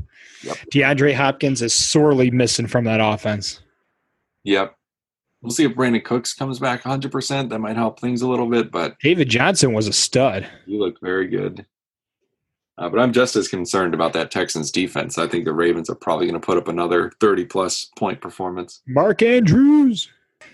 Yep. 0.42 0.56
DeAndre 0.72 1.14
Hopkins 1.14 1.62
is 1.62 1.74
sorely 1.74 2.30
missing 2.30 2.66
from 2.66 2.84
that 2.84 3.00
offense. 3.00 3.60
Yep. 4.44 4.74
We'll 5.42 5.50
see 5.50 5.64
if 5.64 5.72
Brandin 5.72 6.04
Cooks 6.04 6.34
comes 6.34 6.58
back 6.58 6.82
100%. 6.82 7.48
That 7.48 7.60
might 7.60 7.76
help 7.76 7.98
things 7.98 8.20
a 8.20 8.28
little 8.28 8.46
bit, 8.46 8.70
but 8.70 8.98
David 9.00 9.28
Johnson 9.28 9.72
was 9.72 9.88
a 9.88 9.92
stud. 9.92 10.46
You 10.66 10.78
look 10.78 11.00
very 11.00 11.28
good. 11.28 11.64
Uh, 12.76 12.88
but 12.88 12.98
I'm 12.98 13.12
just 13.12 13.36
as 13.36 13.48
concerned 13.48 13.92
about 13.92 14.12
that 14.14 14.30
Texans 14.30 14.70
defense. 14.70 15.18
I 15.18 15.26
think 15.26 15.44
the 15.44 15.52
Ravens 15.52 15.90
are 15.90 15.94
probably 15.94 16.26
going 16.26 16.40
to 16.40 16.44
put 16.44 16.56
up 16.56 16.68
another 16.68 17.12
30 17.20 17.44
plus 17.46 17.90
point 17.98 18.20
performance. 18.20 18.80
Mark 18.86 19.22
Andrews. 19.22 20.10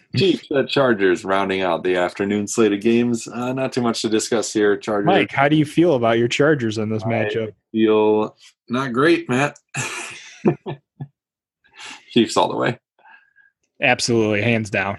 Chiefs 0.16 0.48
at 0.50 0.68
Chargers 0.68 1.24
rounding 1.24 1.62
out 1.62 1.82
the 1.82 1.96
afternoon 1.96 2.46
slate 2.46 2.72
of 2.72 2.80
games. 2.80 3.26
Uh, 3.28 3.52
not 3.52 3.72
too 3.72 3.82
much 3.82 4.02
to 4.02 4.08
discuss 4.08 4.52
here. 4.52 4.76
Chargers 4.76 5.06
Mike, 5.06 5.32
how 5.32 5.48
do 5.48 5.56
you 5.56 5.64
feel 5.64 5.94
about 5.94 6.18
your 6.18 6.28
Chargers 6.28 6.78
in 6.78 6.88
this 6.88 7.02
I- 7.02 7.08
matchup? 7.08 7.52
feel 7.72 8.36
not 8.68 8.92
great, 8.92 9.28
Matt. 9.28 9.58
Chiefs 12.10 12.36
all 12.36 12.48
the 12.48 12.56
way. 12.56 12.78
Absolutely, 13.82 14.42
hands 14.42 14.70
down. 14.70 14.98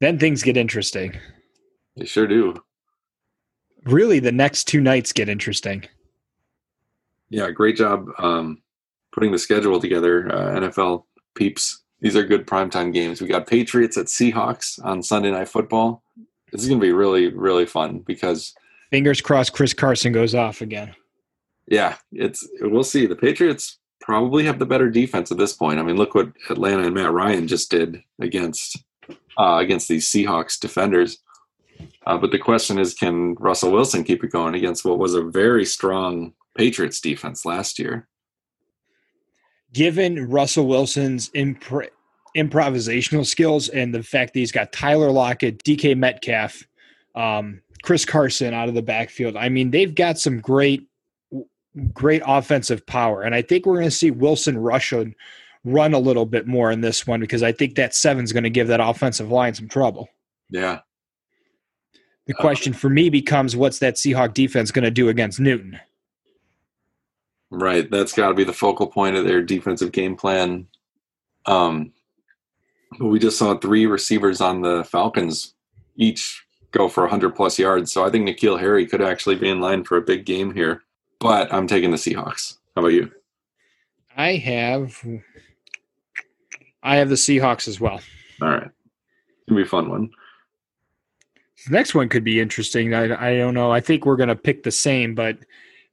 Then 0.00 0.18
things 0.18 0.42
get 0.42 0.56
interesting. 0.56 1.18
They 1.96 2.06
sure 2.06 2.26
do. 2.26 2.54
Really, 3.84 4.18
the 4.18 4.32
next 4.32 4.64
two 4.64 4.80
nights 4.80 5.12
get 5.12 5.28
interesting. 5.28 5.84
Yeah, 7.28 7.50
great 7.50 7.76
job 7.76 8.08
um, 8.18 8.62
putting 9.12 9.32
the 9.32 9.38
schedule 9.38 9.80
together, 9.80 10.30
uh, 10.32 10.60
NFL 10.60 11.04
peeps. 11.34 11.82
These 12.00 12.16
are 12.16 12.24
good 12.24 12.46
primetime 12.46 12.92
games. 12.92 13.20
We 13.20 13.26
got 13.26 13.46
Patriots 13.46 13.96
at 13.96 14.06
Seahawks 14.06 14.78
on 14.84 15.02
Sunday 15.02 15.30
Night 15.30 15.48
Football. 15.48 16.02
This 16.52 16.62
is 16.62 16.68
going 16.68 16.80
to 16.80 16.86
be 16.86 16.92
really, 16.92 17.28
really 17.28 17.66
fun 17.66 18.00
because, 18.00 18.54
Fingers 18.90 19.20
crossed, 19.20 19.52
Chris 19.52 19.72
Carson 19.72 20.12
goes 20.12 20.34
off 20.34 20.60
again. 20.60 20.94
yeah, 21.66 21.96
it's 22.12 22.46
we'll 22.60 22.84
see. 22.84 23.06
The 23.06 23.16
Patriots 23.16 23.78
probably 24.00 24.44
have 24.44 24.58
the 24.58 24.66
better 24.66 24.88
defense 24.88 25.32
at 25.32 25.38
this 25.38 25.52
point. 25.52 25.80
I 25.80 25.82
mean, 25.82 25.96
look 25.96 26.14
what 26.14 26.32
Atlanta 26.48 26.84
and 26.84 26.94
Matt 26.94 27.12
Ryan 27.12 27.48
just 27.48 27.70
did 27.70 28.02
against 28.20 28.78
uh, 29.38 29.58
against 29.60 29.88
these 29.88 30.08
Seahawks 30.08 30.58
defenders. 30.58 31.18
Uh, 32.06 32.16
but 32.16 32.30
the 32.30 32.38
question 32.38 32.78
is, 32.78 32.94
can 32.94 33.34
Russell 33.34 33.72
Wilson 33.72 34.04
keep 34.04 34.22
it 34.22 34.30
going 34.30 34.54
against 34.54 34.84
what 34.84 34.98
was 34.98 35.14
a 35.14 35.22
very 35.22 35.64
strong 35.64 36.32
Patriots 36.56 37.00
defense 37.00 37.44
last 37.44 37.78
year? 37.78 38.06
Given 39.76 40.30
Russell 40.30 40.66
Wilson's 40.66 41.28
impre- 41.30 41.90
improvisational 42.34 43.26
skills 43.26 43.68
and 43.68 43.94
the 43.94 44.02
fact 44.02 44.32
that 44.32 44.40
he's 44.40 44.50
got 44.50 44.72
Tyler 44.72 45.10
Lockett, 45.10 45.62
DK 45.64 45.94
Metcalf, 45.94 46.66
um, 47.14 47.60
Chris 47.82 48.06
Carson 48.06 48.54
out 48.54 48.70
of 48.70 48.74
the 48.74 48.80
backfield. 48.80 49.36
I 49.36 49.50
mean, 49.50 49.72
they've 49.72 49.94
got 49.94 50.18
some 50.18 50.40
great, 50.40 50.88
great 51.92 52.22
offensive 52.26 52.86
power, 52.86 53.20
and 53.20 53.34
I 53.34 53.42
think 53.42 53.66
we're 53.66 53.74
going 53.74 53.84
to 53.84 53.90
see 53.90 54.10
Wilson 54.10 54.56
Russian 54.56 55.14
run 55.62 55.92
a 55.92 55.98
little 55.98 56.24
bit 56.24 56.46
more 56.46 56.70
in 56.70 56.80
this 56.80 57.06
one 57.06 57.20
because 57.20 57.42
I 57.42 57.52
think 57.52 57.74
that 57.74 57.94
seven's 57.94 58.32
going 58.32 58.44
to 58.44 58.50
give 58.50 58.68
that 58.68 58.80
offensive 58.80 59.30
line 59.30 59.52
some 59.52 59.68
trouble. 59.68 60.08
Yeah. 60.48 60.80
The 62.26 62.34
question 62.34 62.72
for 62.72 62.88
me 62.88 63.10
becomes, 63.10 63.54
what's 63.54 63.80
that 63.80 63.96
Seahawk 63.96 64.32
defense 64.32 64.70
going 64.70 64.84
to 64.84 64.90
do 64.90 65.10
against 65.10 65.38
Newton? 65.38 65.78
Right. 67.50 67.90
That's 67.90 68.12
got 68.12 68.28
to 68.28 68.34
be 68.34 68.44
the 68.44 68.52
focal 68.52 68.86
point 68.86 69.16
of 69.16 69.24
their 69.24 69.42
defensive 69.42 69.92
game 69.92 70.16
plan. 70.16 70.66
Um, 71.46 71.92
but 72.98 73.06
we 73.06 73.18
just 73.18 73.38
saw 73.38 73.56
three 73.56 73.86
receivers 73.86 74.40
on 74.40 74.62
the 74.62 74.84
Falcons 74.84 75.54
each 75.96 76.44
go 76.72 76.88
for 76.88 77.02
100 77.02 77.34
plus 77.34 77.58
yards. 77.58 77.92
So 77.92 78.04
I 78.04 78.10
think 78.10 78.28
N'Keal 78.28 78.58
Harry 78.58 78.86
could 78.86 79.02
actually 79.02 79.36
be 79.36 79.48
in 79.48 79.60
line 79.60 79.84
for 79.84 79.96
a 79.96 80.02
big 80.02 80.24
game 80.24 80.52
here. 80.52 80.82
But 81.18 81.52
I'm 81.52 81.66
taking 81.66 81.90
the 81.90 81.96
Seahawks. 81.96 82.58
How 82.74 82.82
about 82.82 82.88
you? 82.88 83.10
I 84.16 84.36
have 84.36 85.02
I 86.82 86.96
have 86.96 87.08
the 87.08 87.14
Seahawks 87.16 87.68
as 87.68 87.80
well. 87.80 88.00
All 88.40 88.48
right. 88.48 88.62
It's 88.62 89.48
going 89.48 89.48
to 89.48 89.54
be 89.56 89.62
a 89.62 89.66
fun 89.66 89.88
one. 89.88 90.10
The 91.66 91.72
next 91.72 91.94
one 91.94 92.08
could 92.08 92.22
be 92.22 92.40
interesting. 92.40 92.94
I, 92.94 93.30
I 93.30 93.36
don't 93.36 93.54
know. 93.54 93.72
I 93.72 93.80
think 93.80 94.04
we're 94.04 94.16
going 94.16 94.28
to 94.28 94.36
pick 94.36 94.62
the 94.62 94.70
same, 94.70 95.14
but 95.14 95.38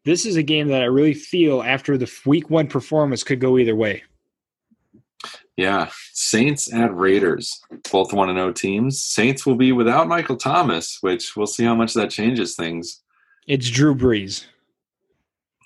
this 0.06 0.26
is 0.26 0.36
a 0.36 0.44
game 0.44 0.68
that 0.68 0.82
I 0.82 0.86
really 0.86 1.14
feel 1.14 1.62
after 1.62 1.98
the 1.98 2.12
week 2.26 2.50
one 2.50 2.68
performance 2.68 3.24
could 3.24 3.40
go 3.40 3.58
either 3.58 3.76
way. 3.76 4.04
Yeah, 5.56 5.92
Saints 6.14 6.74
at 6.74 6.96
Raiders, 6.96 7.62
both 7.92 8.12
one 8.12 8.30
and 8.30 8.38
zero 8.38 8.52
teams. 8.52 9.04
Saints 9.04 9.46
will 9.46 9.56
be 9.56 9.72
without 9.72 10.08
Michael 10.08 10.36
Thomas, 10.36 10.98
which 11.02 11.36
we'll 11.36 11.48
see 11.48 11.64
how 11.64 11.76
much 11.76 11.94
that 11.94 12.10
changes 12.10 12.56
things. 12.56 13.02
It's 13.48 13.70
Drew 13.70 13.94
Brees. 13.94 14.46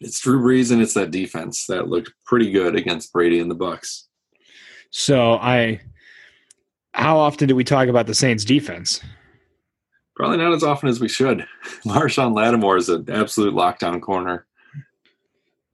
It's 0.01 0.19
Drew 0.19 0.41
Brees, 0.41 0.71
and 0.71 0.81
it's 0.81 0.93
that 0.93 1.11
defense 1.11 1.65
that 1.67 1.88
looked 1.88 2.11
pretty 2.25 2.51
good 2.51 2.75
against 2.75 3.13
Brady 3.13 3.39
and 3.39 3.49
the 3.49 3.55
Bucks. 3.55 4.07
So 4.91 5.33
I, 5.35 5.79
how 6.93 7.17
often 7.17 7.47
do 7.47 7.55
we 7.55 7.63
talk 7.63 7.88
about 7.88 8.07
the 8.07 8.13
Saints 8.13 8.43
defense? 8.43 9.01
Probably 10.18 10.38
not 10.38 10.51
as 10.51 10.63
often 10.63 10.89
as 10.89 10.99
we 10.99 11.07
should. 11.07 11.45
Marshon 11.86 12.36
Lattimore 12.36 12.76
is 12.76 12.89
an 12.89 13.07
absolute 13.07 13.53
lockdown 13.53 14.01
corner. 14.01 14.47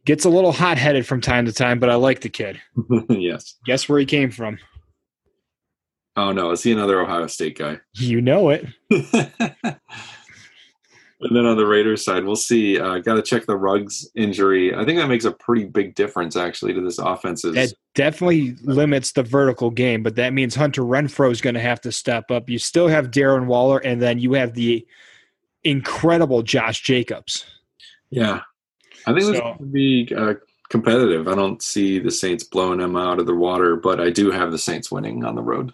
Gets 0.03 0.25
a 0.25 0.29
little 0.29 0.51
hot 0.51 0.77
headed 0.77 1.07
from 1.07 1.21
time 1.21 1.45
to 1.45 1.53
time, 1.53 1.79
but 1.79 1.89
I 1.89 1.95
like 1.95 2.19
the 2.19 2.29
kid. 2.29 2.61
yes. 3.09 3.55
Guess 3.65 3.87
where 3.87 3.99
he 3.99 4.05
came 4.05 4.31
from? 4.31 4.59
Oh 6.17 6.33
no, 6.33 6.51
is 6.51 6.61
he 6.61 6.73
another 6.73 6.99
Ohio 6.99 7.25
State 7.27 7.57
guy? 7.57 7.79
You 7.93 8.19
know 8.19 8.49
it. 8.49 8.67
And 11.23 11.35
then 11.35 11.45
on 11.45 11.57
the 11.57 11.65
Raiders 11.65 12.03
side, 12.03 12.25
we'll 12.25 12.35
see. 12.35 12.79
Uh, 12.79 12.99
Got 12.99 13.15
to 13.15 13.21
check 13.21 13.45
the 13.45 13.55
Ruggs 13.55 14.09
injury. 14.15 14.75
I 14.75 14.83
think 14.85 14.99
that 14.99 15.07
makes 15.07 15.25
a 15.25 15.31
pretty 15.31 15.65
big 15.65 15.95
difference 15.95 16.35
actually 16.35 16.73
to 16.73 16.81
this 16.81 16.97
offense. 16.99 17.43
That 17.43 17.73
definitely 17.95 18.55
limits 18.63 19.11
the 19.13 19.23
vertical 19.23 19.69
game, 19.69 20.03
but 20.03 20.15
that 20.15 20.33
means 20.33 20.55
Hunter 20.55 20.81
Renfrow 20.83 21.31
is 21.31 21.41
going 21.41 21.53
to 21.55 21.61
have 21.61 21.81
to 21.81 21.91
step 21.91 22.29
up. 22.31 22.49
You 22.49 22.59
still 22.59 22.87
have 22.87 23.11
Darren 23.11 23.45
Waller, 23.45 23.79
and 23.79 24.01
then 24.01 24.19
you 24.19 24.33
have 24.33 24.53
the 24.53 24.85
incredible 25.63 26.41
Josh 26.43 26.81
Jacobs. 26.81 27.45
Yeah, 28.09 28.41
I 29.07 29.11
think 29.13 29.23
So- 29.23 29.31
this 29.31 29.41
could 29.57 29.71
be 29.73 30.13
uh, 30.15 30.33
competitive. 30.69 31.27
I 31.27 31.35
don't 31.35 31.61
see 31.61 31.99
the 31.99 32.11
Saints 32.11 32.43
blowing 32.43 32.79
them 32.79 32.95
out 32.95 33.19
of 33.19 33.25
the 33.27 33.35
water, 33.35 33.75
but 33.75 33.99
I 33.99 34.09
do 34.09 34.31
have 34.31 34.51
the 34.51 34.57
Saints 34.57 34.91
winning 34.91 35.23
on 35.23 35.35
the 35.35 35.41
road. 35.41 35.73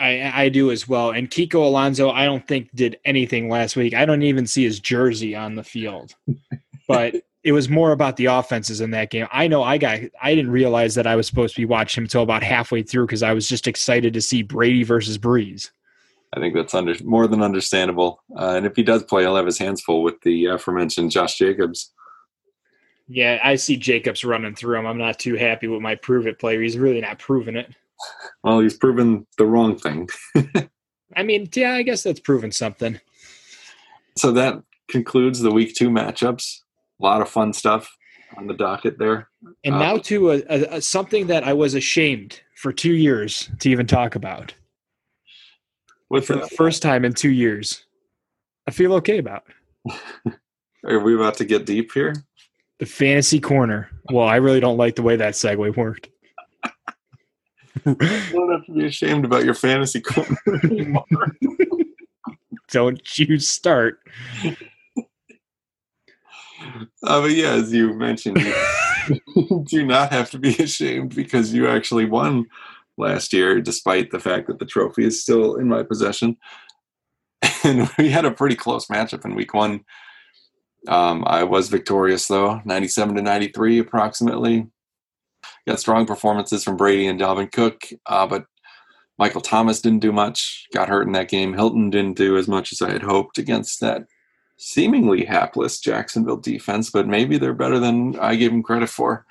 I, 0.00 0.44
I 0.44 0.48
do 0.48 0.70
as 0.70 0.88
well. 0.88 1.10
And 1.10 1.30
Kiko 1.30 1.56
Alonso, 1.56 2.10
I 2.10 2.24
don't 2.24 2.46
think 2.48 2.70
did 2.74 2.98
anything 3.04 3.48
last 3.48 3.76
week. 3.76 3.94
I 3.94 4.06
don't 4.06 4.22
even 4.22 4.46
see 4.46 4.64
his 4.64 4.80
jersey 4.80 5.36
on 5.36 5.54
the 5.54 5.64
field. 5.64 6.14
But 6.88 7.22
it 7.44 7.52
was 7.52 7.68
more 7.68 7.92
about 7.92 8.16
the 8.16 8.26
offenses 8.26 8.80
in 8.80 8.90
that 8.90 9.10
game. 9.10 9.28
I 9.30 9.46
know 9.46 9.62
I 9.62 9.78
got 9.78 10.00
I 10.20 10.34
didn't 10.34 10.50
realize 10.50 10.96
that 10.96 11.06
I 11.06 11.14
was 11.14 11.28
supposed 11.28 11.54
to 11.54 11.60
be 11.60 11.66
watching 11.66 12.00
him 12.00 12.06
until 12.06 12.24
about 12.24 12.42
halfway 12.42 12.82
through 12.82 13.06
because 13.06 13.22
I 13.22 13.32
was 13.32 13.48
just 13.48 13.68
excited 13.68 14.12
to 14.12 14.20
see 14.20 14.42
Brady 14.42 14.82
versus 14.82 15.16
Brees. 15.16 15.70
I 16.34 16.40
think 16.40 16.54
that's 16.54 16.74
under 16.74 16.96
more 17.04 17.28
than 17.28 17.42
understandable. 17.42 18.24
Uh, 18.36 18.54
and 18.56 18.66
if 18.66 18.74
he 18.74 18.82
does 18.82 19.04
play, 19.04 19.22
he'll 19.22 19.36
have 19.36 19.46
his 19.46 19.58
hands 19.58 19.80
full 19.80 20.02
with 20.02 20.20
the 20.22 20.46
aforementioned 20.46 21.12
Josh 21.12 21.38
Jacobs. 21.38 21.92
Yeah, 23.06 23.40
I 23.42 23.56
see 23.56 23.76
Jacobs 23.76 24.24
running 24.24 24.54
through 24.54 24.78
him. 24.78 24.86
I'm 24.86 24.98
not 24.98 25.18
too 25.18 25.34
happy 25.34 25.68
with 25.68 25.80
my 25.80 25.94
prove 25.94 26.26
it 26.26 26.38
player. 26.38 26.60
He's 26.60 26.78
really 26.78 27.00
not 27.00 27.18
proving 27.18 27.56
it. 27.56 27.72
Well, 28.42 28.60
he's 28.60 28.76
proven 28.76 29.26
the 29.38 29.46
wrong 29.46 29.78
thing. 29.78 30.08
I 31.16 31.22
mean, 31.22 31.48
yeah, 31.54 31.74
I 31.74 31.82
guess 31.82 32.02
that's 32.02 32.20
proven 32.20 32.52
something. 32.52 33.00
So 34.16 34.32
that 34.32 34.62
concludes 34.88 35.40
the 35.40 35.50
week 35.50 35.74
two 35.74 35.90
matchups. 35.90 36.60
A 37.00 37.04
lot 37.04 37.20
of 37.20 37.28
fun 37.28 37.52
stuff 37.52 37.96
on 38.36 38.46
the 38.46 38.54
docket 38.54 38.98
there. 38.98 39.28
And 39.64 39.74
Uh, 39.74 39.78
now 39.78 39.96
to 39.98 40.32
a, 40.32 40.42
a, 40.48 40.76
a 40.76 40.80
something 40.82 41.26
that 41.28 41.44
I 41.44 41.52
was 41.52 41.74
ashamed 41.74 42.40
for 42.56 42.72
two 42.72 42.94
years 42.94 43.50
to 43.60 43.70
even 43.70 43.86
talk 43.86 44.14
about. 44.14 44.54
What's 46.08 46.26
For 46.26 46.36
the 46.36 46.48
first 46.48 46.82
time 46.82 47.04
in 47.04 47.12
two 47.12 47.30
years, 47.30 47.84
I 48.66 48.72
feel 48.72 48.94
okay 48.94 49.18
about 49.18 49.44
Are 50.86 50.98
we 50.98 51.14
about 51.14 51.34
to 51.34 51.44
get 51.44 51.66
deep 51.66 51.92
here? 51.92 52.14
the 52.78 52.86
fantasy 52.86 53.38
corner. 53.38 53.90
Well, 54.10 54.26
I 54.26 54.36
really 54.36 54.58
don't 54.58 54.78
like 54.78 54.96
the 54.96 55.02
way 55.02 55.14
that 55.16 55.34
segue 55.34 55.76
worked. 55.76 56.08
You 57.84 57.94
don't 57.94 58.52
have 58.52 58.66
to 58.66 58.72
be 58.72 58.86
ashamed 58.86 59.24
about 59.24 59.44
your 59.44 59.54
fantasy 59.54 60.00
corner 60.00 60.36
anymore. 60.64 61.04
Don't 62.70 63.18
you 63.18 63.38
start. 63.38 64.00
Uh, 67.02 67.22
but 67.22 67.30
yeah, 67.30 67.52
as 67.52 67.72
you 67.72 67.94
mentioned, 67.94 68.40
you 68.40 69.64
do 69.68 69.84
not 69.84 70.12
have 70.12 70.30
to 70.30 70.38
be 70.38 70.54
ashamed 70.56 71.14
because 71.14 71.54
you 71.54 71.68
actually 71.68 72.04
won 72.04 72.46
last 72.96 73.32
year, 73.32 73.60
despite 73.60 74.10
the 74.10 74.20
fact 74.20 74.46
that 74.46 74.58
the 74.58 74.66
trophy 74.66 75.04
is 75.04 75.22
still 75.22 75.56
in 75.56 75.68
my 75.68 75.82
possession. 75.82 76.36
And 77.62 77.90
we 77.98 78.08
had 78.08 78.24
a 78.24 78.30
pretty 78.30 78.56
close 78.56 78.86
matchup 78.86 79.26
in 79.26 79.34
week 79.34 79.52
one. 79.52 79.84
Um, 80.88 81.24
I 81.26 81.44
was 81.44 81.68
victorious 81.68 82.26
though, 82.26 82.62
97 82.64 83.16
to 83.16 83.22
93 83.22 83.78
approximately. 83.80 84.66
Got 85.66 85.80
strong 85.80 86.06
performances 86.06 86.64
from 86.64 86.76
Brady 86.76 87.06
and 87.06 87.20
Dalvin 87.20 87.52
Cook, 87.52 87.88
uh, 88.06 88.26
but 88.26 88.44
Michael 89.18 89.42
Thomas 89.42 89.80
didn't 89.80 90.00
do 90.00 90.12
much. 90.12 90.66
Got 90.72 90.88
hurt 90.88 91.06
in 91.06 91.12
that 91.12 91.28
game. 91.28 91.52
Hilton 91.52 91.90
didn't 91.90 92.16
do 92.16 92.36
as 92.36 92.48
much 92.48 92.72
as 92.72 92.80
I 92.80 92.90
had 92.90 93.02
hoped 93.02 93.38
against 93.38 93.80
that 93.80 94.06
seemingly 94.56 95.24
hapless 95.24 95.80
Jacksonville 95.80 96.36
defense, 96.36 96.90
but 96.90 97.06
maybe 97.06 97.38
they're 97.38 97.54
better 97.54 97.78
than 97.78 98.18
I 98.18 98.36
gave 98.36 98.50
them 98.50 98.62
credit 98.62 98.88
for. 98.88 99.24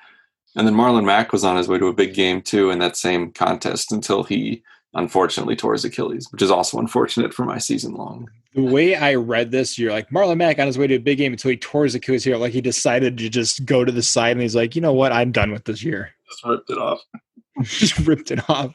And 0.55 0.67
then 0.67 0.73
Marlon 0.73 1.05
Mack 1.05 1.31
was 1.31 1.43
on 1.43 1.57
his 1.57 1.67
way 1.67 1.77
to 1.77 1.87
a 1.87 1.93
big 1.93 2.13
game 2.13 2.41
too 2.41 2.71
in 2.71 2.79
that 2.79 2.97
same 2.97 3.31
contest 3.31 3.91
until 3.91 4.23
he 4.23 4.63
unfortunately 4.93 5.55
tore 5.55 5.73
his 5.73 5.85
Achilles, 5.85 6.27
which 6.31 6.41
is 6.41 6.51
also 6.51 6.79
unfortunate 6.79 7.33
for 7.33 7.45
my 7.45 7.57
season 7.57 7.93
long. 7.93 8.29
The 8.55 8.63
way 8.63 8.95
I 8.95 9.15
read 9.15 9.51
this, 9.51 9.77
you're 9.77 9.91
like 9.91 10.09
Marlon 10.09 10.37
Mack 10.37 10.57
on 10.59 10.67
his 10.67 10.77
way 10.77 10.87
to 10.87 10.95
a 10.95 10.99
big 10.99 11.19
game 11.19 11.33
until 11.33 11.51
he 11.51 11.57
tore 11.57 11.83
his 11.83 11.95
Achilles 11.95 12.23
here. 12.23 12.37
Like 12.37 12.53
he 12.53 12.61
decided 12.61 13.17
to 13.19 13.29
just 13.29 13.65
go 13.65 13.85
to 13.85 13.91
the 13.91 14.01
side 14.01 14.31
and 14.31 14.41
he's 14.41 14.55
like, 14.55 14.75
you 14.75 14.81
know 14.81 14.93
what? 14.93 15.11
I'm 15.11 15.31
done 15.31 15.51
with 15.51 15.65
this 15.65 15.83
year. 15.83 16.11
Just 16.27 16.45
ripped 16.45 16.69
it 16.69 16.77
off. 16.77 17.01
just 17.61 17.99
ripped 17.99 18.31
it 18.31 18.49
off. 18.49 18.73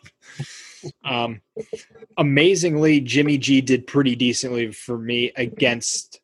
Um, 1.05 1.41
amazingly, 2.19 3.01
Jimmy 3.01 3.39
G 3.39 3.61
did 3.61 3.87
pretty 3.87 4.15
decently 4.15 4.73
for 4.73 4.99
me 4.99 5.33
against 5.37 6.21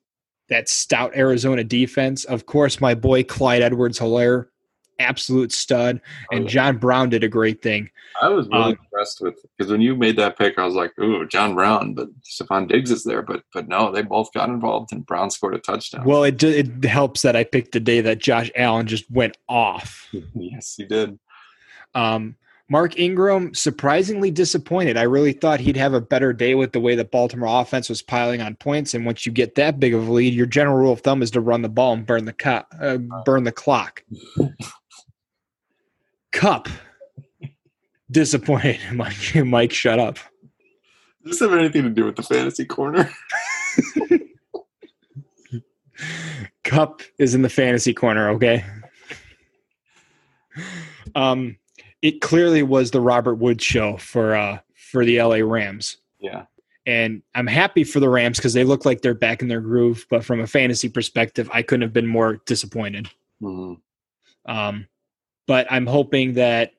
that 0.48 0.68
stout 0.68 1.16
Arizona 1.16 1.64
defense. 1.64 2.24
Of 2.24 2.46
course, 2.46 2.80
my 2.80 2.94
boy 2.94 3.24
Clyde 3.24 3.62
Edwards 3.62 3.98
Helaire, 3.98 4.46
absolute 5.00 5.50
stud, 5.52 6.00
and 6.30 6.48
John 6.48 6.76
Brown 6.76 7.08
did 7.08 7.24
a 7.24 7.28
great 7.28 7.62
thing. 7.62 7.90
I 8.22 8.28
was 8.28 8.46
really 8.48 8.62
Um, 8.62 8.70
impressed 8.72 9.20
with 9.20 9.34
because 9.56 9.72
when 9.72 9.80
you 9.80 9.96
made 9.96 10.16
that 10.16 10.36
pick, 10.38 10.58
I 10.58 10.64
was 10.66 10.74
like, 10.74 10.92
"Ooh, 10.98 11.26
John 11.26 11.54
Brown," 11.54 11.94
but 11.94 12.08
Stefon 12.22 12.68
Diggs 12.68 12.90
is 12.90 13.02
there, 13.04 13.22
but 13.22 13.42
but 13.54 13.66
no, 13.68 13.90
they 13.90 14.02
both 14.02 14.32
got 14.32 14.48
involved, 14.48 14.92
and 14.92 15.06
Brown 15.06 15.30
scored 15.30 15.54
a 15.54 15.58
touchdown. 15.58 16.04
Well, 16.04 16.24
it 16.24 16.42
it 16.42 16.84
helps 16.84 17.22
that 17.22 17.34
I 17.34 17.44
picked 17.44 17.72
the 17.72 17.80
day 17.80 18.00
that 18.02 18.18
Josh 18.18 18.50
Allen 18.54 18.86
just 18.86 19.10
went 19.10 19.36
off. 19.48 20.08
yes, 20.34 20.74
he 20.76 20.84
did. 20.84 21.18
Um, 21.94 22.36
Mark 22.68 22.96
Ingram 23.00 23.52
surprisingly 23.52 24.30
disappointed. 24.30 24.96
I 24.96 25.02
really 25.02 25.32
thought 25.32 25.58
he'd 25.58 25.76
have 25.76 25.92
a 25.92 26.00
better 26.00 26.32
day 26.32 26.54
with 26.54 26.70
the 26.70 26.78
way 26.78 26.94
the 26.94 27.04
Baltimore 27.04 27.60
offense 27.60 27.88
was 27.88 28.00
piling 28.00 28.40
on 28.40 28.54
points. 28.54 28.94
And 28.94 29.04
once 29.04 29.26
you 29.26 29.32
get 29.32 29.56
that 29.56 29.80
big 29.80 29.92
of 29.92 30.06
a 30.06 30.12
lead, 30.12 30.34
your 30.34 30.46
general 30.46 30.76
rule 30.76 30.92
of 30.92 31.00
thumb 31.00 31.20
is 31.20 31.32
to 31.32 31.40
run 31.40 31.62
the 31.62 31.68
ball 31.68 31.94
and 31.94 32.06
burn 32.06 32.26
the 32.26 32.32
co- 32.32 32.62
uh, 32.80 32.98
burn 33.24 33.42
the 33.42 33.50
clock. 33.50 34.04
Kupp 36.32 36.68
disappointed. 38.10 38.80
Mike, 38.92 39.34
Mike, 39.44 39.72
shut 39.72 39.98
up. 39.98 40.18
Does 41.24 41.38
this 41.38 41.40
have 41.40 41.58
anything 41.58 41.82
to 41.82 41.90
do 41.90 42.04
with 42.06 42.16
the 42.16 42.22
fantasy 42.22 42.64
corner? 42.64 43.10
Kupp 46.64 47.02
is 47.18 47.34
in 47.34 47.42
the 47.42 47.48
fantasy 47.48 47.92
corner, 47.92 48.30
okay? 48.30 48.64
Um, 51.14 51.56
it 52.02 52.20
clearly 52.20 52.62
was 52.62 52.90
the 52.90 53.00
Robert 53.00 53.34
Woods 53.34 53.64
show 53.64 53.96
for 53.98 54.34
uh 54.34 54.58
for 54.74 55.04
the 55.04 55.22
LA 55.22 55.36
Rams. 55.36 55.98
Yeah. 56.20 56.44
And 56.86 57.22
I'm 57.34 57.46
happy 57.46 57.84
for 57.84 58.00
the 58.00 58.08
Rams 58.08 58.38
because 58.38 58.54
they 58.54 58.64
look 58.64 58.84
like 58.84 59.02
they're 59.02 59.14
back 59.14 59.42
in 59.42 59.48
their 59.48 59.60
groove. 59.60 60.06
But 60.10 60.24
from 60.24 60.40
a 60.40 60.46
fantasy 60.46 60.88
perspective, 60.88 61.48
I 61.52 61.62
couldn't 61.62 61.82
have 61.82 61.92
been 61.92 62.06
more 62.06 62.40
disappointed. 62.46 63.08
Mhm. 63.42 63.76
Um, 64.46 64.86
but 65.50 65.66
I'm 65.68 65.84
hoping 65.84 66.34
that 66.34 66.74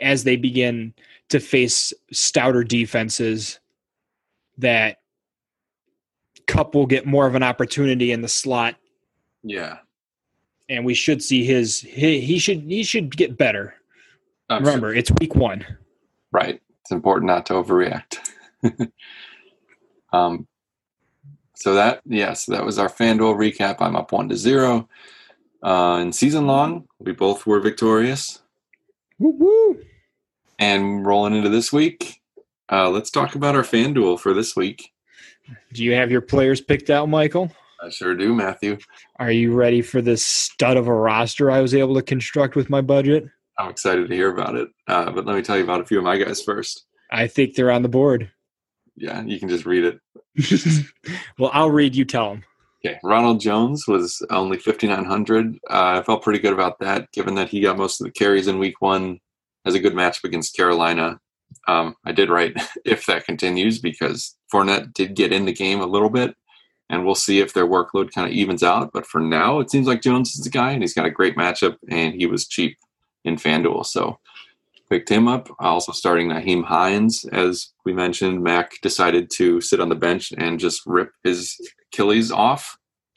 as 0.00 0.24
they 0.24 0.34
begin 0.34 0.92
to 1.28 1.38
face 1.38 1.92
stouter 2.12 2.64
defenses, 2.64 3.60
that 4.58 4.96
Kupp 6.48 6.74
will 6.74 6.86
get 6.86 7.06
more 7.06 7.28
of 7.28 7.36
an 7.36 7.44
opportunity 7.44 8.10
in 8.10 8.22
the 8.22 8.28
slot, 8.28 8.74
Yeah. 9.44 9.76
and 10.68 10.84
we 10.84 10.92
should 10.92 11.22
see 11.22 11.44
his 11.44 11.78
he, 11.78 12.20
he 12.20 12.40
should 12.40 12.62
he 12.62 12.82
should 12.82 13.16
get 13.16 13.38
better. 13.38 13.74
I'm 14.50 14.64
sure- 14.64 14.72
Remember, 14.72 14.92
it's 14.92 15.12
week 15.20 15.36
one. 15.36 15.64
Right. 16.32 16.60
It's 16.80 16.90
important 16.90 17.28
not 17.28 17.46
to 17.46 17.52
overreact. 17.52 18.18
um, 20.12 20.48
so 21.54 21.74
that 21.74 22.00
yeah, 22.06 22.32
so 22.32 22.50
that 22.50 22.64
was 22.66 22.80
our 22.80 22.88
FanDuel 22.88 23.36
recap. 23.36 23.76
I'm 23.78 23.94
up 23.94 24.10
one 24.10 24.28
to 24.30 24.36
zero. 24.36 24.88
Uh, 25.62 25.98
in 26.00 26.12
season 26.12 26.46
long, 26.46 26.86
we 26.98 27.12
both 27.12 27.46
were 27.46 27.60
victorious. 27.60 28.42
Woo 29.18 29.30
woo! 29.30 29.80
And 30.58 31.06
rolling 31.06 31.34
into 31.34 31.48
this 31.48 31.72
week, 31.72 32.20
uh, 32.70 32.90
let's 32.90 33.10
talk 33.10 33.34
about 33.34 33.54
our 33.54 33.62
FanDuel 33.62 34.20
for 34.20 34.34
this 34.34 34.56
week. 34.56 34.92
Do 35.72 35.84
you 35.84 35.92
have 35.94 36.10
your 36.10 36.20
players 36.20 36.60
picked 36.60 36.90
out, 36.90 37.08
Michael? 37.08 37.52
I 37.82 37.90
sure 37.90 38.14
do, 38.14 38.34
Matthew. 38.34 38.78
Are 39.18 39.30
you 39.30 39.52
ready 39.52 39.82
for 39.82 40.00
this 40.00 40.24
stud 40.24 40.76
of 40.76 40.88
a 40.88 40.94
roster 40.94 41.50
I 41.50 41.60
was 41.60 41.74
able 41.74 41.94
to 41.94 42.02
construct 42.02 42.56
with 42.56 42.70
my 42.70 42.80
budget? 42.80 43.28
I'm 43.58 43.70
excited 43.70 44.08
to 44.08 44.14
hear 44.14 44.30
about 44.30 44.54
it. 44.54 44.68
Uh, 44.86 45.10
but 45.10 45.26
let 45.26 45.36
me 45.36 45.42
tell 45.42 45.56
you 45.56 45.64
about 45.64 45.80
a 45.80 45.84
few 45.84 45.98
of 45.98 46.04
my 46.04 46.16
guys 46.16 46.42
first. 46.42 46.86
I 47.10 47.26
think 47.26 47.54
they're 47.54 47.70
on 47.70 47.82
the 47.82 47.88
board. 47.88 48.30
Yeah, 48.96 49.22
you 49.22 49.38
can 49.38 49.48
just 49.48 49.66
read 49.66 49.84
it. 49.84 50.86
well, 51.38 51.50
I'll 51.52 51.70
read. 51.70 51.94
You 51.94 52.04
tell 52.04 52.30
them. 52.30 52.44
Okay, 52.86 53.00
Ronald 53.02 53.40
Jones 53.40 53.88
was 53.88 54.24
only 54.30 54.58
5,900. 54.58 55.56
Uh, 55.68 55.98
I 55.98 56.02
felt 56.02 56.22
pretty 56.22 56.38
good 56.38 56.52
about 56.52 56.78
that, 56.78 57.10
given 57.10 57.34
that 57.34 57.48
he 57.48 57.60
got 57.60 57.76
most 57.76 58.00
of 58.00 58.04
the 58.04 58.12
carries 58.12 58.46
in 58.46 58.60
week 58.60 58.80
one. 58.80 59.18
Has 59.64 59.74
a 59.74 59.80
good 59.80 59.94
matchup 59.94 60.22
against 60.22 60.54
Carolina. 60.54 61.18
Um, 61.66 61.96
I 62.04 62.12
did 62.12 62.30
write 62.30 62.56
if 62.84 63.06
that 63.06 63.24
continues 63.24 63.80
because 63.80 64.36
Fournette 64.54 64.92
did 64.94 65.16
get 65.16 65.32
in 65.32 65.46
the 65.46 65.52
game 65.52 65.80
a 65.80 65.86
little 65.86 66.10
bit, 66.10 66.36
and 66.88 67.04
we'll 67.04 67.16
see 67.16 67.40
if 67.40 67.52
their 67.52 67.66
workload 67.66 68.12
kind 68.12 68.28
of 68.28 68.32
evens 68.32 68.62
out. 68.62 68.90
But 68.92 69.06
for 69.06 69.20
now, 69.20 69.58
it 69.58 69.68
seems 69.68 69.88
like 69.88 70.00
Jones 70.00 70.36
is 70.36 70.44
the 70.44 70.50
guy, 70.50 70.70
and 70.70 70.82
he's 70.82 70.94
got 70.94 71.06
a 71.06 71.10
great 71.10 71.36
matchup, 71.36 71.76
and 71.90 72.14
he 72.14 72.26
was 72.26 72.46
cheap 72.46 72.76
in 73.24 73.34
FanDuel. 73.34 73.84
So 73.84 74.20
picked 74.88 75.08
him 75.08 75.28
up. 75.28 75.48
Also 75.58 75.92
starting 75.92 76.28
Nyheim 76.28 76.64
Hines, 76.64 77.24
as 77.32 77.72
we 77.84 77.92
mentioned, 77.92 78.42
Mack 78.42 78.80
decided 78.82 79.30
to 79.36 79.60
sit 79.60 79.80
on 79.80 79.88
the 79.88 79.94
bench 79.94 80.32
and 80.36 80.60
just 80.60 80.82
rip 80.86 81.10
his 81.24 81.56
Achilles 81.92 82.30
off. 82.30 82.78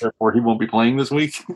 Therefore, 0.00 0.32
he 0.32 0.40
won't 0.40 0.60
be 0.60 0.66
playing 0.66 0.96
this 0.96 1.10
week. 1.10 1.42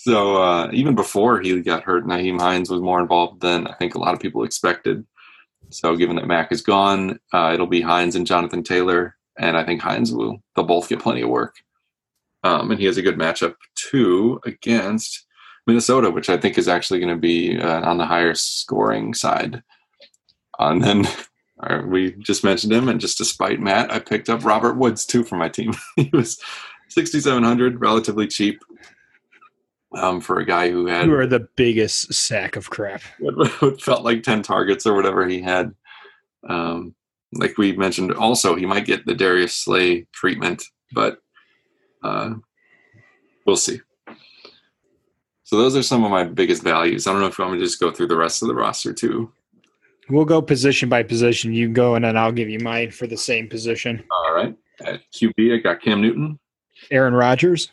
So 0.00 0.40
uh, 0.40 0.70
even 0.72 0.94
before 0.94 1.40
he 1.40 1.60
got 1.60 1.82
hurt, 1.82 2.06
Nyheim 2.06 2.40
Hines 2.40 2.70
was 2.70 2.80
more 2.80 3.00
involved 3.00 3.42
than 3.42 3.66
I 3.66 3.74
think 3.74 3.94
a 3.94 3.98
lot 3.98 4.14
of 4.14 4.20
people 4.20 4.44
expected. 4.44 5.04
So 5.70 5.96
given 5.96 6.16
that 6.16 6.26
Mack 6.28 6.52
is 6.52 6.62
gone, 6.62 7.18
uh, 7.32 7.50
it'll 7.52 7.66
be 7.66 7.80
Hines 7.80 8.14
and 8.14 8.26
Jonathan 8.26 8.62
Taylor, 8.62 9.16
and 9.38 9.56
I 9.56 9.64
think 9.64 9.82
Hines 9.82 10.12
will. 10.12 10.38
They'll 10.54 10.64
both 10.64 10.88
get 10.88 11.00
plenty 11.00 11.22
of 11.22 11.28
work. 11.30 11.56
Um, 12.44 12.70
and 12.70 12.78
he 12.78 12.86
has 12.86 12.96
a 12.96 13.02
good 13.02 13.18
matchup 13.18 13.56
too 13.74 14.40
against 14.46 15.26
Minnesota, 15.68 16.10
which 16.10 16.30
I 16.30 16.38
think 16.38 16.58
is 16.58 16.66
actually 16.66 16.98
going 16.98 17.14
to 17.14 17.20
be 17.20 17.60
uh, 17.60 17.82
on 17.82 17.98
the 17.98 18.06
higher 18.06 18.34
scoring 18.34 19.14
side. 19.14 19.62
And 20.58 20.82
then 20.82 21.06
uh, 21.62 21.82
we 21.86 22.12
just 22.14 22.42
mentioned 22.42 22.72
him, 22.72 22.88
and 22.88 23.00
just 23.00 23.18
despite 23.18 23.60
Matt, 23.60 23.92
I 23.92 24.00
picked 24.00 24.30
up 24.30 24.44
Robert 24.44 24.76
Woods 24.76 25.04
too 25.04 25.22
for 25.22 25.36
my 25.36 25.48
team. 25.48 25.74
he 25.96 26.10
was 26.12 26.40
6,700, 26.88 27.80
relatively 27.80 28.26
cheap 28.26 28.64
um, 29.94 30.20
for 30.20 30.38
a 30.38 30.46
guy 30.46 30.70
who 30.70 30.86
had 30.86 31.06
You 31.06 31.14
are 31.14 31.26
the 31.26 31.48
biggest 31.54 32.12
sack 32.14 32.56
of 32.56 32.70
crap. 32.70 33.02
what 33.18 33.80
felt 33.80 34.04
like 34.04 34.22
10 34.22 34.42
targets 34.42 34.86
or 34.86 34.94
whatever 34.94 35.28
he 35.28 35.42
had. 35.42 35.74
Um, 36.48 36.94
like 37.34 37.58
we 37.58 37.76
mentioned, 37.76 38.12
also, 38.14 38.56
he 38.56 38.64
might 38.64 38.86
get 38.86 39.04
the 39.04 39.14
Darius 39.14 39.54
Slay 39.54 40.06
treatment, 40.12 40.64
but 40.92 41.18
uh, 42.02 42.30
we'll 43.44 43.56
see. 43.56 43.80
So 45.48 45.56
those 45.56 45.74
are 45.74 45.82
some 45.82 46.04
of 46.04 46.10
my 46.10 46.24
biggest 46.24 46.62
values. 46.62 47.06
I 47.06 47.12
don't 47.12 47.22
know 47.22 47.26
if 47.26 47.38
you 47.38 47.42
want 47.42 47.54
me 47.54 47.60
to 47.60 47.64
just 47.64 47.80
go 47.80 47.90
through 47.90 48.08
the 48.08 48.16
rest 48.18 48.42
of 48.42 48.48
the 48.48 48.54
roster 48.54 48.92
too. 48.92 49.32
We'll 50.10 50.26
go 50.26 50.42
position 50.42 50.90
by 50.90 51.02
position. 51.02 51.54
You 51.54 51.70
go, 51.70 51.94
and 51.94 52.04
then 52.04 52.18
I'll 52.18 52.32
give 52.32 52.50
you 52.50 52.58
mine 52.58 52.90
for 52.90 53.06
the 53.06 53.16
same 53.16 53.48
position. 53.48 54.04
All 54.10 54.34
right. 54.34 54.54
At 54.84 55.00
QB, 55.10 55.54
I 55.54 55.56
got 55.56 55.80
Cam 55.80 56.02
Newton. 56.02 56.38
Aaron 56.90 57.14
Rodgers, 57.14 57.70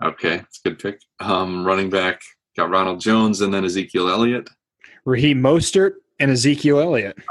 Okay, 0.00 0.36
that's 0.36 0.60
a 0.64 0.68
good 0.68 0.78
pick. 0.78 1.00
Um, 1.18 1.66
running 1.66 1.90
back, 1.90 2.22
got 2.56 2.70
Ronald 2.70 3.00
Jones 3.00 3.40
and 3.40 3.52
then 3.52 3.64
Ezekiel 3.64 4.08
Elliott. 4.08 4.48
Raheem 5.04 5.42
Mostert, 5.42 5.94
and 6.20 6.30
Ezekiel 6.30 6.78
Elliott. 6.78 7.18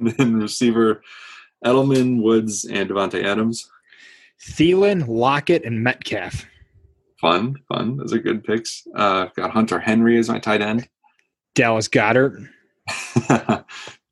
And 0.00 0.10
then 0.12 0.40
receiver, 0.40 1.02
Edelman, 1.64 2.22
Woods, 2.22 2.64
and 2.64 2.88
Davante 2.88 3.22
Adams. 3.22 3.70
Thielen, 4.40 5.06
Lockett, 5.06 5.64
and 5.64 5.82
Metcalf. 5.82 6.46
Fun, 7.20 7.56
fun. 7.68 7.96
Those 7.96 8.12
are 8.12 8.18
good 8.18 8.44
picks. 8.44 8.86
Uh, 8.94 9.26
got 9.36 9.50
Hunter 9.50 9.78
Henry 9.78 10.18
as 10.18 10.28
my 10.28 10.38
tight 10.38 10.60
end. 10.60 10.88
Dallas 11.54 11.88
Goedert. 11.88 12.46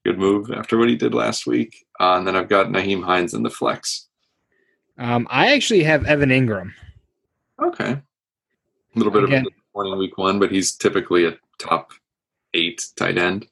good 0.04 0.18
move 0.18 0.50
after 0.50 0.78
what 0.78 0.88
he 0.88 0.96
did 0.96 1.14
last 1.14 1.46
week. 1.46 1.84
Uh, 2.00 2.14
and 2.16 2.26
then 2.26 2.34
I've 2.34 2.48
got 2.48 2.68
Nyheim 2.68 3.04
Hines 3.04 3.34
in 3.34 3.42
the 3.42 3.50
flex. 3.50 4.08
Um, 4.98 5.26
I 5.30 5.52
actually 5.52 5.82
have 5.84 6.06
Evan 6.06 6.30
Engram. 6.30 6.70
Okay. 7.62 7.90
A 7.92 8.02
little 8.94 9.12
bit 9.12 9.24
Again. 9.24 9.40
of 9.40 9.46
a 9.46 9.50
disappointing 9.50 9.98
week 9.98 10.18
one, 10.18 10.38
but 10.38 10.50
he's 10.50 10.72
typically 10.72 11.26
a 11.26 11.36
top 11.58 11.92
eight 12.54 12.86
tight 12.96 13.18
end. 13.18 13.46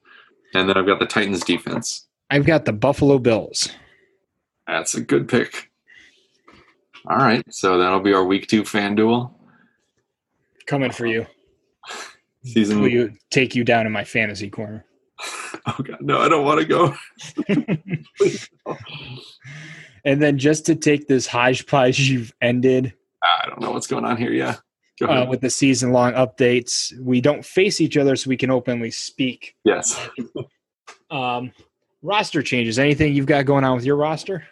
And 0.54 0.68
then 0.68 0.76
I've 0.76 0.86
got 0.86 0.98
the 0.98 1.06
Titans 1.06 1.44
defense. 1.44 2.06
I've 2.30 2.46
got 2.46 2.64
the 2.64 2.72
Buffalo 2.72 3.18
Bills. 3.18 3.70
That's 4.66 4.94
a 4.94 5.00
good 5.00 5.28
pick. 5.28 5.70
All 7.06 7.16
right. 7.16 7.42
So 7.52 7.78
that'll 7.78 8.00
be 8.00 8.12
our 8.12 8.24
week 8.24 8.46
two 8.46 8.64
fan 8.64 8.94
duel. 8.94 9.36
Coming 10.66 10.90
for 10.92 11.06
you. 11.06 11.26
Season. 12.44 12.80
Will 12.80 12.88
you 12.88 13.12
take 13.30 13.54
you 13.54 13.64
down 13.64 13.86
in 13.86 13.92
my 13.92 14.04
fantasy 14.04 14.50
corner? 14.50 14.84
Oh, 15.64 15.76
God. 15.80 15.98
No, 16.00 16.18
I 16.18 16.28
don't 16.28 16.44
want 16.44 16.60
to 16.60 16.66
go. 16.66 16.94
And 20.04 20.20
then 20.20 20.38
just 20.38 20.66
to 20.66 20.74
take 20.74 21.06
this 21.06 21.26
hodgepodge 21.28 22.00
you've 22.00 22.32
ended 22.40 22.92
I 23.22 23.46
don't 23.46 23.60
know 23.60 23.70
what's 23.70 23.86
going 23.86 24.04
on 24.04 24.16
here. 24.16 24.32
Yeah. 24.32 24.56
Go 24.98 25.06
uh, 25.06 25.26
with 25.26 25.40
the 25.40 25.50
season 25.50 25.92
long 25.92 26.12
updates, 26.14 26.92
we 27.00 27.20
don't 27.20 27.44
face 27.44 27.80
each 27.80 27.96
other 27.96 28.16
so 28.16 28.28
we 28.28 28.36
can 28.36 28.50
openly 28.50 28.90
speak. 28.90 29.54
yes. 29.64 30.08
Um, 31.10 31.52
roster 32.02 32.42
changes. 32.42 32.78
Anything 32.78 33.14
you've 33.14 33.26
got 33.26 33.46
going 33.46 33.64
on 33.64 33.76
with 33.76 33.84
your 33.84 33.96
roster? 33.96 34.44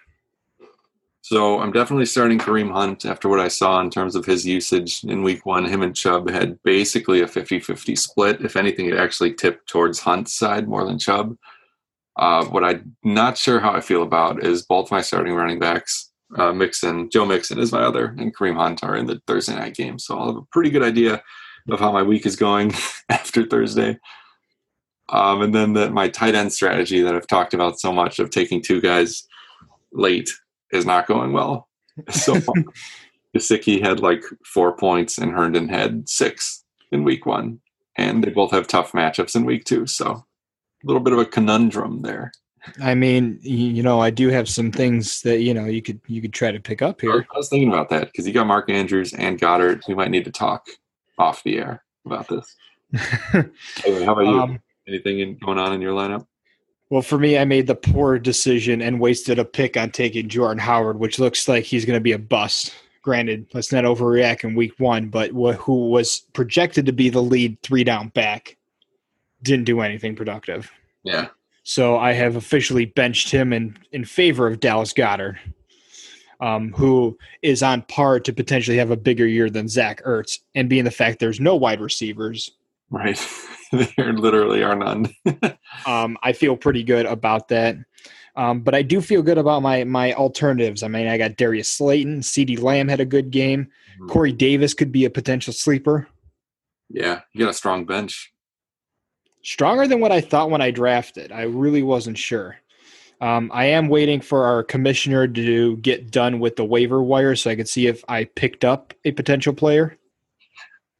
So 1.30 1.60
I'm 1.60 1.70
definitely 1.70 2.06
starting 2.06 2.40
Kareem 2.40 2.72
Hunt 2.72 3.04
after 3.04 3.28
what 3.28 3.38
I 3.38 3.46
saw 3.46 3.80
in 3.80 3.88
terms 3.88 4.16
of 4.16 4.26
his 4.26 4.44
usage 4.44 5.04
in 5.04 5.22
week 5.22 5.46
one. 5.46 5.64
Him 5.64 5.80
and 5.80 5.94
Chubb 5.94 6.28
had 6.28 6.60
basically 6.64 7.20
a 7.20 7.28
50 7.28 7.60
50 7.60 7.94
split. 7.94 8.40
If 8.40 8.56
anything, 8.56 8.86
it 8.86 8.96
actually 8.96 9.34
tipped 9.34 9.68
towards 9.68 10.00
Hunt's 10.00 10.32
side 10.32 10.66
more 10.66 10.84
than 10.84 10.98
Chubb. 10.98 11.36
Uh, 12.16 12.46
what 12.46 12.64
I'm 12.64 12.96
not 13.04 13.38
sure 13.38 13.60
how 13.60 13.70
I 13.70 13.80
feel 13.80 14.02
about 14.02 14.44
is 14.44 14.66
both 14.66 14.90
my 14.90 15.02
starting 15.02 15.34
running 15.34 15.60
backs, 15.60 16.10
uh, 16.36 16.52
Mixon, 16.52 17.08
Joe 17.10 17.24
Mixon 17.24 17.60
is 17.60 17.70
my 17.70 17.82
other, 17.82 18.06
and 18.18 18.36
Kareem 18.36 18.56
Hunt 18.56 18.82
are 18.82 18.96
in 18.96 19.06
the 19.06 19.22
Thursday 19.28 19.54
night 19.54 19.76
game. 19.76 20.00
So 20.00 20.18
I'll 20.18 20.26
have 20.26 20.36
a 20.36 20.46
pretty 20.50 20.70
good 20.70 20.82
idea 20.82 21.22
of 21.68 21.78
how 21.78 21.92
my 21.92 22.02
week 22.02 22.26
is 22.26 22.34
going 22.34 22.74
after 23.08 23.46
Thursday. 23.46 23.96
Um, 25.10 25.42
and 25.42 25.54
then 25.54 25.74
that 25.74 25.92
my 25.92 26.08
tight 26.08 26.34
end 26.34 26.52
strategy 26.52 27.02
that 27.02 27.14
I've 27.14 27.28
talked 27.28 27.54
about 27.54 27.78
so 27.78 27.92
much 27.92 28.18
of 28.18 28.30
taking 28.30 28.60
two 28.60 28.80
guys 28.80 29.28
late 29.92 30.28
is 30.72 30.86
not 30.86 31.06
going 31.06 31.32
well. 31.32 31.68
So 32.10 32.40
Gesicki 33.36 33.82
had 33.82 34.00
like 34.00 34.22
four 34.44 34.76
points 34.76 35.18
and 35.18 35.32
Herndon 35.32 35.68
had 35.68 36.08
six 36.08 36.64
in 36.92 37.04
week 37.04 37.26
one. 37.26 37.60
And 37.96 38.24
they 38.24 38.30
both 38.30 38.52
have 38.52 38.66
tough 38.66 38.92
matchups 38.92 39.36
in 39.36 39.44
week 39.44 39.64
two. 39.64 39.86
So 39.86 40.06
a 40.06 40.86
little 40.86 41.02
bit 41.02 41.12
of 41.12 41.18
a 41.18 41.26
conundrum 41.26 42.02
there. 42.02 42.32
I 42.82 42.94
mean, 42.94 43.38
you 43.42 43.82
know, 43.82 44.00
I 44.00 44.10
do 44.10 44.28
have 44.28 44.48
some 44.48 44.70
things 44.70 45.22
that 45.22 45.40
you 45.40 45.52
know 45.54 45.64
you 45.64 45.82
could 45.82 46.00
you 46.06 46.20
could 46.22 46.32
try 46.32 46.52
to 46.52 46.60
pick 46.60 46.82
up 46.82 47.00
here. 47.00 47.26
I 47.34 47.36
was 47.38 47.48
thinking 47.48 47.68
about 47.68 47.88
that 47.90 48.06
because 48.06 48.26
you 48.26 48.32
got 48.32 48.46
Mark 48.46 48.68
Andrews 48.70 49.12
and 49.12 49.38
Goedert. 49.40 49.82
We 49.88 49.94
might 49.94 50.10
need 50.10 50.24
to 50.26 50.30
talk 50.32 50.66
off 51.18 51.42
the 51.42 51.58
air 51.58 51.82
about 52.06 52.28
this. 52.28 52.56
Anyway, 53.84 54.04
how 54.04 54.12
about 54.12 54.26
you? 54.26 54.40
um, 54.40 54.60
Anything 54.88 55.20
in, 55.20 55.36
going 55.38 55.58
on 55.58 55.72
in 55.72 55.80
your 55.80 55.92
lineup? 55.92 56.26
Well, 56.90 57.02
for 57.02 57.18
me, 57.18 57.38
I 57.38 57.44
made 57.44 57.66
the 57.66 57.74
poor 57.74 58.18
decision 58.18 58.82
and 58.82 59.00
wasted 59.00 59.38
a 59.38 59.44
pick 59.44 59.76
on 59.76 59.90
taking 59.90 60.28
Jordan 60.28 60.58
Howard, 60.58 60.98
which 60.98 61.18
looks 61.18 61.48
like 61.48 61.64
he's 61.64 61.84
going 61.84 61.96
to 61.96 62.02
be 62.02 62.12
a 62.12 62.18
bust 62.18 62.74
Granted, 63.02 63.46
let's 63.54 63.72
not 63.72 63.84
overreact 63.84 64.44
in 64.44 64.54
week 64.54 64.78
one, 64.78 65.08
but 65.08 65.30
who 65.30 65.88
was 65.88 66.20
projected 66.34 66.84
to 66.86 66.92
be 66.92 67.08
the 67.08 67.22
lead 67.22 67.60
three 67.62 67.82
down 67.82 68.08
back 68.08 68.56
didn't 69.42 69.64
do 69.64 69.80
anything 69.80 70.14
productive. 70.14 70.70
Yeah. 71.02 71.28
So 71.62 71.96
I 71.96 72.12
have 72.12 72.36
officially 72.36 72.84
benched 72.84 73.30
him 73.30 73.54
in, 73.54 73.78
in 73.92 74.04
favor 74.04 74.46
of 74.46 74.60
Dallas 74.60 74.92
Goedert, 74.92 75.38
um, 76.40 76.72
who 76.72 77.16
is 77.40 77.62
on 77.62 77.82
par 77.82 78.20
to 78.20 78.32
potentially 78.34 78.76
have 78.76 78.90
a 78.90 78.96
bigger 78.96 79.26
year 79.26 79.48
than 79.48 79.66
Zach 79.66 80.02
Ertz. 80.04 80.40
And 80.54 80.68
being 80.68 80.84
the 80.84 80.90
fact 80.90 81.20
there's 81.20 81.40
no 81.40 81.56
wide 81.56 81.80
receivers, 81.80 82.50
Right. 82.90 83.18
there 83.72 84.12
literally 84.12 84.62
are 84.62 84.74
none. 84.74 85.14
um, 85.86 86.18
I 86.22 86.32
feel 86.32 86.56
pretty 86.56 86.82
good 86.82 87.06
about 87.06 87.48
that. 87.48 87.76
Um, 88.36 88.60
but 88.60 88.74
I 88.74 88.82
do 88.82 89.00
feel 89.00 89.22
good 89.22 89.38
about 89.38 89.62
my 89.62 89.84
my 89.84 90.12
alternatives. 90.14 90.82
I 90.82 90.88
mean, 90.88 91.06
I 91.08 91.18
got 91.18 91.36
Darius 91.36 91.68
Slayton, 91.68 92.20
CeeDee 92.20 92.60
Lamb 92.60 92.88
had 92.88 93.00
a 93.00 93.04
good 93.04 93.30
game. 93.30 93.68
Corey 94.08 94.32
Davis 94.32 94.72
could 94.72 94.90
be 94.92 95.04
a 95.04 95.10
potential 95.10 95.52
sleeper. 95.52 96.08
yeah. 96.88 97.20
You 97.32 97.40
got 97.44 97.50
a 97.50 97.54
strong 97.54 97.84
bench. 97.84 98.32
Stronger 99.42 99.86
than 99.86 100.00
what 100.00 100.12
I 100.12 100.20
thought 100.20 100.50
when 100.50 100.62
I 100.62 100.70
drafted. 100.70 101.32
I 101.32 101.42
really 101.42 101.82
wasn't 101.82 102.18
sure. 102.18 102.56
Um, 103.20 103.50
I 103.52 103.66
am 103.66 103.88
waiting 103.88 104.20
for 104.20 104.44
our 104.44 104.62
commissioner 104.62 105.28
to 105.28 105.76
get 105.78 106.10
done 106.10 106.40
with 106.40 106.56
the 106.56 106.64
waiver 106.64 107.02
wire 107.02 107.36
so 107.36 107.50
I 107.50 107.56
can 107.56 107.66
see 107.66 107.86
if 107.86 108.02
I 108.08 108.24
picked 108.24 108.64
up 108.64 108.94
a 109.04 109.12
potential 109.12 109.52
player. 109.52 109.98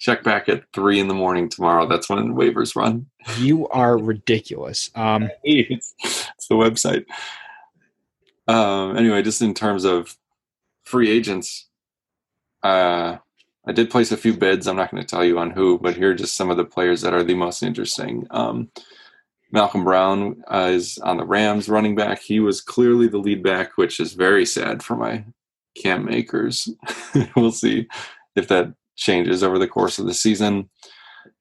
Check 0.01 0.25
back 0.25 0.49
at 0.49 0.65
three 0.73 0.99
in 0.99 1.09
the 1.09 1.15
morning 1.15 1.49
tomorrow. 1.49 1.87
That's 1.87 2.09
when 2.09 2.35
waivers 2.35 2.75
run. 2.75 3.07
You 3.39 3.69
are 3.69 3.99
ridiculous. 3.99 4.91
Um, 4.95 5.29
it's, 5.45 5.95
it's 6.03 6.49
the 6.49 6.55
website. 6.55 7.05
Um, 8.49 8.97
anyway, 8.97 9.23
just 9.23 9.43
in 9.43 9.55
terms 9.55 9.85
of 9.85 10.17
free 10.85 11.11
agents, 11.11 11.69
uh, 12.63 13.19
I 13.67 13.73
did 13.73 13.91
place 13.91 14.11
a 14.11 14.17
few 14.17 14.33
bids. 14.33 14.67
I'm 14.67 14.77
not 14.77 14.91
going 14.91 15.03
to 15.03 15.07
tell 15.07 15.25
you 15.25 15.39
on 15.39 15.51
who, 15.51 15.79
but 15.79 15.97
here 15.97 16.11
are 16.11 16.15
just 16.15 16.35
some 16.35 16.51
of 16.51 16.57
the 16.57 16.65
players 16.65 17.03
that 17.03 17.15
are 17.15 17.23
the 17.23 17.35
most 17.35 17.63
interesting. 17.63 18.27
Um, 18.31 18.71
Malcolm 19.53 19.85
Brown 19.85 20.43
uh, 20.51 20.71
is 20.73 20.99
on 20.99 21.19
the 21.19 21.27
Rams 21.27 21.69
running 21.69 21.95
back. 21.95 22.23
He 22.23 22.41
was 22.41 22.61
clearly 22.61 23.07
the 23.07 23.19
lead 23.19 23.43
back, 23.43 23.77
which 23.77 24.01
is 24.01 24.15
very 24.15 24.47
sad 24.47 24.83
for 24.83 24.97
my 24.97 25.25
Cam 25.77 26.09
Akers. 26.09 26.69
we'll 27.37 27.53
see 27.53 27.87
if 28.35 28.49
that 28.49 28.73
changes 29.01 29.43
over 29.43 29.59
the 29.59 29.67
course 29.67 29.99
of 29.99 30.07
the 30.07 30.15
season. 30.15 30.71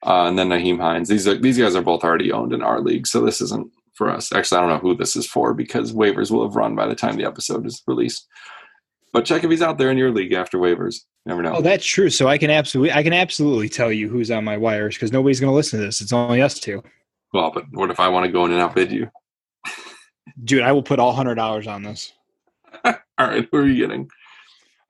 Uh, 0.06 0.28
and 0.28 0.40
then 0.40 0.50
Nyheim 0.50 0.80
Hines. 0.80 1.10
These 1.10 1.28
are 1.28 1.36
these 1.36 1.58
guys 1.58 1.76
are 1.76 1.82
both 1.82 2.04
already 2.04 2.32
owned 2.32 2.54
in 2.54 2.64
our 2.64 2.82
league, 2.82 3.06
so 3.06 3.22
this 3.22 3.42
isn't 3.42 3.72
for 3.94 4.10
us. 4.10 4.34
Actually, 4.34 4.58
I 4.58 4.62
don't 4.62 4.70
know 4.70 4.90
who 4.90 4.96
this 4.96 5.16
is 5.16 5.28
for 5.28 5.54
because 5.54 5.94
waivers 5.94 6.32
will 6.32 6.44
have 6.44 6.56
run 6.56 6.76
by 6.76 6.88
the 6.88 6.96
time 6.96 7.18
the 7.18 7.26
episode 7.26 7.66
is 7.66 7.82
released. 7.86 8.28
But 9.12 9.26
check 9.26 9.44
if 9.44 9.50
he's 9.50 9.62
out 9.62 9.78
there 9.78 9.90
in 9.92 9.98
your 9.98 10.12
league 10.12 10.34
after 10.34 10.58
waivers. 10.58 11.02
Never 11.26 11.42
know. 11.42 11.56
oh, 11.56 11.62
that's 11.62 11.86
true. 11.86 12.10
So 12.10 12.28
I 12.28 12.38
can 12.38 12.50
absolutely, 12.50 12.94
I 12.94 13.04
can 13.04 13.14
absolutely 13.14 13.68
tell 13.70 13.92
you 13.92 14.08
who's 14.08 14.32
on 14.32 14.44
my 14.44 14.58
wires 14.58 14.96
because 14.96 15.12
nobody's 15.12 15.40
going 15.40 15.52
to 15.52 15.56
listen 15.56 15.80
to 15.80 15.86
this. 15.86 16.02
It's 16.02 16.14
only 16.14 16.42
us 16.42 16.60
two. 16.60 16.82
well, 17.34 17.52
but 17.52 17.66
what 17.72 17.92
if 17.92 18.00
I 18.00 18.08
want 18.08 18.26
to 18.26 18.32
go 18.32 18.46
in 18.46 18.52
and 18.52 18.62
outbid 18.62 18.92
you? 18.92 19.10
Dude, 20.44 20.62
I 20.62 20.72
will 20.72 20.84
put 20.84 21.00
all 21.00 21.14
hundred 21.14 21.36
dollars 21.36 21.68
on 21.68 21.84
this. 21.84 22.14
All 22.86 23.28
right, 23.28 23.48
who 23.52 23.58
are 23.58 23.68
you 23.68 23.76
getting? 23.86 24.10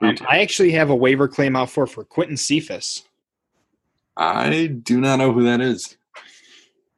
Um, 0.01 0.15
I 0.27 0.39
actually 0.39 0.71
have 0.71 0.89
a 0.89 0.95
waiver 0.95 1.27
claim 1.27 1.55
out 1.55 1.69
for 1.69 1.85
for 1.85 2.05
Quintez 2.05 2.39
Cephus. 2.39 3.03
I 4.15 4.67
do 4.67 4.99
not 4.99 5.17
know 5.17 5.31
who 5.31 5.43
that 5.43 5.61
is. 5.61 5.97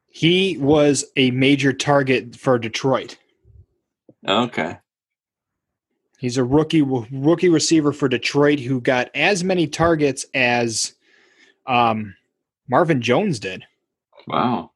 He 0.10 0.58
was 0.58 1.06
a 1.16 1.32
major 1.32 1.74
target 1.74 2.36
for 2.36 2.60
Detroit. 2.60 3.18
Okay. 4.28 4.78
He's 6.20 6.38
a 6.38 6.44
rookie 6.44 6.84
rookie 6.84 7.50
receiver 7.50 7.92
for 7.92 8.08
Detroit 8.08 8.60
who 8.60 8.80
got 8.80 9.10
as 9.16 9.44
many 9.44 9.68
targets 9.68 10.26
as 10.36 10.94
um, 11.66 12.16
Marvin 12.70 13.02
Jones 13.02 13.40
did. 13.40 13.64
Wow. 14.28 14.72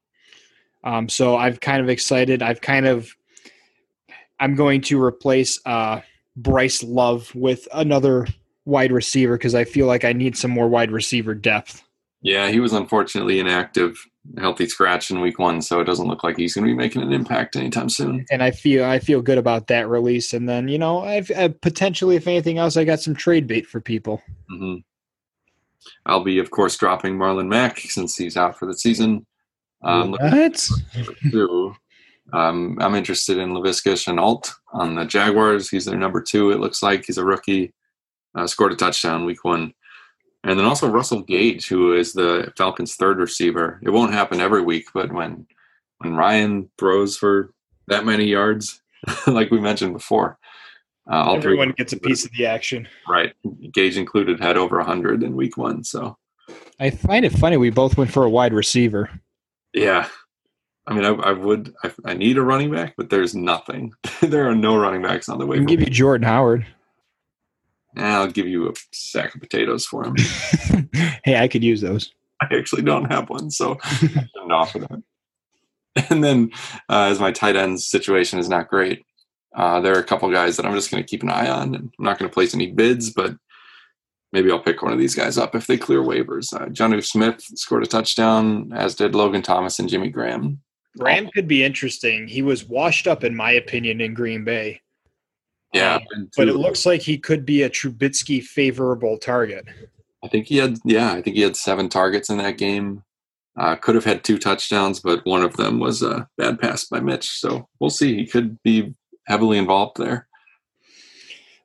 Um, 0.82 1.08
so 1.08 1.36
I've 1.36 1.60
kind 1.60 1.80
of 1.80 1.88
excited. 1.88 2.42
I've 2.42 2.60
kind 2.60 2.86
of 2.86 3.14
I'm 4.40 4.54
going 4.54 4.80
to 4.82 5.02
replace 5.02 5.60
uh, 5.64 6.00
Bryce 6.36 6.82
Love 6.82 7.34
with 7.34 7.66
another 7.72 8.26
wide 8.64 8.92
receiver 8.92 9.36
because 9.36 9.54
I 9.54 9.64
feel 9.64 9.86
like 9.86 10.04
I 10.04 10.12
need 10.12 10.36
some 10.36 10.50
more 10.50 10.68
wide 10.68 10.90
receiver 10.90 11.34
depth. 11.34 11.82
Yeah, 12.22 12.48
he 12.48 12.60
was 12.60 12.72
unfortunately 12.72 13.38
inactive, 13.38 13.96
healthy 14.38 14.66
scratch 14.68 15.10
in 15.10 15.20
week 15.20 15.38
one, 15.38 15.62
so 15.62 15.80
it 15.80 15.84
doesn't 15.84 16.08
look 16.08 16.24
like 16.24 16.36
he's 16.36 16.54
going 16.54 16.66
to 16.66 16.72
be 16.72 16.76
making 16.76 17.02
an 17.02 17.12
impact 17.12 17.56
anytime 17.56 17.88
soon. 17.88 18.24
and 18.30 18.42
I 18.42 18.50
feel 18.50 18.84
I 18.84 18.98
feel 18.98 19.22
good 19.22 19.38
about 19.38 19.68
that 19.68 19.88
release. 19.88 20.32
And 20.32 20.48
then 20.48 20.68
you 20.68 20.78
know, 20.78 21.04
I've, 21.04 21.30
i 21.30 21.48
potentially, 21.48 22.16
if 22.16 22.26
anything 22.26 22.58
else, 22.58 22.76
I 22.76 22.84
got 22.84 23.00
some 23.00 23.14
trade 23.14 23.46
bait 23.46 23.66
for 23.66 23.80
people. 23.80 24.22
Mm-hmm. 24.50 24.76
I'll 26.04 26.24
be, 26.24 26.38
of 26.38 26.50
course, 26.50 26.76
dropping 26.76 27.16
Marlon 27.16 27.48
Mack 27.48 27.78
since 27.78 28.16
he's 28.16 28.36
out 28.36 28.58
for 28.58 28.66
the 28.66 28.74
season. 28.74 29.24
Um, 29.82 30.12
what? 30.12 30.68
two. 31.30 31.76
Um, 32.32 32.76
I'm 32.80 32.94
interested 32.94 33.38
in 33.38 33.50
Laviska 33.50 33.92
Shenault 33.92 34.52
on 34.72 34.94
the 34.94 35.04
Jaguars. 35.04 35.70
He's 35.70 35.84
their 35.84 35.96
number 35.96 36.20
two. 36.20 36.50
It 36.50 36.60
looks 36.60 36.82
like 36.82 37.04
he's 37.06 37.18
a 37.18 37.24
rookie. 37.24 37.72
Uh, 38.34 38.46
scored 38.46 38.72
a 38.72 38.76
touchdown 38.76 39.24
week 39.24 39.44
one, 39.44 39.72
and 40.44 40.58
then 40.58 40.66
also 40.66 40.90
Russell 40.90 41.22
Gage, 41.22 41.68
who 41.68 41.94
is 41.94 42.12
the 42.12 42.52
Falcons' 42.58 42.94
third 42.94 43.18
receiver. 43.18 43.80
It 43.82 43.90
won't 43.90 44.12
happen 44.12 44.40
every 44.40 44.60
week, 44.60 44.88
but 44.92 45.10
when 45.10 45.46
when 45.98 46.14
Ryan 46.14 46.70
throws 46.78 47.16
for 47.16 47.54
that 47.88 48.04
many 48.04 48.26
yards, 48.26 48.82
like 49.26 49.50
we 49.50 49.58
mentioned 49.58 49.94
before, 49.94 50.38
uh, 51.10 51.14
all 51.14 51.36
Everyone 51.36 51.68
three 51.68 51.74
gets 51.76 51.94
a 51.94 51.98
piece 51.98 52.26
of 52.26 52.32
the 52.32 52.44
action. 52.44 52.86
right, 53.08 53.32
Gage 53.72 53.96
included, 53.96 54.38
had 54.38 54.58
over 54.58 54.82
hundred 54.82 55.22
in 55.22 55.34
week 55.34 55.56
one. 55.56 55.82
So 55.82 56.18
I 56.78 56.90
find 56.90 57.24
it 57.24 57.32
funny 57.32 57.56
we 57.56 57.70
both 57.70 57.96
went 57.96 58.12
for 58.12 58.24
a 58.24 58.30
wide 58.30 58.52
receiver. 58.52 59.08
yeah. 59.72 60.08
I 60.88 60.94
mean, 60.94 61.04
I, 61.04 61.10
I 61.10 61.32
would. 61.32 61.74
I, 61.82 61.92
I 62.04 62.14
need 62.14 62.38
a 62.38 62.42
running 62.42 62.70
back, 62.70 62.94
but 62.96 63.10
there's 63.10 63.34
nothing. 63.34 63.92
there 64.22 64.48
are 64.48 64.54
no 64.54 64.76
running 64.76 65.02
backs 65.02 65.28
on 65.28 65.38
the 65.38 65.44
I 65.44 65.48
way. 65.48 65.56
can 65.56 65.66
give 65.66 65.80
you 65.80 65.86
Jordan 65.86 66.26
Howard. 66.26 66.66
I'll 67.96 68.30
give 68.30 68.46
you 68.46 68.68
a 68.68 68.72
sack 68.92 69.34
of 69.34 69.40
potatoes 69.40 69.86
for 69.86 70.04
him. 70.04 70.16
hey, 71.24 71.38
I 71.38 71.48
could 71.48 71.64
use 71.64 71.80
those. 71.80 72.12
I 72.42 72.54
actually 72.54 72.82
don't 72.82 73.10
have 73.10 73.30
one, 73.30 73.50
so 73.50 73.78
I 73.82 73.88
shouldn't 73.96 74.52
offer 74.52 74.80
that. 74.80 75.02
And 76.10 76.22
then, 76.22 76.50
uh, 76.90 77.08
as 77.10 77.18
my 77.18 77.32
tight 77.32 77.56
end 77.56 77.80
situation 77.80 78.38
is 78.38 78.50
not 78.50 78.68
great, 78.68 79.02
uh, 79.56 79.80
there 79.80 79.96
are 79.96 80.00
a 80.00 80.04
couple 80.04 80.30
guys 80.30 80.56
that 80.56 80.66
I'm 80.66 80.74
just 80.74 80.90
going 80.90 81.02
to 81.02 81.08
keep 81.08 81.22
an 81.22 81.30
eye 81.30 81.48
on. 81.48 81.74
And 81.74 81.90
I'm 81.98 82.04
not 82.04 82.18
going 82.18 82.28
to 82.28 82.34
place 82.34 82.54
any 82.54 82.70
bids, 82.70 83.10
but 83.10 83.34
maybe 84.30 84.50
I'll 84.50 84.60
pick 84.60 84.82
one 84.82 84.92
of 84.92 84.98
these 84.98 85.14
guys 85.14 85.38
up 85.38 85.54
if 85.54 85.66
they 85.66 85.78
clear 85.78 86.00
waivers. 86.00 86.52
Uh, 86.52 86.66
Jonnu 86.66 87.02
Smith 87.02 87.40
scored 87.40 87.82
a 87.82 87.86
touchdown, 87.86 88.70
as 88.74 88.94
did 88.94 89.14
Logan 89.14 89.40
Thomas 89.40 89.78
and 89.78 89.88
Jimmy 89.88 90.10
Graham. 90.10 90.60
Graham 90.98 91.28
could 91.28 91.46
be 91.48 91.64
interesting. 91.64 92.26
He 92.26 92.42
was 92.42 92.64
washed 92.64 93.06
up, 93.06 93.24
in 93.24 93.34
my 93.34 93.52
opinion, 93.52 94.00
in 94.00 94.14
Green 94.14 94.44
Bay. 94.44 94.80
Yeah, 95.72 95.98
Um, 96.14 96.30
but 96.36 96.48
it 96.48 96.54
looks 96.54 96.86
like 96.86 97.02
he 97.02 97.18
could 97.18 97.44
be 97.44 97.62
a 97.62 97.70
Trubisky 97.70 98.42
favorable 98.42 99.18
target. 99.18 99.66
I 100.24 100.28
think 100.28 100.46
he 100.46 100.56
had, 100.56 100.78
yeah, 100.84 101.12
I 101.12 101.20
think 101.20 101.36
he 101.36 101.42
had 101.42 101.56
seven 101.56 101.88
targets 101.88 102.30
in 102.30 102.38
that 102.38 102.56
game. 102.56 103.02
Uh, 103.58 103.74
could 103.76 103.94
have 103.94 104.04
had 104.04 104.22
two 104.22 104.38
touchdowns, 104.38 105.00
but 105.00 105.24
one 105.24 105.42
of 105.42 105.56
them 105.56 105.78
was 105.78 106.02
a 106.02 106.28
bad 106.36 106.58
pass 106.58 106.84
by 106.84 107.00
Mitch. 107.00 107.28
So 107.28 107.68
we'll 107.80 107.90
see. 107.90 108.14
He 108.14 108.26
could 108.26 108.62
be 108.62 108.94
heavily 109.26 109.58
involved 109.58 109.96
there. 109.98 110.28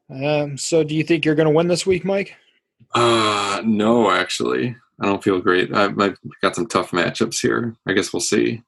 Um, 0.09 0.57
so, 0.57 0.83
do 0.83 0.93
you 0.93 1.03
think 1.03 1.23
you're 1.23 1.35
going 1.35 1.47
to 1.47 1.53
win 1.53 1.67
this 1.67 1.85
week, 1.85 2.03
Mike? 2.03 2.35
Uh, 2.93 3.61
no, 3.63 4.11
actually, 4.11 4.75
I 4.99 5.05
don't 5.05 5.23
feel 5.23 5.39
great. 5.39 5.73
I've, 5.73 5.97
I've 5.99 6.17
got 6.41 6.55
some 6.55 6.67
tough 6.67 6.91
matchups 6.91 7.41
here. 7.41 7.75
I 7.87 7.93
guess 7.93 8.11
we'll 8.11 8.19
see. 8.19 8.61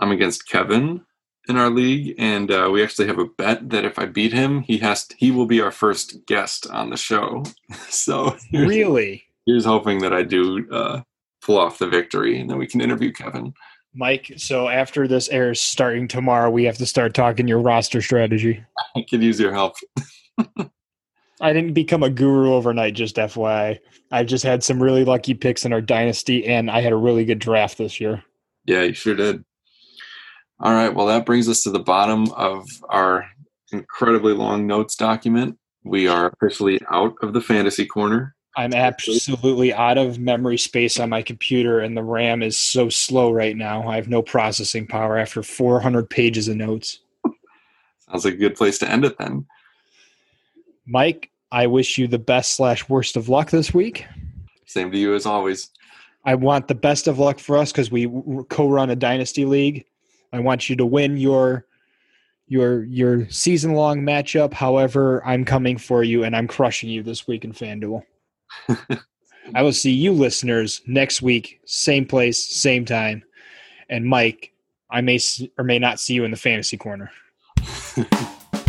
I'm 0.00 0.10
against 0.10 0.48
Kevin 0.48 1.02
in 1.48 1.56
our 1.56 1.70
league, 1.70 2.14
and 2.18 2.50
uh, 2.50 2.68
we 2.72 2.82
actually 2.82 3.06
have 3.06 3.18
a 3.18 3.26
bet 3.26 3.70
that 3.70 3.84
if 3.84 3.98
I 3.98 4.06
beat 4.06 4.32
him, 4.32 4.62
he 4.62 4.78
has 4.78 5.06
he 5.16 5.30
will 5.30 5.46
be 5.46 5.60
our 5.60 5.70
first 5.70 6.26
guest 6.26 6.66
on 6.68 6.90
the 6.90 6.96
show. 6.96 7.44
so 7.88 8.36
here's, 8.50 8.68
Really, 8.68 9.24
here's 9.46 9.64
hoping 9.64 9.98
that 10.00 10.12
I 10.12 10.22
do 10.22 10.66
uh, 10.72 11.02
pull 11.42 11.58
off 11.58 11.78
the 11.78 11.88
victory, 11.88 12.40
and 12.40 12.50
then 12.50 12.58
we 12.58 12.66
can 12.66 12.80
interview 12.80 13.12
Kevin. 13.12 13.54
Mike? 13.94 14.32
So, 14.36 14.68
after 14.68 15.08
this 15.08 15.28
airs 15.28 15.60
starting 15.60 16.06
tomorrow, 16.08 16.50
we 16.50 16.64
have 16.64 16.78
to 16.78 16.86
start 16.86 17.14
talking 17.14 17.48
your 17.48 17.60
roster 17.60 18.00
strategy. 18.00 18.62
I 18.96 19.04
could 19.08 19.22
use 19.22 19.40
your 19.40 19.52
help. 19.52 19.74
I 21.42 21.54
didn't 21.54 21.72
become 21.72 22.02
a 22.02 22.10
guru 22.10 22.52
overnight, 22.52 22.94
just 22.94 23.16
FYI. 23.16 23.78
I've 24.12 24.26
just 24.26 24.44
had 24.44 24.62
some 24.62 24.82
really 24.82 25.04
lucky 25.04 25.34
picks 25.34 25.64
in 25.64 25.72
our 25.72 25.80
dynasty, 25.80 26.46
and 26.46 26.70
I 26.70 26.82
had 26.82 26.92
a 26.92 26.96
really 26.96 27.24
good 27.24 27.38
draft 27.38 27.78
this 27.78 27.98
year. 28.00 28.22
Yeah, 28.66 28.82
you 28.82 28.92
sure 28.92 29.14
did. 29.14 29.42
All 30.62 30.74
right. 30.74 30.94
Well, 30.94 31.06
that 31.06 31.24
brings 31.24 31.48
us 31.48 31.62
to 31.62 31.70
the 31.70 31.78
bottom 31.78 32.30
of 32.32 32.68
our 32.90 33.26
incredibly 33.72 34.34
long 34.34 34.66
notes 34.66 34.94
document. 34.94 35.58
We 35.84 36.06
are 36.06 36.26
officially 36.26 36.78
out 36.90 37.14
of 37.22 37.32
the 37.32 37.40
fantasy 37.40 37.86
corner. 37.86 38.34
I'm 38.56 38.74
absolutely 38.74 39.72
out 39.72 39.96
of 39.96 40.18
memory 40.18 40.58
space 40.58 41.00
on 41.00 41.08
my 41.08 41.22
computer, 41.22 41.80
and 41.80 41.96
the 41.96 42.02
RAM 42.02 42.42
is 42.42 42.58
so 42.58 42.88
slow 42.90 43.32
right 43.32 43.56
now. 43.56 43.88
I 43.88 43.96
have 43.96 44.08
no 44.08 44.22
processing 44.22 44.86
power 44.86 45.16
after 45.16 45.42
400 45.42 46.10
pages 46.10 46.48
of 46.48 46.56
notes. 46.56 46.98
Sounds 48.10 48.24
like 48.24 48.34
a 48.34 48.38
good 48.38 48.56
place 48.56 48.78
to 48.78 48.90
end 48.90 49.04
it 49.04 49.16
then. 49.18 49.46
Mike, 50.84 51.30
I 51.52 51.68
wish 51.68 51.96
you 51.96 52.06
the 52.06 52.18
best 52.18 52.54
slash 52.54 52.88
worst 52.88 53.16
of 53.16 53.28
luck 53.28 53.50
this 53.50 53.72
week. 53.72 54.04
Same 54.66 54.90
to 54.90 54.98
you 54.98 55.14
as 55.14 55.26
always. 55.26 55.70
I 56.24 56.34
want 56.34 56.68
the 56.68 56.74
best 56.74 57.08
of 57.08 57.18
luck 57.18 57.38
for 57.38 57.56
us 57.56 57.72
because 57.72 57.90
we 57.90 58.10
co-run 58.50 58.90
a 58.90 58.96
dynasty 58.96 59.44
league. 59.44 59.86
I 60.32 60.40
want 60.40 60.68
you 60.68 60.76
to 60.76 60.86
win 60.86 61.16
your 61.16 61.66
your 62.46 62.84
your 62.84 63.28
season 63.30 63.74
long 63.74 64.02
matchup. 64.02 64.52
However, 64.52 65.24
I'm 65.24 65.44
coming 65.44 65.78
for 65.78 66.02
you 66.02 66.24
and 66.24 66.36
I'm 66.36 66.48
crushing 66.48 66.90
you 66.90 67.02
this 67.02 67.26
week 67.26 67.44
in 67.44 67.52
FanDuel. 67.52 68.02
I 69.54 69.62
will 69.62 69.72
see 69.72 69.92
you 69.92 70.12
listeners 70.12 70.82
next 70.86 71.22
week, 71.22 71.60
same 71.64 72.06
place, 72.06 72.44
same 72.44 72.84
time. 72.84 73.22
And 73.88 74.04
Mike, 74.04 74.52
I 74.90 75.00
may 75.00 75.18
or 75.58 75.64
may 75.64 75.78
not 75.78 75.98
see 75.98 76.14
you 76.14 76.24
in 76.24 76.30
the 76.30 76.36
fantasy 76.36 76.76
corner. 76.76 77.10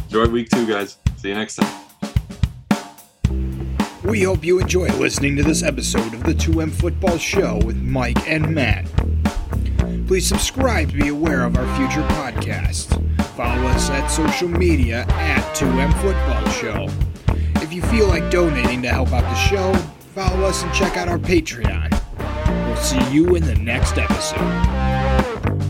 Enjoy 0.06 0.28
week 0.28 0.50
two, 0.50 0.68
guys. 0.68 0.98
See 1.18 1.30
you 1.30 1.36
next 1.36 1.56
time. 1.56 1.82
We 4.04 4.24
hope 4.24 4.44
you 4.44 4.60
enjoy 4.60 4.88
listening 4.98 5.36
to 5.38 5.44
this 5.44 5.62
episode 5.64 6.14
of 6.14 6.24
the 6.24 6.34
2M 6.34 6.72
Football 6.72 7.18
Show 7.18 7.60
with 7.64 7.78
Mike 7.78 8.28
and 8.28 8.54
Matt. 8.54 8.86
Please 10.12 10.28
subscribe 10.28 10.92
to 10.92 10.98
be 10.98 11.08
aware 11.08 11.46
of 11.46 11.56
our 11.56 11.78
future 11.78 12.06
podcasts. 12.10 12.92
Follow 13.38 13.66
us 13.68 13.90
at 13.92 14.08
social 14.08 14.50
media 14.50 15.06
at 15.08 15.56
2M 15.56 15.94
Football 16.02 16.50
Show. 16.50 16.90
If 17.64 17.72
you 17.72 17.82
feel 17.84 18.10
like 18.10 18.30
donating 18.30 18.82
to 18.82 18.90
help 18.90 19.14
out 19.14 19.22
the 19.22 19.36
show, 19.36 19.74
follow 20.14 20.44
us 20.44 20.64
and 20.64 20.74
check 20.74 20.98
out 20.98 21.08
our 21.08 21.18
Patreon. 21.18 21.92
We'll 22.68 22.76
see 22.76 23.10
you 23.10 23.36
in 23.38 23.46
the 23.46 23.56
next 23.56 23.98
episode. 23.98 25.61